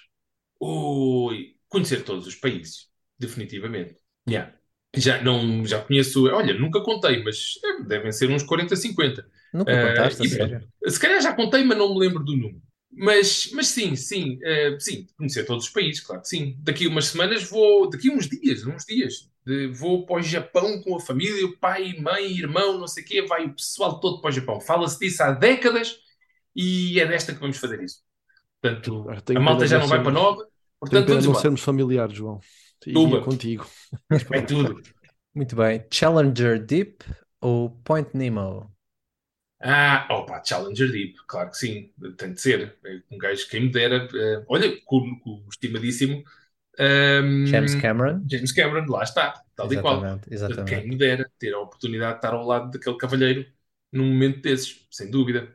Ui, 0.59 1.55
conhecer 1.67 2.03
todos 2.03 2.25
os 2.25 2.35
países, 2.35 2.87
definitivamente. 3.19 3.97
Yeah. 4.27 4.53
Já, 4.95 5.21
não, 5.21 5.65
já 5.65 5.81
conheço, 5.83 6.25
olha, 6.31 6.53
nunca 6.57 6.81
contei, 6.81 7.21
mas 7.23 7.59
eh, 7.63 7.83
devem 7.83 8.11
ser 8.11 8.29
uns 8.29 8.43
40, 8.43 8.75
50. 8.75 9.27
Nunca 9.51 9.75
Eh, 9.75 9.79
contaste, 9.79 10.21
a 10.21 10.25
e 10.25 10.29
sério? 10.29 10.67
Se 10.87 10.99
calhar 10.99 11.21
já 11.21 11.33
contei, 11.33 11.63
mas 11.63 11.77
não 11.77 11.93
me 11.93 11.99
lembro 11.99 12.23
do 12.23 12.33
número. 12.35 12.61
Mas, 12.97 13.49
mas 13.53 13.67
sim, 13.67 13.95
sim, 13.95 14.39
eh, 14.43 14.77
sim, 14.79 15.05
conhecer 15.17 15.43
todos 15.45 15.65
os 15.65 15.69
países, 15.71 16.01
claro 16.01 16.21
que 16.21 16.29
sim. 16.29 16.55
Daqui 16.59 16.85
a 16.85 16.89
umas 16.89 17.07
semanas 17.07 17.43
vou, 17.49 17.89
daqui 17.89 18.09
a 18.09 18.13
uns 18.13 18.29
dias, 18.29 18.65
uns 18.65 18.85
dias, 18.85 19.29
de- 19.45 19.67
vou 19.67 20.05
para 20.05 20.17
o 20.17 20.21
Japão 20.21 20.81
com 20.81 20.95
a 20.95 20.99
família, 21.01 21.45
o 21.45 21.57
pai, 21.57 21.93
mãe, 21.99 22.31
irmão, 22.31 22.77
não 22.79 22.87
sei 22.87 23.03
o 23.03 23.05
quê, 23.07 23.21
vai 23.23 23.45
o 23.45 23.53
pessoal 23.55 23.99
todo 23.99 24.21
para 24.21 24.29
o 24.29 24.31
Japão. 24.31 24.61
Fala-se 24.61 24.97
disso 24.99 25.21
há 25.23 25.31
décadas 25.31 25.97
e 26.55 26.99
é 26.99 27.05
desta 27.05 27.33
que 27.33 27.39
vamos 27.41 27.57
fazer 27.57 27.81
isso. 27.83 28.01
Portanto, 28.61 29.07
a 29.33 29.39
malta 29.39 29.67
já 29.67 29.79
não 29.79 29.87
vai 29.87 30.01
para 30.03 30.11
nova, 30.11 30.47
portanto 30.79 31.09
não 31.09 31.19
embora. 31.19 31.35
sermos 31.35 31.61
familiares, 31.61 32.15
João. 32.15 32.39
Tuba. 32.91 33.19
contigo. 33.19 33.65
É 34.31 34.41
tudo. 34.41 34.83
Muito 35.33 35.55
bem. 35.55 35.85
Challenger 35.91 36.59
Deep 36.65 37.03
ou 37.41 37.69
Point 37.83 38.15
Nemo? 38.17 38.71
Ah, 39.61 40.07
opa, 40.11 40.43
Challenger 40.43 40.91
Deep, 40.91 41.15
claro 41.27 41.49
que 41.49 41.57
sim, 41.57 41.93
tem 42.17 42.33
de 42.33 42.41
ser. 42.41 42.77
É 42.85 43.01
Um 43.11 43.17
gajo, 43.17 43.47
quem 43.49 43.61
me 43.61 43.71
dera, 43.71 44.07
eh, 44.13 44.45
olha, 44.47 44.79
com, 44.85 45.19
com 45.19 45.29
o 45.45 45.49
estimadíssimo 45.49 46.23
ehm, 46.79 47.25
James 47.45 47.75
Cameron? 47.75 48.29
James 48.29 48.51
Cameron, 48.53 48.87
lá 48.91 49.03
está, 49.03 49.43
tal 49.55 49.71
e 49.73 49.79
qual. 49.79 50.15
Exatamente, 50.29 50.65
Quem 50.65 50.87
me 50.89 50.97
dera 50.97 51.31
ter 51.39 51.53
a 51.53 51.59
oportunidade 51.59 52.13
de 52.13 52.17
estar 52.19 52.33
ao 52.35 52.45
lado 52.45 52.71
daquele 52.71 52.97
cavalheiro 52.97 53.45
num 53.91 54.07
momento 54.13 54.41
desses, 54.41 54.87
sem 54.91 55.09
dúvida. 55.11 55.53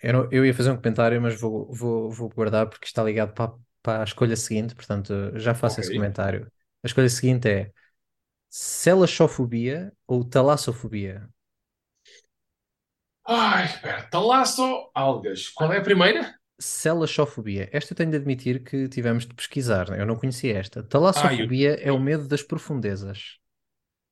Eu, 0.00 0.12
não- 0.12 0.28
eu 0.32 0.44
ia 0.44 0.54
fazer 0.54 0.70
um 0.70 0.76
comentário, 0.76 1.20
mas 1.20 1.38
vou, 1.40 1.72
vou, 1.72 2.10
vou 2.10 2.28
guardar 2.30 2.68
porque 2.68 2.86
está 2.86 3.02
ligado 3.02 3.32
para, 3.34 3.52
para 3.86 4.02
a 4.02 4.04
escolha 4.04 4.36
seguinte, 4.36 4.74
portanto 4.74 5.14
já 5.38 5.54
faço 5.54 5.80
esse 5.80 5.90
Ok. 5.90 5.94
comentário. 5.94 6.50
A 6.84 6.86
escolha 6.88 7.08
seguinte 7.10 7.48
é 7.48 7.72
celaxofobia 8.50 9.92
ou 10.06 10.24
talassofobia? 10.24 11.28
Ai, 13.28 13.64
espera, 13.66 14.44
só 14.46 14.90
algas. 14.94 15.48
Qual 15.50 15.72
é 15.72 15.78
a 15.78 15.82
primeira? 15.82 16.22
Celaxofobia. 16.60 17.68
Esta 17.72 17.92
eu 17.92 17.96
tenho 17.96 18.10
de 18.10 18.16
admitir 18.18 18.62
que 18.64 18.88
tivemos 18.90 19.26
de 19.26 19.34
pesquisar, 19.34 19.88
eu 19.98 20.04
não 20.06 20.16
conhecia 20.16 20.58
esta. 20.58 20.82
Talassofobia 20.82 21.74
é 21.82 21.90
o 21.92 21.98
medo 21.98 22.26
das 22.28 22.42
profundezas. 22.42 23.38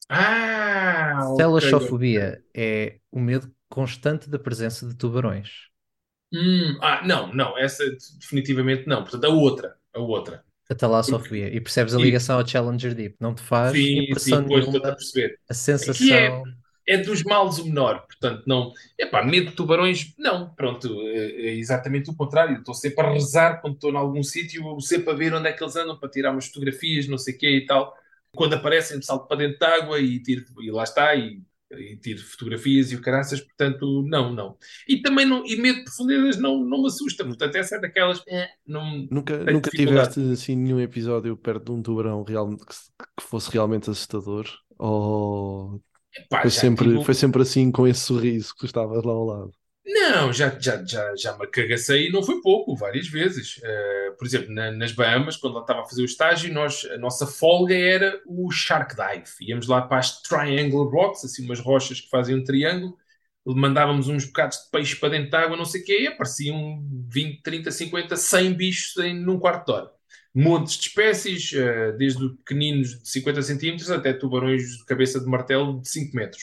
Ah. 0.09 1.20
Celaxofobia 1.37 2.45
é 2.55 3.01
o 3.11 3.18
medo 3.20 3.53
constante 3.68 4.29
da 4.31 4.39
presença 4.39 4.87
de 4.87 4.95
tubarões. 4.95 5.68
Hum, 6.35 6.78
ah, 6.82 7.03
não, 7.07 7.32
não, 7.32 7.57
essa 7.59 7.85
definitivamente 8.18 8.87
não. 8.89 9.03
Portanto, 9.03 9.24
a 9.24 9.28
outra, 9.30 9.78
a 9.95 10.01
outra. 10.01 10.45
A 10.70 10.74
talassofobia. 10.74 11.49
E 11.55 11.61
percebes 11.61 11.95
a 11.95 11.99
ligação 11.99 12.39
ao 12.39 12.47
Challenger 12.47 12.95
Deep. 12.95 13.16
Não 13.20 13.35
te 13.35 13.43
faz 13.43 13.74
Sim, 13.76 13.99
impressão 13.99 14.41
sim, 14.41 14.47
pois 14.47 14.64
estou 14.66 14.80
a 14.80 14.82
nenhuma 14.82 14.97
perceber. 14.97 15.39
a 15.49 15.55
sensação. 15.55 16.47
é- 16.87 16.95
é 16.95 16.99
dos 16.99 17.22
males 17.22 17.59
o 17.59 17.64
menor, 17.66 18.07
portanto, 18.07 18.45
não. 18.47 18.72
Epá, 18.99 19.24
medo 19.24 19.51
de 19.51 19.57
tubarões, 19.57 20.14
não, 20.18 20.55
pronto, 20.55 20.89
é, 21.09 21.49
é 21.49 21.55
exatamente 21.55 22.11
o 22.11 22.14
contrário. 22.16 22.59
Estou 22.59 22.74
sempre 22.74 23.07
a 23.07 23.11
rezar 23.11 23.61
quando 23.62 23.74
estou 23.74 23.91
em 23.91 23.97
algum 23.97 24.22
sítio, 24.22 24.78
sempre 24.80 25.11
a 25.11 25.14
ver 25.16 25.35
onde 25.35 25.49
é 25.49 25.53
que 25.53 25.62
eles 25.64 25.76
andam 25.76 25.99
para 25.99 26.11
tirar 26.11 26.32
umas 26.32 26.47
fotografias, 26.49 27.09
não 27.09 27.16
sei 27.18 27.35
o 27.35 27.39
quê 27.39 27.51
e 27.59 27.66
tal. 27.66 27.97
Quando 28.35 28.55
aparecem, 28.55 29.01
salto 29.03 29.26
para 29.28 29.39
dentro 29.39 29.59
de 29.59 29.64
água 29.66 29.99
e, 30.01 30.20
tiro, 30.22 30.45
e 30.61 30.70
lá 30.70 30.82
está, 30.85 31.14
e, 31.14 31.41
e 31.79 31.97
tiro 31.99 32.22
fotografias 32.22 32.93
e 32.93 32.97
o 32.97 33.01
caraças, 33.01 33.41
portanto, 33.41 34.03
não, 34.09 34.33
não. 34.33 34.57
E 34.89 35.01
também 35.03 35.27
não, 35.27 35.45
e 35.47 35.57
medo 35.57 35.79
de 35.79 35.85
profundezas 35.85 36.37
não, 36.41 36.59
não 36.64 36.83
me 36.83 36.87
assusta, 36.89 37.25
portanto, 37.25 37.57
essa 37.57 37.77
é 37.77 37.81
daquelas, 37.81 38.22
eh, 38.29 38.49
não. 38.66 39.09
Nunca, 39.11 39.39
nunca 39.45 39.70
tiveste 39.70 40.20
assim, 40.33 40.57
nenhum 40.57 40.81
episódio 40.81 41.37
perto 41.37 41.64
de 41.66 41.72
um 41.72 41.83
tubarão 41.83 42.22
real, 42.25 42.49
que, 42.57 42.64
que 43.16 43.22
fosse 43.22 43.51
realmente 43.51 43.91
assustador? 43.91 44.47
Ou 44.79 45.81
Epá, 46.16 46.43
foi 46.43 46.51
sempre, 46.51 46.85
tive- 46.87 47.01
foi 47.01 47.14
sempre 47.14 47.43
assim 47.43 47.70
com 47.70 47.87
esse 47.87 48.01
sorriso 48.01 48.53
que 48.55 48.61
tu 48.61 48.66
estavas 48.66 49.03
lá 49.05 49.12
ao 49.12 49.25
lado? 49.25 49.53
Não, 49.87 50.32
já, 50.32 50.49
já, 50.59 50.82
já, 50.85 51.14
já 51.14 51.37
me 51.37 51.47
cagacei 51.47 52.09
e 52.09 52.12
não 52.12 52.22
foi 52.22 52.41
pouco, 52.41 52.74
várias 52.74 53.07
vezes. 53.07 53.61
Eh, 53.62 54.11
por 54.18 54.26
exemplo, 54.26 54.51
na- 54.53 54.70
nas 54.72 54.93
Bahamas, 54.93 55.37
quando 55.37 55.55
lá 55.55 55.61
estava 55.61 55.82
a 55.82 55.85
fazer 55.85 56.01
o 56.03 56.05
estágio, 56.07 56.53
nós, 56.53 56.85
a 56.87 56.97
nossa 56.97 57.26
folga 57.26 57.74
era 57.76 58.18
o 58.26 58.51
Shark 58.51 58.95
Dive. 58.97 59.30
Íamos 59.43 59.66
lá 59.68 59.82
para 59.82 59.99
as 59.99 60.22
Triangle 60.22 60.89
Rocks, 60.89 61.24
assim 61.24 61.45
umas 61.45 61.61
rochas 61.61 62.01
que 62.01 62.09
fazem 62.09 62.35
um 62.35 62.43
triângulo, 62.45 62.97
mandávamos 63.47 64.09
uns 64.09 64.24
bocados 64.24 64.57
de 64.64 64.70
peixe 64.70 64.97
para 64.97 65.11
dentro 65.11 65.30
de 65.30 65.37
água, 65.37 65.55
não 65.57 65.66
sei 65.66 65.82
o 65.82 65.85
quê, 65.85 66.01
e 66.03 66.07
apareciam 66.07 66.82
20, 67.11 67.43
30, 67.43 67.70
50, 67.70 68.16
100 68.16 68.55
bichos 68.55 68.97
em, 69.05 69.14
num 69.14 69.39
quarto 69.39 69.66
de 69.66 69.72
hora. 69.72 69.91
Montes 70.35 70.76
de 70.78 70.89
espécies, 70.89 71.53
eh, 71.53 71.93
desde 71.93 72.26
pequeninos 72.39 72.99
de 73.03 73.09
50 73.09 73.43
centímetros 73.43 73.91
até 73.91 74.12
tubarões 74.14 74.78
de 74.78 74.85
cabeça 74.87 75.20
de 75.20 75.26
martelo 75.26 75.80
de 75.80 75.89
5 75.89 76.16
metros. 76.16 76.43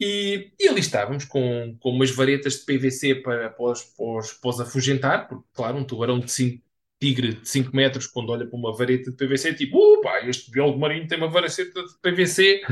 E, 0.00 0.52
e 0.58 0.68
ali 0.68 0.80
estávamos 0.80 1.24
com, 1.24 1.76
com 1.80 1.90
umas 1.90 2.10
varetas 2.10 2.54
de 2.54 2.64
PVC 2.64 3.16
para, 3.16 3.50
para, 3.50 3.64
os, 3.72 3.82
para, 3.82 4.18
os, 4.18 4.32
para 4.32 4.50
os 4.50 4.60
afugentar, 4.60 5.28
porque, 5.28 5.44
claro, 5.52 5.76
um 5.76 5.84
tubarão 5.84 6.20
de 6.20 6.30
5, 6.30 6.62
tigre 7.00 7.34
de 7.34 7.48
5 7.48 7.74
metros, 7.74 8.06
quando 8.06 8.30
olha 8.30 8.46
para 8.46 8.56
uma 8.56 8.76
vareta 8.76 9.10
de 9.10 9.16
PVC, 9.16 9.50
é 9.50 9.54
tipo, 9.54 9.76
opa, 9.78 10.20
este 10.26 10.50
biólogo 10.50 10.78
marinho 10.78 11.06
tem 11.08 11.18
uma 11.18 11.28
vareta 11.28 11.64
de 11.64 11.98
PVC, 12.00 12.62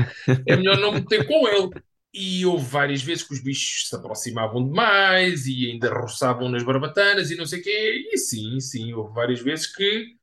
é 0.45 0.55
melhor 0.55 0.77
não 0.79 0.93
meter 0.93 1.25
com 1.27 1.47
ele. 1.47 1.69
E 2.13 2.45
houve 2.45 2.65
várias 2.65 3.03
vezes 3.03 3.23
que 3.23 3.33
os 3.33 3.43
bichos 3.43 3.89
se 3.89 3.95
aproximavam 3.95 4.65
demais 4.65 5.45
e 5.45 5.69
ainda 5.69 5.93
roçavam 5.93 6.49
nas 6.49 6.63
barbatanas 6.63 7.29
e 7.29 7.35
não 7.35 7.45
sei 7.45 7.59
o 7.59 7.63
quê. 7.63 8.09
E 8.11 8.17
sim, 8.17 8.59
sim, 8.59 8.93
houve 8.93 9.13
várias 9.13 9.41
vezes 9.41 9.67
que 9.67 10.15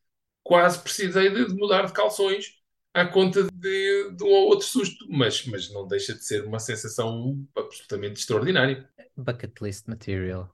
quase 0.43 0.79
precisei 0.81 1.31
de 1.31 1.55
mudar 1.55 1.87
de 1.87 1.93
calções 1.93 2.64
à 2.95 3.05
conta 3.05 3.43
de, 3.53 4.11
de 4.13 4.25
um 4.25 4.29
ou 4.29 4.49
outro 4.49 4.67
susto, 4.67 5.05
mas, 5.11 5.45
mas 5.47 5.71
não 5.73 5.87
deixa 5.87 6.15
de 6.15 6.25
ser 6.25 6.45
uma 6.45 6.61
sensação 6.61 7.45
absolutamente 7.57 8.21
extraordinária. 8.21 8.89
Bucket 9.17 9.61
list 9.61 9.89
material. 9.89 10.51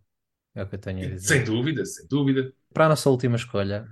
É 0.54 0.62
o 0.62 0.66
que 0.66 0.74
eu 0.74 0.80
tenho 0.80 1.06
a 1.06 1.10
dizer. 1.10 1.28
Sem 1.28 1.44
dúvida, 1.44 1.84
sem 1.84 2.06
dúvida. 2.08 2.52
Para 2.72 2.86
a 2.86 2.88
nossa 2.88 3.10
última 3.10 3.36
escolha, 3.36 3.86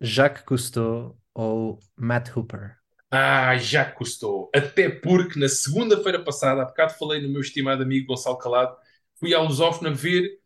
Jacques 0.00 0.44
Cousteau 0.44 1.16
ou 1.32 1.78
Matt 1.96 2.36
Hooper? 2.36 2.76
Ah, 3.10 3.56
já 3.56 3.84
custou. 3.84 4.50
Até 4.54 4.88
porque 4.88 5.38
na 5.38 5.48
segunda-feira 5.48 6.22
passada, 6.22 6.62
há 6.62 6.64
bocado 6.64 6.94
falei 6.94 7.20
no 7.22 7.28
meu 7.28 7.40
estimado 7.40 7.82
amigo 7.82 8.08
Gonçalo 8.08 8.38
Calado, 8.38 8.76
fui 9.20 9.34
à 9.34 9.40
Lusófona 9.40 9.92
ver 9.92 10.40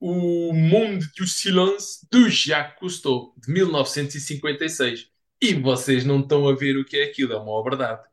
o 0.00 0.52
Monde 0.52 1.06
du 1.16 1.26
Silence 1.26 2.06
do 2.10 2.28
Jacques 2.28 2.78
Cousteau, 2.78 3.34
de 3.36 3.52
1956. 3.52 5.10
E 5.40 5.54
vocês 5.54 6.04
não 6.04 6.20
estão 6.20 6.48
a 6.48 6.54
ver 6.54 6.76
o 6.76 6.84
que 6.84 6.96
é 6.96 7.04
aquilo, 7.04 7.32
é 7.32 7.36
uma 7.38 7.50
obra 7.52 7.76
de 7.76 7.84
arte. 7.84 8.08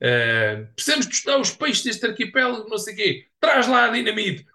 Uh, 0.00 0.72
precisamos 0.74 1.06
de 1.08 1.14
estudar 1.14 1.40
os 1.40 1.50
peixes 1.50 1.82
deste 1.82 2.06
arquipélago, 2.06 2.68
não 2.68 2.78
sei 2.78 2.94
o 2.94 2.96
quê. 2.96 3.26
Traz 3.40 3.66
lá 3.66 3.86
a 3.86 3.90
dinamite. 3.90 4.46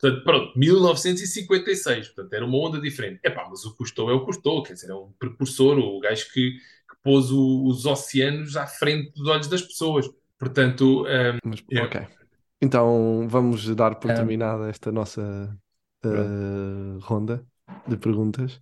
Portanto, 0.00 0.24
pronto, 0.24 0.58
1956. 0.58 2.08
Portanto, 2.08 2.32
era 2.32 2.44
uma 2.44 2.58
onda 2.58 2.80
diferente. 2.80 3.20
Epá, 3.24 3.46
mas 3.50 3.64
o 3.64 3.76
Cousteau 3.76 4.10
é 4.10 4.14
o 4.14 4.24
Cousteau, 4.24 4.62
quer 4.62 4.74
dizer, 4.74 4.90
é 4.90 4.94
um 4.94 5.12
precursor, 5.18 5.78
o 5.78 6.00
gajo 6.00 6.26
que, 6.32 6.52
que 6.52 6.96
pôs 7.02 7.30
o, 7.30 7.66
os 7.66 7.84
oceanos 7.84 8.56
à 8.56 8.66
frente 8.66 9.12
dos 9.12 9.26
olhos 9.28 9.48
das 9.48 9.62
pessoas. 9.62 10.08
Portanto, 10.38 11.04
um, 11.04 11.38
Mas, 11.44 11.62
Yeah. 11.70 11.88
Ok. 11.88 12.16
Então 12.60 13.26
vamos 13.28 13.74
dar 13.74 13.96
por 13.96 14.10
Ah. 14.10 14.14
terminada 14.14 14.68
esta 14.68 14.90
nossa 14.90 15.56
uh, 16.04 16.98
ronda 17.00 17.44
de 17.86 17.96
perguntas 17.96 18.60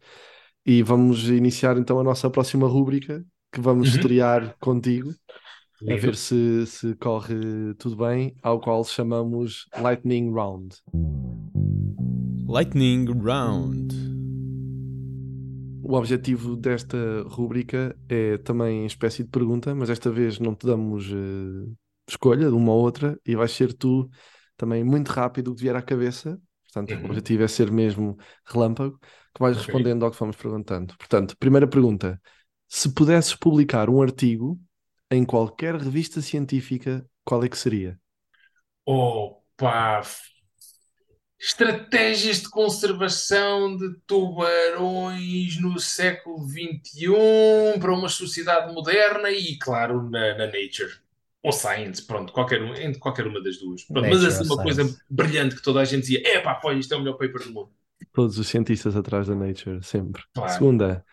e 0.66 0.82
vamos 0.82 1.28
iniciar 1.28 1.78
então 1.78 1.98
a 2.00 2.04
nossa 2.04 2.30
próxima 2.30 2.66
rúbrica 2.68 3.24
que 3.52 3.60
vamos 3.60 3.88
Uhum. 3.88 3.94
estrear 3.96 4.56
contigo 4.60 5.14
a 5.90 5.96
ver 5.96 6.16
se, 6.16 6.66
se 6.66 6.94
corre 6.96 7.74
tudo 7.78 7.96
bem, 7.96 8.34
ao 8.42 8.60
qual 8.60 8.84
chamamos 8.84 9.66
Lightning 9.76 10.32
Round. 10.32 10.76
Lightning 12.48 13.06
Round. 13.22 13.92
O 15.82 15.94
objetivo 15.94 16.56
desta 16.56 16.96
rúbrica 17.28 17.96
é 18.08 18.38
também 18.38 18.86
espécie 18.86 19.22
de 19.22 19.30
pergunta, 19.30 19.74
mas 19.74 19.88
esta 19.88 20.10
vez 20.10 20.38
não 20.40 20.54
te 20.54 20.66
damos 20.66 21.06
eh, 21.12 21.70
escolha 22.08 22.48
de 22.48 22.54
uma 22.54 22.72
ou 22.72 22.80
outra 22.82 23.18
e 23.24 23.36
vais 23.36 23.52
ser 23.52 23.72
tu 23.72 24.08
também 24.56 24.82
muito 24.82 25.08
rápido 25.10 25.52
o 25.52 25.54
que 25.54 25.62
vier 25.62 25.76
à 25.76 25.82
cabeça. 25.82 26.40
Portanto, 26.64 26.96
Uhum. 26.96 27.02
o 27.02 27.06
objetivo 27.06 27.44
é 27.44 27.48
ser 27.48 27.70
mesmo 27.70 28.16
relâmpago, 28.44 28.98
que 29.36 29.42
vais 29.42 29.56
Ok. 29.56 29.68
respondendo 29.68 30.04
ao 30.04 30.12
que 30.12 30.18
fomos 30.18 30.36
perguntando. 30.36 30.96
Portanto, 30.98 31.36
primeira 31.38 31.68
pergunta: 31.68 32.20
se 32.68 32.92
pudesses 32.94 33.34
publicar 33.36 33.90
um 33.90 34.02
artigo 34.02 34.60
em 35.10 35.24
qualquer 35.24 35.76
revista 35.76 36.22
científica 36.22 37.06
qual 37.24 37.44
é 37.44 37.48
que 37.50 37.58
seria? 37.58 38.00
Opa! 38.84 40.02
Estratégias 41.38 42.40
de 42.42 42.48
conservação 42.48 43.76
de 43.76 43.94
tubarões 44.06 45.60
no 45.60 45.78
século 45.78 46.38
XXI 46.46 47.78
para 47.78 47.92
uma 47.92 48.08
sociedade 48.08 48.72
moderna 48.72 49.30
e, 49.30 49.58
claro, 49.58 50.08
na, 50.10 50.34
na 50.36 50.46
Nature. 50.46 50.98
Ou 51.42 51.52
Science, 51.52 52.02
pronto, 52.06 52.32
qualquer, 52.32 52.62
um, 52.62 52.74
entre 52.74 52.98
qualquer 52.98 53.26
uma 53.26 53.40
das 53.42 53.58
duas. 53.58 53.84
Pronto, 53.84 54.08
mas 54.08 54.24
assim, 54.24 54.44
uma 54.44 54.60
coisa 54.60 54.82
Science. 54.82 55.02
brilhante 55.10 55.54
que 55.56 55.62
toda 55.62 55.80
a 55.80 55.84
gente 55.84 56.00
dizia: 56.02 56.22
é 56.26 56.40
pá, 56.40 56.54
pô, 56.54 56.72
isto 56.72 56.92
é 56.94 56.96
o 56.96 57.00
melhor 57.00 57.18
paper 57.18 57.44
do 57.44 57.52
mundo. 57.52 57.70
Todos 58.16 58.38
os 58.38 58.48
cientistas 58.48 58.96
atrás 58.96 59.28
da 59.28 59.34
Nature, 59.36 59.82
sempre. 59.84 60.22
Claro. 60.34 60.66
Segunda, 60.66 61.04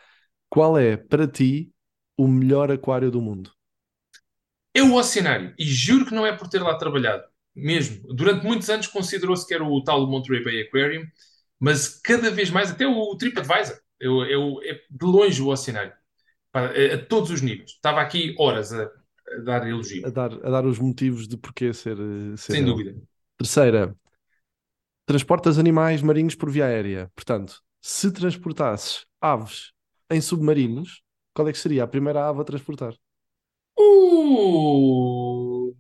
qual 0.49 0.78
é 0.78 0.97
para 0.97 1.28
ti 1.28 1.74
o 2.18 2.28
melhor 2.28 2.72
aquário 2.72 3.12
do 3.12 3.22
mundo? 3.22 3.51
É 4.74 4.82
o 4.82 4.93
Oceanário, 4.95 5.54
e 5.58 5.66
juro 5.66 6.06
que 6.06 6.14
não 6.16 6.26
é 6.26 6.36
por 6.36 6.47
ter 6.47 6.62
lá 6.62 6.76
trabalhado, 6.78 7.24
mesmo. 7.56 8.08
Durante 8.14 8.45
muitos 8.45 8.70
anos 8.70 8.88
considerou-se 8.88 9.45
que 9.47 9.54
era 9.54 9.64
o 9.64 9.84
tal 9.84 10.08
Monterey 10.08 10.43
Bay 10.43 10.62
Aquarium, 10.62 11.06
mas 11.60 11.99
cada 12.01 12.32
vez 12.32 12.49
mais, 12.49 12.72
até 12.72 12.88
o 12.88 13.16
TripAdvisor, 13.18 13.80
é, 14.01 14.08
o- 14.10 14.62
é, 14.64 14.74
de 14.89 15.06
longe 15.06 15.41
o 15.41 15.47
Oceanário, 15.49 15.93
Pá, 16.51 16.68
a, 16.68 17.06
todos 17.08 17.32
os 17.32 17.41
níveis. 17.41 17.72
Estava 17.72 18.01
aqui 18.01 18.36
horas 18.39 18.74
a, 18.74 18.84
a 18.86 19.39
dar 19.43 19.68
elogio, 19.68 20.06
A 20.06 20.10
dar, 20.10 20.34
a 20.45 20.49
dar 20.49 20.66
os 20.66 20.80
motivos 20.80 21.28
de 21.28 21.38
porquê 21.38 21.74
ser, 21.74 21.97
eh, 21.99 22.38
ser 22.38 22.56
sem 22.56 22.64
dúvida. 22.64 22.95
Terceira, 23.38 23.95
transportas 25.06 25.60
animais 25.60 26.01
marinhos 26.01 26.36
por 26.36 26.49
via 26.49 26.66
aérea. 26.66 27.12
Portanto, 27.16 27.62
se 27.82 28.12
transportasses 28.12 29.06
aves 29.20 29.72
em 30.10 30.22
submarinos, 30.22 31.01
qual 31.34 31.47
é 31.47 31.51
que 31.51 31.58
seria 31.58 31.84
a 31.84 31.88
primeira 31.88 32.28
ave 32.28 32.41
a 32.41 32.43
transportar? 32.43 32.93
Uh! 33.78 35.76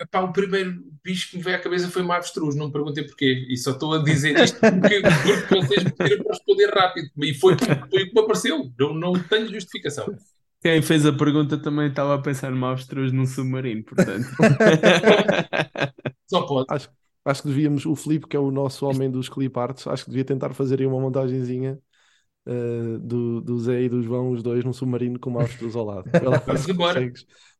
Epá, 0.00 0.22
o 0.22 0.32
primeiro 0.32 0.82
bicho 1.04 1.30
que 1.30 1.36
me 1.36 1.42
veio 1.42 1.56
à 1.56 1.60
cabeça 1.60 1.90
foi 1.90 2.00
uma 2.00 2.16
avestruz, 2.16 2.56
não 2.56 2.66
me 2.66 2.72
perguntei 2.72 3.04
porquê, 3.04 3.46
e 3.50 3.56
só 3.58 3.72
estou 3.72 3.92
a 3.92 4.02
dizer 4.02 4.34
isto 4.38 4.58
porque, 4.58 5.02
porque 5.02 5.54
vocês 5.54 5.84
me 5.84 5.92
pediram 5.92 6.24
para 6.24 6.32
responder 6.32 6.70
rápido, 6.70 7.10
e 7.18 7.34
foi, 7.34 7.54
foi 7.58 8.02
o 8.02 8.08
que 8.08 8.14
me 8.14 8.20
apareceu, 8.20 8.72
não, 8.78 8.94
não 8.94 9.12
tenho 9.12 9.52
justificação. 9.52 10.06
Quem 10.62 10.80
fez 10.80 11.04
a 11.04 11.12
pergunta 11.12 11.58
também 11.58 11.88
estava 11.88 12.14
a 12.14 12.18
pensar 12.18 12.50
numa 12.50 12.70
avestruz 12.70 13.12
num 13.12 13.26
submarino, 13.26 13.82
portanto. 13.82 14.26
Só 16.28 16.46
pode. 16.46 16.66
Acho, 16.70 16.90
acho 17.24 17.42
que 17.42 17.48
devíamos, 17.48 17.86
o 17.86 17.94
Filipe, 17.96 18.26
que 18.28 18.36
é 18.36 18.40
o 18.40 18.50
nosso 18.50 18.86
homem 18.86 19.10
dos 19.10 19.28
cliparts, 19.28 19.86
acho 19.86 20.04
que 20.04 20.10
devia 20.10 20.24
tentar 20.24 20.54
fazer 20.54 20.80
aí 20.80 20.86
uma 20.86 21.00
montagenzinha 21.00 21.78
eh, 22.46 22.98
do, 23.00 23.40
do 23.42 23.58
Zé 23.60 23.82
e 23.82 23.88
do 23.88 24.02
João, 24.02 24.30
os 24.32 24.42
dois, 24.42 24.64
num 24.64 24.72
submarino 24.72 25.18
com 25.20 25.30
uma 25.30 25.42
avestruz 25.42 25.76
ao 25.76 25.84
lado. 25.86 26.10
Lá 26.20 26.40
Vamos 26.46 26.68
embora. 26.68 27.10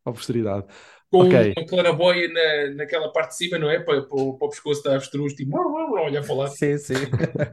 para 0.05 0.13
a 0.13 0.13
posteridade. 0.13 0.67
com 1.11 1.19
Ok. 1.19 1.55
uma 1.57 1.67
claraboia 1.67 2.29
na, 2.33 2.75
naquela 2.77 3.13
parte 3.13 3.31
de 3.31 3.37
cima, 3.37 3.59
não 3.59 3.71
é? 3.71 3.81
Para, 3.81 4.03
para, 4.03 4.17
o- 4.19 4.37
para 4.39 4.47
o 4.47 4.51
pescoço 4.51 4.83
da 4.83 4.95
avestruz, 4.97 5.35
tipo, 5.35 5.57
olha 5.99 6.25
para 6.25 6.35
lá. 6.35 6.57
Sim, 6.57 6.79
sim. 6.79 7.07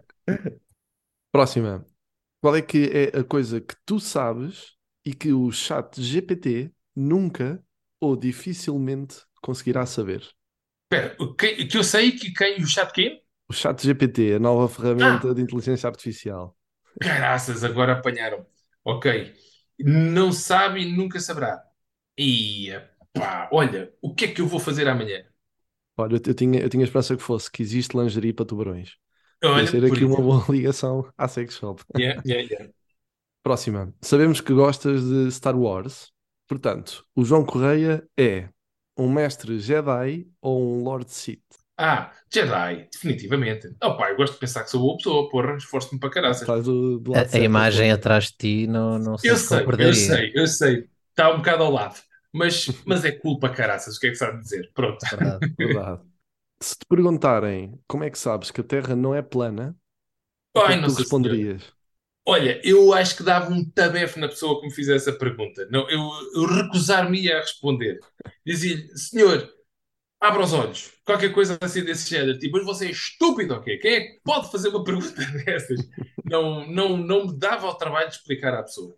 Próxima. 1.32 1.86
Qual 2.42 2.56
é 2.56 2.64
que 2.64 2.86
é 3.14 3.20
a 3.20 3.24
coisa 3.26 3.62
que 3.62 3.76
tu 3.86 4.00
sabes 4.00 4.76
e 5.06 5.14
que 5.16 5.34
o 5.34 5.52
chat 5.52 6.02
GPT 6.02 6.74
nunca 6.96 7.64
ou 8.02 8.16
dificilmente 8.18 9.18
conseguirá 9.42 9.86
saber? 9.88 10.24
Espera, 10.90 11.16
o 11.20 11.34
que, 11.34 11.66
que 11.66 11.78
eu 11.78 11.84
sei 11.84 12.14
que 12.14 12.32
quem 12.32 12.62
o 12.64 12.68
chat 12.68 12.92
quê? 12.94 13.22
O 13.50 13.54
chat 13.54 13.84
GPT, 13.84 14.36
a 14.36 14.40
nova 14.40 14.68
ferramenta 14.74 15.34
de 15.34 15.42
inteligência 15.42 15.88
artificial. 15.88 16.56
Caraças, 17.02 17.64
agora 17.64 17.94
apanharam. 17.94 18.46
Ok. 18.86 19.34
Não 19.80 20.32
sabe 20.32 20.82
e 20.82 20.92
nunca 20.96 21.20
saberá. 21.20 21.62
E 22.18 22.70
pá, 23.14 23.50
olha, 23.52 23.94
o 24.02 24.16
que 24.16 24.26
é 24.26 24.28
que 24.30 24.42
eu 24.42 24.48
vou 24.48 24.60
fazer 24.60 24.88
amanhã? 24.88 25.26
Olha, 25.98 26.16
eu, 26.16 26.22
eu 26.26 26.34
tinha, 26.34 26.62
eu 26.62 26.70
tinha 26.70 26.84
esperança 26.84 27.18
que 27.18 27.24
fosse 27.24 27.52
que 27.52 27.62
existe 27.62 27.98
lingerie 27.98 28.34
para 28.34 28.46
tubarões. 28.46 28.96
Olha, 29.44 29.66
Podia 29.66 29.82
ser 29.82 29.94
aqui 29.94 30.06
uma 30.06 30.18
boa 30.18 30.46
ligação 30.50 31.12
à 31.18 31.28
sex 31.28 31.56
shop. 31.56 31.84
Yeah, 31.98 32.22
yeah, 32.26 32.48
yeah. 32.50 32.72
Próxima. 33.44 33.94
Sabemos 34.02 34.42
que 34.42 34.54
gostas 34.54 35.04
de 35.04 35.32
Star 35.32 35.58
Wars. 35.58 36.12
Portanto, 36.48 37.06
o 37.14 37.26
João 37.26 37.46
Correia 37.46 38.08
é 38.18 38.50
um 38.98 39.12
mestre 39.12 39.60
Jedi 39.60 40.28
ou 40.42 40.62
um 40.62 40.84
Lord 40.84 41.12
Sith? 41.12 41.44
Ah, 41.78 42.12
Jedi, 42.34 42.88
definitivamente. 42.92 43.68
Oh 43.84 43.96
pá, 43.98 44.10
eu 44.10 44.16
gosto 44.18 44.34
de 44.34 44.40
pensar 44.40 44.64
que 44.64 44.70
sou 44.72 44.82
boa 44.82 44.98
pessoa, 44.98 45.30
porra, 45.30 45.56
esforço-me 45.58 46.00
para 46.00 46.10
caraças. 46.10 46.50
Estás 46.50 46.64
do, 46.66 47.00
do 47.00 47.14
A, 47.14 47.36
a 47.38 47.40
imagem 47.40 47.92
pô. 47.92 47.92
atrás 47.92 48.26
de 48.32 48.34
ti 48.38 48.68
não, 48.68 48.98
não 49.00 49.18
sei 49.18 49.24
Eu 49.24 49.36
se 49.38 49.46
sei, 49.48 49.74
eu 49.78 49.94
sei, 49.94 50.32
eu 50.36 50.48
sei. 50.48 50.90
Está 51.10 51.32
um 51.34 51.38
bocado 51.38 51.64
ao 51.64 51.72
lado. 51.72 51.96
Mas, 52.34 52.82
mas 52.86 53.04
é 53.06 53.12
cool 53.12 53.40
para 53.40 53.54
caraças, 53.54 53.98
o 53.98 54.00
que 54.00 54.08
é 54.08 54.10
que 54.12 54.16
sabe 54.16 54.42
dizer? 54.42 54.72
Pronto. 54.74 55.00
Verdade. 55.10 55.46
Verdade. 55.62 56.04
Se 56.62 56.78
te 56.78 56.86
perguntarem 56.88 57.82
como 57.88 58.04
é 58.04 58.10
que 58.10 58.20
sabes 58.20 58.52
que 58.52 58.62
a 58.62 58.64
Terra 58.64 58.96
não 58.96 59.14
é 59.16 59.22
plana, 59.22 59.78
o 60.56 60.62
que 60.62 60.74
é 60.74 60.76
Ai, 60.76 60.82
tu 60.84 60.94
responderias? 60.94 61.76
Olha, 62.30 62.60
eu 62.64 62.94
acho 62.94 63.16
que 63.16 63.24
dava 63.24 63.52
um 63.54 63.64
tabefe 63.70 64.20
na 64.20 64.28
pessoa 64.28 64.60
que 64.60 64.68
me 64.68 64.74
fizesse 64.74 65.10
a 65.10 65.18
pergunta. 65.18 65.66
Não, 65.72 65.90
eu, 65.90 66.02
eu 66.36 66.46
recusar-me 66.46 67.32
a 67.32 67.40
responder. 67.40 68.00
Dizia-lhe, 68.46 68.98
senhor, 68.98 69.50
abra 70.22 70.44
os 70.44 70.54
olhos. 70.54 70.92
Qualquer 71.06 71.34
coisa 71.34 71.58
assim 71.62 71.84
desse 71.84 72.10
género. 72.10 72.40
Tipo, 72.40 72.58
mas 72.58 72.66
você 72.66 72.88
é 72.88 72.92
estúpido, 72.92 73.56
ok? 73.56 73.78
Quem 73.80 73.94
é 73.96 74.02
que 74.02 74.22
pode 74.24 74.52
fazer 74.52 74.70
uma 74.70 74.84
pergunta 74.84 75.14
dessas? 75.46 75.80
Não, 76.26 76.68
não, 76.70 76.98
não 76.98 77.28
me 77.28 77.38
dava 77.40 77.68
ao 77.68 77.78
trabalho 77.78 78.10
de 78.10 78.16
explicar 78.18 78.54
à 78.56 78.64
pessoa. 78.64 78.98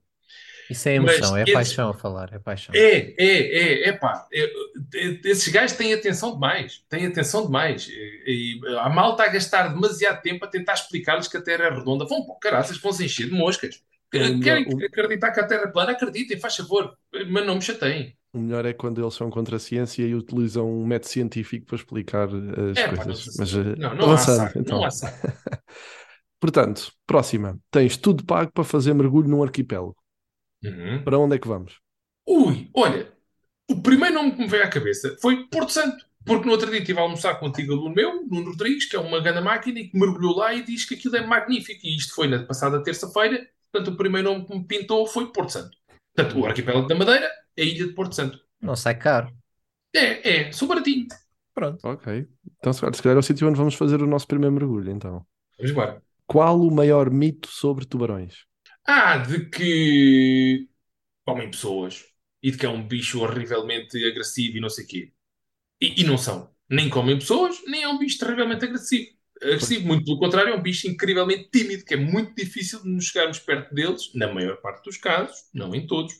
Isso 0.70 0.88
é 0.90 1.00
Mas 1.00 1.16
emoção, 1.18 1.38
é 1.38 1.42
esses- 1.44 1.54
paixão 1.54 1.90
a 1.90 1.94
falar, 1.94 2.32
é 2.34 2.40
paixão. 2.40 2.74
É, 2.76 3.14
é, 3.18 3.86
é, 3.88 3.90
é 3.90 3.94
pá. 3.94 4.28
é, 4.32 4.44
é, 4.44 5.20
esses 5.26 5.48
gajos 5.48 5.76
têm 5.76 5.94
atenção 5.94 6.34
demais. 6.34 6.84
Têm 6.90 7.08
atenção 7.08 7.46
demais. 7.46 7.88
E, 7.90 8.60
e 8.66 8.78
a 8.78 8.90
malta 8.90 9.24
a 9.24 9.28
gastar 9.30 9.70
demasiado 9.70 10.22
tempo 10.22 10.46
a 10.46 10.48
tentar 10.48 10.74
explicar-lhes 10.74 11.28
que 11.28 11.38
a 11.38 11.42
Terra 11.42 11.66
é 11.66 11.70
redonda. 11.74 12.06
Vão 12.06 12.24
para 12.26 12.34
o 12.34 12.40
caraças, 12.40 12.78
vão 12.78 12.92
se 12.94 13.06
encher 13.06 13.28
de 13.28 13.34
moscas. 13.34 13.82
O 14.08 14.10
Querem 14.12 14.66
acreditar 14.86 15.32
que 15.32 15.40
a 15.40 15.46
Terra 15.48 15.64
é 15.64 15.68
plana? 15.68 15.92
Acreditem, 15.92 16.40
faz 16.40 16.56
favor. 16.56 16.96
Mas 17.30 17.46
não 17.46 17.56
me 17.56 17.62
chateiem. 17.62 18.16
O 18.32 18.38
melhor 18.40 18.64
é 18.66 18.74
quando 18.74 19.02
eles 19.02 19.16
são 19.16 19.30
contra 19.32 19.56
a 19.56 19.60
ciência 19.60 20.04
e 20.04 20.14
utilizam 20.14 20.70
um 20.72 20.86
método 20.86 21.10
científico 21.12 21.66
para 21.66 21.76
explicar 21.78 22.28
as 22.28 22.78
É, 22.78 22.88
pá, 22.88 22.96
não 22.98 23.04
coisas. 23.06 23.36
Mas 23.40 23.54
eh, 23.56 23.76
não, 23.78 23.96
não 23.96 24.12
há 24.12 24.14
avançando, 24.14 24.38
saco, 24.38 24.60
então. 24.60 24.78
não 24.78 24.86
há 24.86 24.92
saco. 24.92 25.28
Portanto, 26.40 26.92
próxima. 27.06 27.60
Tens 27.72 27.98
tudo 27.98 28.24
pago 28.26 28.52
para 28.54 28.64
fazer 28.64 28.94
mergulho 28.94 29.28
num 29.28 29.44
arquipélago. 29.44 29.96
Uhum. 30.64 31.04
Para 31.04 31.20
onde 31.20 31.36
é 31.36 31.40
que 31.40 31.48
vamos? 31.48 31.80
Ui, 32.28 32.70
olha, 32.74 33.12
o 33.70 33.82
primeiro 33.82 34.16
nome 34.16 34.32
que 34.34 34.40
me 34.40 34.48
veio 34.48 34.64
à 34.64 34.68
cabeça 34.68 35.18
foi 35.22 35.48
Porto 35.48 35.72
Santo. 35.72 36.10
Porque 36.26 36.46
no 36.46 36.52
outro 36.52 36.70
dia 36.70 36.80
estive 36.80 37.00
a 37.00 37.02
almoçar 37.02 37.40
com 37.40 37.46
um 37.46 37.50
antigo 37.50 37.74
aluno 37.74 37.96
meu, 37.96 38.26
Nuno 38.28 38.52
Rodrigues, 38.52 38.86
que 38.86 38.96
é 38.96 39.00
uma 39.00 39.22
grande 39.22 39.42
máquina, 39.42 39.80
e 39.80 39.88
que 39.88 39.98
mergulhou 39.98 40.36
lá 40.36 40.54
e 40.54 40.64
diz 40.64 40.86
que 40.86 40.96
aquilo 40.96 41.16
é 41.16 41.26
magnífico. 41.26 41.80
E 41.84 41.96
isto 41.96 42.14
foi 42.14 42.28
na 42.28 42.44
passada 42.44 42.84
terça-feira. 42.84 43.48
Portanto, 43.72 43.94
o 43.94 43.98
primeiro 43.98 44.32
nome 44.32 44.46
que 44.46 44.56
me 44.56 44.64
pintou 44.64 45.08
foi 45.08 45.32
Porto 45.32 45.54
Santo. 45.54 45.78
Portanto, 46.14 46.40
o 46.40 46.46
arquipélago 46.46 46.88
da 46.88 46.96
Madeira 46.96 47.32
é 47.56 47.62
a 47.62 47.66
ilha 47.66 47.88
de 47.88 47.94
Porto 47.94 48.14
Santo. 48.14 48.40
Não 48.62 48.76
sai 48.76 48.96
caro. 48.96 49.34
É, 49.96 50.48
é, 50.48 50.52
sou 50.52 50.68
baratinho. 50.68 51.08
Pronto. 51.54 51.80
Ok. 51.88 52.28
Então, 52.60 52.74
se 52.74 52.82
calhar 52.82 52.96
se 52.96 53.02
calhar 53.02 53.16
é 53.16 53.20
o 53.20 53.24
sítio 53.24 53.48
onde 53.48 53.58
vamos 53.58 53.76
fazer 53.76 54.02
o 54.02 54.08
nosso 54.08 54.28
primeiro 54.28 54.54
mergulho, 54.54 54.92
então. 54.92 55.26
Vamos 55.58 55.72
embora. 55.72 56.02
Qual 56.28 56.60
o 56.60 56.72
maior 56.72 57.10
mito 57.10 57.48
sobre 57.50 57.86
tubarões? 57.86 58.46
Ah, 58.92 59.18
de 59.20 59.46
que 59.52 60.68
comem 61.26 61.52
pessoas 61.52 62.06
e 62.42 62.52
de 62.52 62.58
que 62.58 62.66
é 62.66 62.70
um 62.70 62.88
bicho 62.88 63.22
horrivelmente 63.22 63.98
agressivo 64.06 64.58
e 64.58 64.62
não 64.62 64.70
sei 64.70 64.86
o 64.86 64.88
quê. 64.88 65.14
E, 65.82 66.02
e 66.02 66.06
não 66.06 66.18
são. 66.18 66.52
Nem 66.70 66.90
comem 66.90 67.20
pessoas, 67.20 67.58
nem 67.68 67.84
é 67.84 67.90
um 67.90 68.00
bicho 68.00 68.20
terrivelmente 68.20 68.66
agressivo. 68.66 69.12
Agressivo, 69.42 69.88
muito 69.88 70.06
pelo 70.06 70.20
contrário, 70.20 70.54
é 70.54 70.58
um 70.58 70.62
bicho 70.62 70.88
incrivelmente 70.88 71.50
tímido, 71.52 71.86
que 71.86 71.96
é 71.96 71.98
muito 71.98 72.36
difícil 72.36 72.82
de 72.84 72.90
nos 72.90 73.06
chegarmos 73.06 73.40
perto 73.40 73.74
deles, 73.76 74.12
na 74.16 74.34
maior 74.34 74.58
parte 74.62 74.84
dos 74.86 74.98
casos, 74.98 75.38
não 75.54 75.76
em 75.76 75.88
todos, 75.88 76.14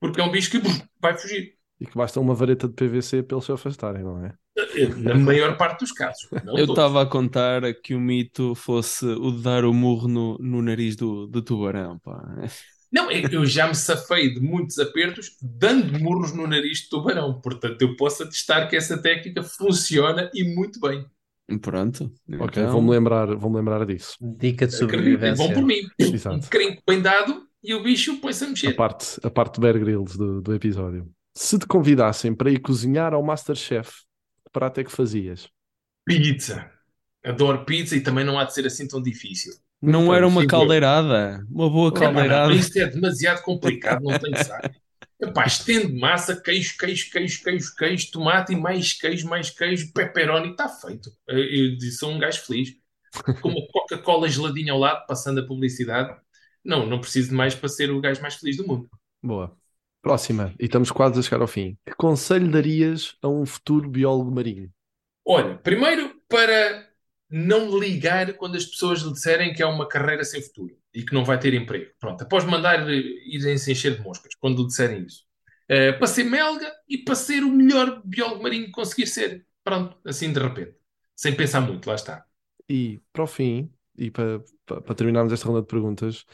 porque 0.00 0.20
é 0.20 0.24
um 0.24 0.32
bicho 0.32 0.50
que 0.50 0.58
vai 1.00 1.18
fugir. 1.18 1.56
E 1.80 1.86
que 1.86 1.96
basta 1.96 2.20
uma 2.20 2.34
vareta 2.34 2.68
de 2.68 2.74
PVC 2.74 3.22
para 3.22 3.36
eles 3.36 3.46
se 3.46 3.52
afastarem, 3.52 4.02
não 4.02 4.24
é? 4.24 4.36
Na 4.98 5.14
maior 5.14 5.56
parte 5.56 5.80
dos 5.80 5.92
casos. 5.92 6.28
Não 6.44 6.56
Eu 6.58 6.64
estava 6.66 7.02
a 7.02 7.06
contar 7.06 7.62
que 7.82 7.94
o 7.94 8.00
mito 8.00 8.54
fosse 8.54 9.04
o 9.06 9.30
de 9.30 9.42
dar 9.42 9.64
o 9.64 9.72
murro 9.74 10.08
no, 10.08 10.38
no 10.38 10.62
nariz 10.62 10.96
do, 10.96 11.26
do 11.26 11.42
tubarão, 11.42 11.98
pá. 11.98 12.22
Não, 12.92 13.10
é- 13.10 13.22
eu 13.30 13.44
já 13.44 13.66
me 13.68 13.74
safei 13.74 14.32
de 14.32 14.40
muitos 14.40 14.78
apertos 14.78 15.32
dando 15.42 15.98
murros 15.98 16.32
no 16.34 16.46
nariz 16.46 16.78
de 16.78 16.88
tubarão. 16.88 17.40
Portanto, 17.40 17.82
eu 17.82 17.96
posso 17.96 18.22
atestar 18.22 18.68
que 18.70 18.76
essa 18.76 18.96
técnica 18.96 19.42
funciona 19.42 20.30
e 20.34 20.44
muito 20.54 20.80
bem. 20.80 21.04
Pronto. 21.60 22.10
Ok, 22.40 22.62
então- 22.62 22.72
vou-me 22.72 22.90
lembrar, 22.90 23.34
vou-me 23.36 23.56
lembrar 23.56 23.84
disso. 23.86 24.16
Dica 24.20 24.66
de 24.66 24.72
vão 24.72 24.80
sobrevivência. 24.80 25.52
por 25.54 25.62
mim. 25.64 25.82
Um 26.00 26.04
Exato. 26.14 26.48
crinco 26.48 26.82
bem 26.88 27.00
dado 27.02 27.42
e 27.62 27.74
o 27.74 27.82
bicho 27.82 28.16
põe-se 28.20 28.44
a 28.44 28.46
A 28.46 28.50
mexer. 28.50 28.72
parte, 28.74 29.20
a 29.22 29.30
parte 29.30 29.60
Bear 29.60 29.78
Grylls 29.78 30.16
do, 30.16 30.40
do 30.40 30.54
episódio. 30.54 31.08
Se 31.36 31.58
te 31.58 31.66
convidassem 31.66 32.34
para 32.34 32.50
ir 32.50 32.60
cozinhar 32.60 33.12
ao 33.12 33.22
Masterchef, 33.22 33.90
prato 34.56 34.80
é 34.80 34.84
que 34.84 34.90
fazias? 34.90 35.50
Pizza. 36.02 36.70
Adoro 37.22 37.66
pizza 37.66 37.94
e 37.94 38.00
também 38.00 38.24
não 38.24 38.38
há 38.38 38.44
de 38.44 38.54
ser 38.54 38.66
assim 38.66 38.88
tão 38.88 39.02
difícil. 39.02 39.52
Não 39.82 40.04
Muito 40.04 40.14
era 40.14 40.26
uma 40.26 40.40
sim, 40.40 40.46
caldeirada. 40.46 41.44
Uma 41.50 41.68
boa 41.68 41.90
Epá, 41.90 42.00
não, 42.00 42.14
caldeirada. 42.14 42.54
isto 42.54 42.74
é 42.78 42.86
demasiado 42.86 43.42
complicado, 43.42 44.02
não 44.02 44.18
tenho 44.18 44.42
saco. 44.42 44.70
Epá, 45.20 45.44
estende 45.44 45.92
massa, 46.00 46.40
queijo, 46.40 46.74
queijo, 46.78 47.10
queijo, 47.10 47.42
queijo, 47.42 47.74
queijo, 47.76 48.10
tomate 48.10 48.54
e 48.54 48.56
mais 48.56 48.94
queijo, 48.94 49.28
mais 49.28 49.50
queijo, 49.50 49.92
pepperoni, 49.92 50.52
está 50.52 50.70
feito. 50.70 51.10
Eu, 51.28 51.78
sou 51.92 52.12
um 52.12 52.18
gajo 52.18 52.40
feliz. 52.40 52.70
Com 53.42 53.50
uma 53.50 53.66
Coca-Cola 53.70 54.26
geladinha 54.26 54.72
ao 54.72 54.78
lado, 54.78 55.06
passando 55.06 55.40
a 55.40 55.46
publicidade. 55.46 56.18
Não, 56.64 56.86
não 56.86 56.98
preciso 56.98 57.28
de 57.28 57.34
mais 57.34 57.54
para 57.54 57.68
ser 57.68 57.90
o 57.90 58.00
gajo 58.00 58.22
mais 58.22 58.36
feliz 58.36 58.56
do 58.56 58.66
mundo. 58.66 58.88
Boa. 59.22 59.54
Próxima, 60.06 60.54
e 60.60 60.66
estamos 60.66 60.92
quase 60.92 61.18
a 61.18 61.22
chegar 61.22 61.40
ao 61.40 61.48
fim. 61.48 61.76
Que 61.84 61.92
conselho 61.96 62.48
darias 62.48 63.16
a 63.20 63.26
um 63.26 63.44
futuro 63.44 63.90
biólogo 63.90 64.30
marinho? 64.30 64.70
Olha, 65.24 65.56
primeiro 65.56 66.14
para 66.28 66.88
não 67.28 67.76
ligar 67.76 68.32
quando 68.34 68.54
as 68.54 68.64
pessoas 68.64 69.00
lhe 69.00 69.12
disserem 69.12 69.52
que 69.52 69.64
é 69.64 69.66
uma 69.66 69.88
carreira 69.88 70.22
sem 70.22 70.40
futuro 70.40 70.78
e 70.94 71.04
que 71.04 71.12
não 71.12 71.24
vai 71.24 71.40
ter 71.40 71.54
emprego. 71.54 71.90
Pronto, 71.98 72.22
após 72.22 72.44
mandar 72.44 72.88
irem 72.88 73.58
se 73.58 73.72
encher 73.72 73.96
de 73.96 74.02
moscas 74.04 74.32
quando 74.38 74.62
lhe 74.62 74.68
disserem 74.68 75.02
isso. 75.02 75.24
Uh, 75.64 75.98
para 75.98 76.06
ser 76.06 76.22
melga 76.22 76.72
e 76.88 76.98
para 76.98 77.16
ser 77.16 77.42
o 77.42 77.50
melhor 77.50 78.00
biólogo 78.04 78.44
marinho 78.44 78.66
que 78.66 78.70
conseguir 78.70 79.08
ser. 79.08 79.44
Pronto, 79.64 79.98
assim 80.04 80.32
de 80.32 80.38
repente. 80.38 80.76
Sem 81.16 81.34
pensar 81.34 81.62
muito, 81.62 81.84
lá 81.84 81.96
está. 81.96 82.24
E 82.68 83.00
para 83.12 83.24
o 83.24 83.26
fim, 83.26 83.72
e 83.98 84.12
para, 84.12 84.40
para, 84.64 84.80
para 84.82 84.94
terminarmos 84.94 85.32
esta 85.32 85.48
ronda 85.48 85.62
de 85.62 85.66
perguntas, 85.66 86.24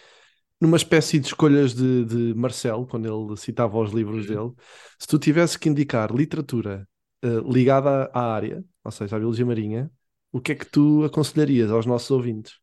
numa 0.63 0.77
espécie 0.77 1.19
de 1.19 1.27
escolhas 1.27 1.75
de, 1.75 2.05
de 2.05 2.35
Marcel, 2.35 2.87
quando 2.89 3.07
ele 3.07 3.37
citava 3.37 3.79
os 3.79 3.93
livros 3.93 4.29
Uhum. 4.29 4.35
dele, 4.35 4.53
se 4.99 5.09
tu 5.09 5.19
tivesse 5.19 5.59
que 5.59 5.69
indicar 5.69 6.15
literatura 6.15 6.89
uh, 7.25 7.53
ligada 7.53 8.09
à 8.15 8.33
área, 8.33 8.65
ou 8.85 8.91
seja, 8.93 9.17
à 9.17 9.19
biologia 9.19 9.45
marinha, 9.45 9.91
o 10.31 10.41
que 10.41 10.53
é 10.53 10.55
que 10.55 10.67
tu 10.67 11.05
aconselharias 11.05 11.71
aos 11.71 11.85
nossos 11.85 12.11
ouvintes? 12.11 12.55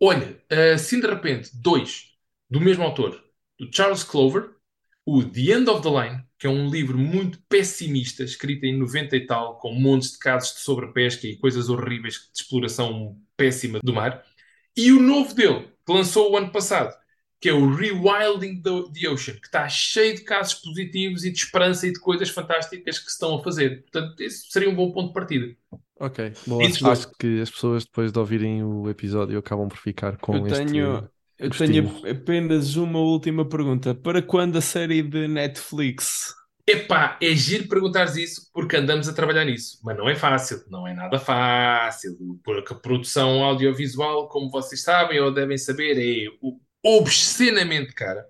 Olha, 0.00 0.40
assim 0.74 1.00
de 1.00 1.06
repente, 1.06 1.50
dois 1.54 2.12
do 2.48 2.60
mesmo 2.60 2.84
autor, 2.84 3.22
do 3.58 3.68
Charles 3.74 4.04
Clover, 4.04 4.50
o 5.04 5.24
The 5.24 5.40
End 5.40 5.70
of 5.70 5.82
the 5.82 5.88
Line, 5.88 6.22
que 6.38 6.46
é 6.46 6.50
um 6.50 6.70
livro 6.70 6.98
muito 6.98 7.40
pessimista, 7.48 8.22
escrito 8.22 8.64
em 8.64 8.78
90 8.78 9.16
e 9.16 9.26
tal, 9.26 9.58
com 9.58 9.72
montes 9.72 10.12
de 10.12 10.18
casos 10.18 10.54
de 10.54 10.60
sobrepesca 10.60 11.26
e 11.26 11.36
coisas 11.36 11.68
horríveis 11.68 12.30
de 12.32 12.42
exploração 12.42 13.18
péssima 13.36 13.80
do 13.82 13.92
mar, 13.92 14.22
e 14.76 14.92
o 14.92 15.00
novo 15.00 15.34
dele, 15.34 15.68
que 15.84 15.92
lançou 15.92 16.30
o 16.30 16.36
ano 16.36 16.52
passado, 16.52 16.94
que 17.40 17.48
é 17.48 17.52
o 17.52 17.72
Rewilding 17.72 18.62
the, 18.62 19.08
Ocean, 19.08 19.34
que 19.34 19.46
está 19.46 19.68
cheio 19.68 20.14
de 20.16 20.22
casos 20.22 20.54
positivos 20.54 21.24
e 21.24 21.30
de 21.30 21.38
esperança 21.38 21.86
e 21.86 21.92
de 21.92 22.00
coisas 22.00 22.28
fantásticas 22.30 22.98
que 22.98 23.04
se 23.04 23.12
estão 23.12 23.36
a 23.36 23.42
fazer. 23.42 23.82
Portanto, 23.82 24.20
esse 24.20 24.50
seria 24.50 24.68
um 24.68 24.74
bom 24.74 24.90
ponto 24.92 25.08
de 25.08 25.14
partida. 25.14 25.56
Ok, 26.00 26.32
dois. 26.46 26.82
Acho 26.82 27.10
que 27.18 27.40
as 27.40 27.50
pessoas 27.50 27.84
depois 27.84 28.12
de 28.12 28.18
ouvirem 28.18 28.62
o 28.62 28.88
episódio 28.88 29.38
acabam 29.38 29.68
por 29.68 29.78
ficar 29.78 30.16
com 30.18 30.36
Eu 30.36 30.46
este 30.46 30.64
tenho, 30.66 31.10
eu 31.38 31.48
gostinho. 31.48 32.00
tenho 32.00 32.12
apenas 32.16 32.76
uma 32.76 32.98
última 33.00 33.44
pergunta. 33.48 33.94
Para 33.94 34.22
quando 34.22 34.56
a 34.58 34.60
série 34.60 35.02
de 35.02 35.26
Netflix? 35.28 36.34
Epá, 36.66 37.16
é 37.22 37.34
giro 37.34 37.66
perguntares 37.66 38.14
isso 38.16 38.50
porque 38.52 38.76
andamos 38.76 39.08
a 39.08 39.14
trabalhar 39.14 39.44
nisso, 39.46 39.78
mas 39.82 39.96
não 39.96 40.06
é 40.06 40.14
fácil, 40.14 40.62
não 40.68 40.86
é 40.86 40.92
nada 40.92 41.18
fácil, 41.18 42.14
porque 42.44 42.74
a 42.74 42.76
produção 42.76 43.42
audiovisual, 43.42 44.28
como 44.28 44.50
vocês 44.50 44.82
sabem 44.82 45.18
ou 45.18 45.32
devem 45.32 45.56
saber, 45.56 45.96
é 45.98 46.28
o- 46.42 46.60
obscenamente 46.84 47.92
cara. 47.92 48.26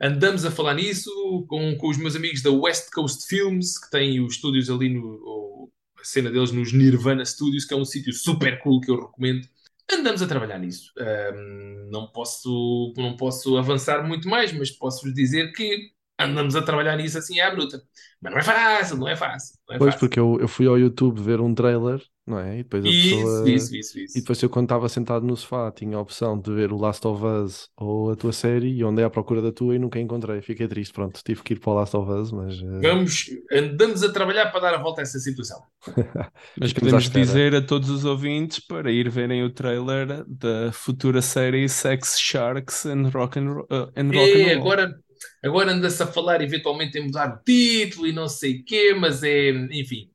Andamos 0.00 0.44
a 0.44 0.50
falar 0.50 0.74
nisso 0.74 1.10
com, 1.48 1.76
com 1.76 1.88
os 1.88 1.96
meus 1.96 2.16
amigos 2.16 2.42
da 2.42 2.50
West 2.50 2.90
Coast 2.92 3.26
Films, 3.26 3.78
que 3.78 3.90
têm 3.90 4.20
os 4.20 4.34
estúdios 4.34 4.68
ali 4.68 4.88
no. 4.88 5.70
a 5.98 6.04
cena 6.04 6.30
deles 6.30 6.50
nos 6.50 6.72
Nirvana 6.72 7.24
Studios, 7.24 7.64
que 7.64 7.72
é 7.72 7.76
um 7.76 7.84
sítio 7.84 8.12
super 8.12 8.60
cool 8.60 8.80
que 8.80 8.90
eu 8.90 9.00
recomendo. 9.00 9.48
Andamos 9.90 10.22
a 10.22 10.26
trabalhar 10.26 10.58
nisso. 10.58 10.92
Ahm, 10.98 11.90
não, 11.90 12.06
posso, 12.08 12.92
não 12.96 13.16
posso 13.16 13.56
avançar 13.56 14.02
muito 14.06 14.28
mais, 14.28 14.52
mas 14.52 14.70
posso-vos 14.70 15.14
dizer 15.14 15.52
que 15.52 15.93
andamos 16.18 16.56
a 16.56 16.62
trabalhar 16.62 16.96
nisso 16.96 17.18
assim 17.18 17.40
à 17.40 17.50
bruta. 17.50 17.82
Mas 18.20 18.32
não 18.32 18.38
é 18.40 18.42
fácil, 18.42 18.96
não 18.98 19.08
é 19.08 19.16
fácil. 19.16 19.58
Não 19.68 19.76
é 19.76 19.78
Pois, 19.78 19.94
fácil. 19.94 20.00
porque 20.00 20.18
eu, 20.20 20.38
eu 20.40 20.48
fui 20.48 20.66
ao 20.66 20.78
YouTube 20.78 21.20
ver 21.20 21.40
um 21.40 21.54
trailer, 21.54 22.02
não 22.26 22.38
é? 22.38 22.60
E 22.60 22.62
depois 22.62 22.86
a 22.86 22.92
Isso, 22.92 22.92
pessoa. 22.92 23.50
isso, 23.50 23.74
isso, 23.76 23.98
isso. 23.98 24.14
E 24.14 24.20
depois 24.20 24.42
eu 24.42 24.50
quando 24.50 24.66
estava 24.66 24.88
sentado 24.88 25.26
no 25.26 25.36
sofá 25.36 25.72
tinha 25.72 25.96
a 25.96 26.00
opção 26.00 26.40
de 26.40 26.52
ver 26.54 26.72
o 26.72 26.78
Last 26.78 27.06
of 27.08 27.24
Us 27.24 27.70
ou 27.76 28.10
a 28.12 28.16
tua 28.16 28.32
série 28.32 28.72
e 28.78 28.82
andei 28.84 29.04
à 29.04 29.10
procura 29.10 29.42
da 29.42 29.52
tua 29.52 29.74
e 29.76 29.78
nunca 29.78 29.98
encontrei. 30.00 30.42
Fiquei 30.42 30.68
triste, 30.68 30.92
pronto, 30.94 31.20
tive 31.24 31.42
que 31.42 31.54
ir 31.54 31.60
para 31.60 31.72
o 31.72 31.74
Last 31.76 31.96
of 31.96 32.10
Us, 32.10 32.32
mas 32.32 32.54
eh, 32.62 32.84
Vamos, 32.84 33.26
andamos 33.52 34.02
a 34.04 34.12
trabalhar 34.12 34.50
para 34.52 34.60
dar 34.60 34.74
a 34.74 34.78
volta 34.82 35.00
a 35.00 35.02
essa 35.02 35.18
situação. 35.18 35.60
Mas 36.56 36.72
podemos 36.72 37.10
dizer 37.10 37.54
a 37.54 37.60
todos 37.62 37.90
os 37.90 38.04
ouvintes 38.04 38.58
para 38.60 38.90
ir 38.90 39.08
verem 39.10 39.42
o 39.44 39.50
trailer 39.52 40.24
da 40.26 40.72
futura 40.72 41.20
série 41.20 41.68
Sex 41.68 42.18
Sharks 42.18 42.86
and 42.86 43.08
Rock 43.10 43.38
and, 43.38 43.50
uh, 43.70 43.92
and, 43.96 44.10
rock 44.12 44.38
É, 44.40 44.42
and 44.42 44.54
Roll. 44.54 44.60
agora, 44.60 44.94
agora 45.42 45.72
anda-se 45.72 46.02
a 46.02 46.06
falar 46.06 46.40
eventualmente 46.42 46.98
em 46.98 47.04
mudar 47.06 47.34
o 47.36 47.42
título 47.44 48.06
e 48.06 48.12
não 48.12 48.28
sei 48.28 48.60
o 48.60 48.64
quê, 48.64 48.94
mas 48.94 49.22
é, 49.22 49.50
enfim. 49.50 50.10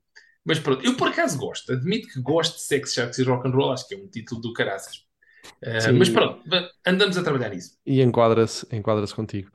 Mas 0.46 0.60
pronto, 0.60 0.84
eu 0.86 0.96
por 0.96 1.10
acaso 1.10 1.38
gosto, 1.38 1.74
admito 1.74 2.08
que 2.08 2.22
gosto 2.22 2.56
de 2.56 2.62
Sex 2.64 2.94
Sharks 2.94 3.18
e 3.20 3.24
Rock 3.24 3.48
and 3.48 3.52
Roll, 3.52 3.72
acho 3.74 3.88
que 3.88 3.96
é 3.96 3.98
um 3.98 4.08
título 4.08 4.42
do 4.42 4.54
caraças. 4.54 5.04
Sim. 5.82 5.94
mas 5.94 6.10
pronto, 6.10 6.42
andamos 6.86 7.18
a 7.18 7.24
trabalhar 7.24 7.50
nisso. 7.50 7.78
e 7.86 8.02
enquadra-se 8.02 8.66
enquadra-se 8.72 9.16
contigo. 9.16 9.50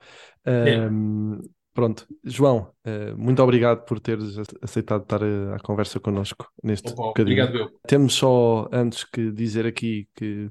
Ahm, 0.45 1.39
pronto, 1.73 2.07
João, 2.23 2.71
eh, 2.83 3.13
muito 3.15 3.41
obrigado 3.41 3.85
por 3.85 3.99
teres 3.99 4.37
ace- 4.37 4.57
aceitado 4.61 5.03
estar 5.03 5.21
à 5.23 5.59
conversa 5.59 5.99
connosco 5.99 6.47
neste 6.63 6.91
Opa, 6.91 7.03
bocadinho. 7.03 7.43
obrigado, 7.43 7.57
eu. 7.71 7.79
Temos 7.87 8.13
só, 8.13 8.67
antes 8.71 9.03
que 9.03 9.31
dizer 9.31 9.65
aqui 9.65 10.07
que, 10.15 10.49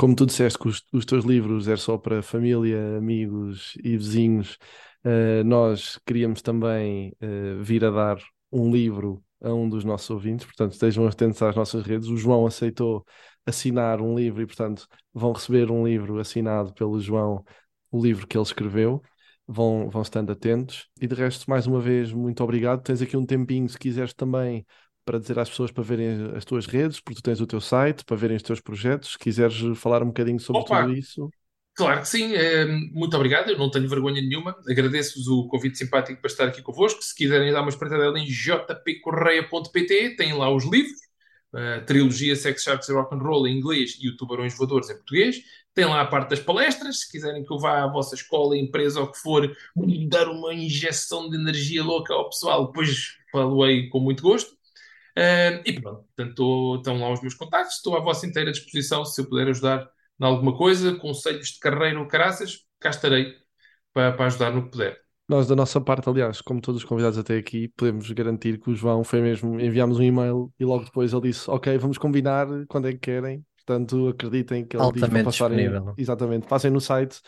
como 0.00 0.16
tu 0.16 0.24
disseste 0.24 0.58
que 0.58 0.66
os, 0.66 0.82
os 0.94 1.04
teus 1.04 1.26
livros 1.26 1.68
é 1.68 1.76
só 1.76 1.98
para 1.98 2.22
família, 2.22 2.96
amigos 2.96 3.74
e 3.84 3.98
vizinhos, 3.98 4.56
eh, 5.04 5.42
nós 5.44 5.98
queríamos 6.06 6.40
também 6.40 7.14
eh, 7.20 7.56
vir 7.60 7.84
a 7.84 7.90
dar 7.90 8.18
um 8.50 8.72
livro 8.72 9.22
a 9.42 9.52
um 9.52 9.68
dos 9.68 9.84
nossos 9.84 10.08
ouvintes, 10.08 10.46
portanto 10.46 10.72
estejam 10.72 11.06
atentos 11.06 11.42
às 11.42 11.54
nossas 11.54 11.84
redes. 11.84 12.08
O 12.08 12.16
João 12.16 12.46
aceitou 12.46 13.04
assinar 13.44 14.00
um 14.00 14.16
livro 14.16 14.40
e, 14.40 14.46
portanto, 14.46 14.86
vão 15.12 15.32
receber 15.32 15.70
um 15.70 15.86
livro 15.86 16.18
assinado 16.18 16.72
pelo 16.72 16.98
João, 16.98 17.44
o 17.90 18.02
livro 18.02 18.26
que 18.26 18.38
ele 18.38 18.44
escreveu. 18.44 19.02
Vão, 19.46 19.90
vão 19.90 20.00
estando 20.00 20.32
atentos. 20.32 20.88
E 20.98 21.06
de 21.06 21.14
resto, 21.14 21.50
mais 21.50 21.66
uma 21.66 21.80
vez, 21.80 22.10
muito 22.12 22.42
obrigado. 22.42 22.82
Tens 22.82 23.02
aqui 23.02 23.16
um 23.18 23.26
tempinho, 23.26 23.68
se 23.68 23.78
quiseres 23.78 24.14
também, 24.14 24.64
para 25.10 25.18
dizer 25.18 25.36
às 25.40 25.50
pessoas 25.50 25.72
para 25.72 25.82
verem 25.82 26.30
as 26.36 26.44
tuas 26.44 26.66
redes, 26.66 27.00
porque 27.00 27.20
tu 27.20 27.24
tens 27.24 27.40
o 27.40 27.46
teu 27.46 27.60
site, 27.60 28.04
para 28.04 28.16
verem 28.16 28.36
os 28.36 28.44
teus 28.44 28.60
projetos. 28.60 29.12
Se 29.12 29.18
quiseres 29.18 29.56
falar 29.76 30.04
um 30.04 30.06
bocadinho 30.06 30.38
sobre 30.38 30.62
Opa! 30.62 30.82
tudo 30.82 30.94
isso. 30.94 31.28
Claro 31.74 32.00
que 32.00 32.08
sim, 32.08 32.32
eh, 32.34 32.66
muito 32.92 33.16
obrigado, 33.16 33.48
eu 33.48 33.58
não 33.58 33.70
tenho 33.70 33.88
vergonha 33.88 34.20
nenhuma, 34.20 34.54
agradeço-vos 34.68 35.26
o 35.28 35.48
convite 35.48 35.78
simpático 35.78 36.20
para 36.20 36.30
estar 36.30 36.44
aqui 36.46 36.62
convosco. 36.62 37.02
Se 37.02 37.14
quiserem 37.14 37.50
dar 37.52 37.62
uma 37.62 37.70
espreitadela 37.70 38.18
em 38.18 38.26
jpcorreia.pt, 38.26 40.16
têm 40.16 40.32
lá 40.34 40.52
os 40.54 40.64
livros, 40.64 41.00
a 41.52 41.80
trilogia 41.80 42.36
Sex 42.36 42.62
Sharks 42.62 42.88
e 42.88 42.92
Rock 42.92 43.14
and 43.14 43.18
Roll 43.18 43.48
em 43.48 43.56
inglês 43.56 43.96
e 44.00 44.08
o 44.08 44.16
Tubarões 44.16 44.56
Voadores 44.56 44.90
em 44.90 44.94
português. 44.94 45.40
Tem 45.74 45.86
lá 45.86 46.02
a 46.02 46.06
parte 46.06 46.30
das 46.30 46.40
palestras, 46.40 47.00
se 47.00 47.10
quiserem 47.10 47.44
que 47.44 47.52
eu 47.52 47.58
vá 47.58 47.82
à 47.82 47.86
vossa 47.88 48.14
escola, 48.14 48.56
empresa 48.56 49.00
ou 49.00 49.06
o 49.06 49.12
que 49.12 49.18
for, 49.18 49.50
dar 50.08 50.28
uma 50.28 50.54
injeção 50.54 51.28
de 51.28 51.36
energia 51.36 51.82
louca 51.82 52.12
ao 52.12 52.28
pessoal, 52.28 52.66
depois 52.66 53.16
falo-ei 53.32 53.88
com 53.88 54.00
muito 54.00 54.22
gosto. 54.22 54.59
Eh, 55.16 55.62
e 55.66 55.80
pronto, 55.80 56.04
portanto, 56.16 56.76
estão 56.76 56.98
lá 57.00 57.12
os 57.12 57.20
meus 57.20 57.34
contactos, 57.34 57.76
estou 57.76 57.96
à 57.96 58.00
vossa 58.00 58.26
inteira 58.26 58.52
disposição 58.52 59.04
se 59.04 59.20
eu 59.20 59.28
puder 59.28 59.48
ajudar 59.48 59.88
em 60.20 60.24
alguma 60.24 60.56
coisa, 60.56 60.94
conselhos 60.96 61.48
de 61.48 61.58
carreira 61.58 61.98
ou 61.98 62.06
caraças, 62.06 62.64
cá 62.78 62.90
estarei 62.90 63.34
para, 63.92 64.12
para 64.12 64.26
ajudar 64.26 64.52
no 64.52 64.64
que 64.64 64.70
puder. 64.72 65.00
Nós, 65.28 65.46
da 65.46 65.54
nossa 65.54 65.80
parte, 65.80 66.08
aliás, 66.08 66.40
como 66.40 66.60
todos 66.60 66.82
os 66.82 66.88
convidados 66.88 67.16
até 67.16 67.36
aqui, 67.36 67.68
podemos 67.68 68.10
garantir 68.10 68.58
que 68.58 68.68
o 68.70 68.74
João 68.74 69.04
foi 69.04 69.20
mesmo. 69.20 69.60
Enviámos 69.60 69.98
um 69.98 70.02
e-mail 70.02 70.52
e 70.58 70.64
logo 70.64 70.84
depois 70.84 71.12
ele 71.12 71.22
disse: 71.22 71.48
Ok, 71.48 71.78
vamos 71.78 71.98
combinar 71.98 72.48
quando 72.68 72.88
é 72.88 72.92
que 72.92 72.98
querem. 72.98 73.44
Portanto, 73.64 74.08
acreditem 74.08 74.66
que 74.66 74.76
ele 74.76 74.90
diz 74.92 75.08
para 75.08 75.22
Altamente 75.22 75.24
passarem. 75.24 75.56
disponível. 75.58 75.94
Exatamente, 75.96 76.48
passem 76.48 76.70
no 76.70 76.80
site 76.80 77.20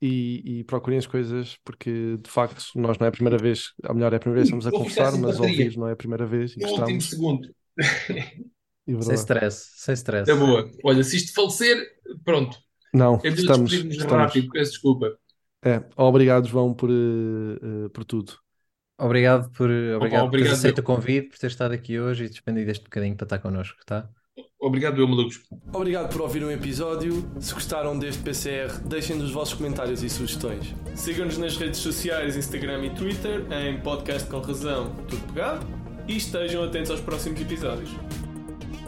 e, 0.00 0.60
e 0.60 0.64
procurem 0.64 0.98
as 0.98 1.06
coisas, 1.06 1.56
porque 1.64 2.16
de 2.18 2.30
facto 2.30 2.62
nós 2.76 2.98
não 2.98 3.06
é 3.06 3.08
a 3.08 3.12
primeira 3.12 3.38
vez, 3.38 3.72
ou 3.88 3.94
melhor, 3.94 4.12
é 4.12 4.16
a 4.16 4.20
primeira 4.20 4.42
vez 4.42 4.50
que 4.50 4.56
estamos 4.56 4.66
a 4.66 4.70
conversar, 4.72 5.12
mas 5.18 5.38
bateria. 5.38 5.40
ouvir 5.40 5.76
não 5.78 5.88
é 5.88 5.92
a 5.92 5.96
primeira 5.96 6.26
vez 6.26 6.56
e 6.56 6.60
No 6.60 6.68
último 6.72 7.00
segundo. 7.00 7.48
E 8.86 9.02
Sem 9.02 9.14
stress, 9.14 9.70
sem 9.76 9.94
stress. 9.94 10.30
É 10.30 10.34
boa. 10.34 10.70
Olha, 10.84 11.02
se 11.02 11.16
isto 11.16 11.32
falecer, 11.34 11.76
pronto. 12.22 12.56
Não, 12.92 13.14
É 13.24 13.28
estamos, 13.28 13.72
estamos. 13.72 14.12
rápido, 14.12 14.50
peço 14.50 14.72
desculpa. 14.72 15.18
É, 15.64 15.82
obrigado, 15.96 16.46
João, 16.46 16.74
por, 16.74 16.90
eh, 16.90 17.88
por 17.92 18.04
tudo. 18.04 18.38
Obrigado 18.98 19.50
por, 19.52 19.70
obrigado 19.96 20.28
por 20.28 20.28
obrigado 20.28 20.38
teres 20.38 20.52
aceito 20.52 20.78
eu. 20.78 20.82
o 20.82 20.84
convite, 20.84 21.28
por 21.30 21.38
ter 21.38 21.48
estado 21.48 21.72
aqui 21.74 21.98
hoje 21.98 22.24
e 22.24 22.28
despendido 22.28 22.70
este 22.70 22.84
bocadinho 22.84 23.16
para 23.16 23.24
estar 23.24 23.38
connosco, 23.40 23.78
tá? 23.84 24.08
Obrigado, 24.58 25.00
eu, 25.00 25.06
malucos. 25.06 25.42
Obrigado 25.72 26.10
por 26.10 26.22
ouvir 26.22 26.42
um 26.42 26.50
episódio. 26.50 27.24
Se 27.38 27.52
gostaram 27.52 27.98
deste 27.98 28.22
PCR, 28.22 28.80
deixem-nos 28.84 29.26
os 29.26 29.32
vossos 29.32 29.54
comentários 29.54 30.02
e 30.02 30.08
sugestões. 30.08 30.74
Sigam-nos 30.94 31.36
nas 31.38 31.56
redes 31.56 31.80
sociais, 31.80 32.36
Instagram 32.36 32.86
e 32.86 32.90
Twitter, 32.90 33.46
em 33.52 33.78
Podcast 33.80 34.28
com 34.28 34.38
Razão, 34.38 34.94
tudo 35.08 35.22
pegado. 35.32 35.66
E 36.08 36.16
estejam 36.16 36.64
atentos 36.64 36.90
aos 36.90 37.00
próximos 37.00 37.40
episódios. 37.40 37.90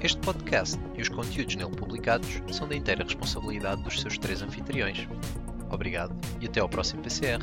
Este 0.03 0.21
podcast 0.21 0.79
e 0.97 1.03
os 1.03 1.09
conteúdos 1.09 1.57
nele 1.57 1.77
publicados 1.77 2.43
são 2.51 2.69
da 2.69 2.77
inteira 2.77 3.05
responsabilidade 3.05 3.83
dos 3.83 4.01
seus 4.01 4.19
três 4.19 4.43
anfitriões. 4.43 5.07
Obrigado 5.71 6.15
e 6.41 6.47
até 6.47 6.61
ao 6.61 6.69
próximo 6.69 7.03
PCR. 7.03 7.41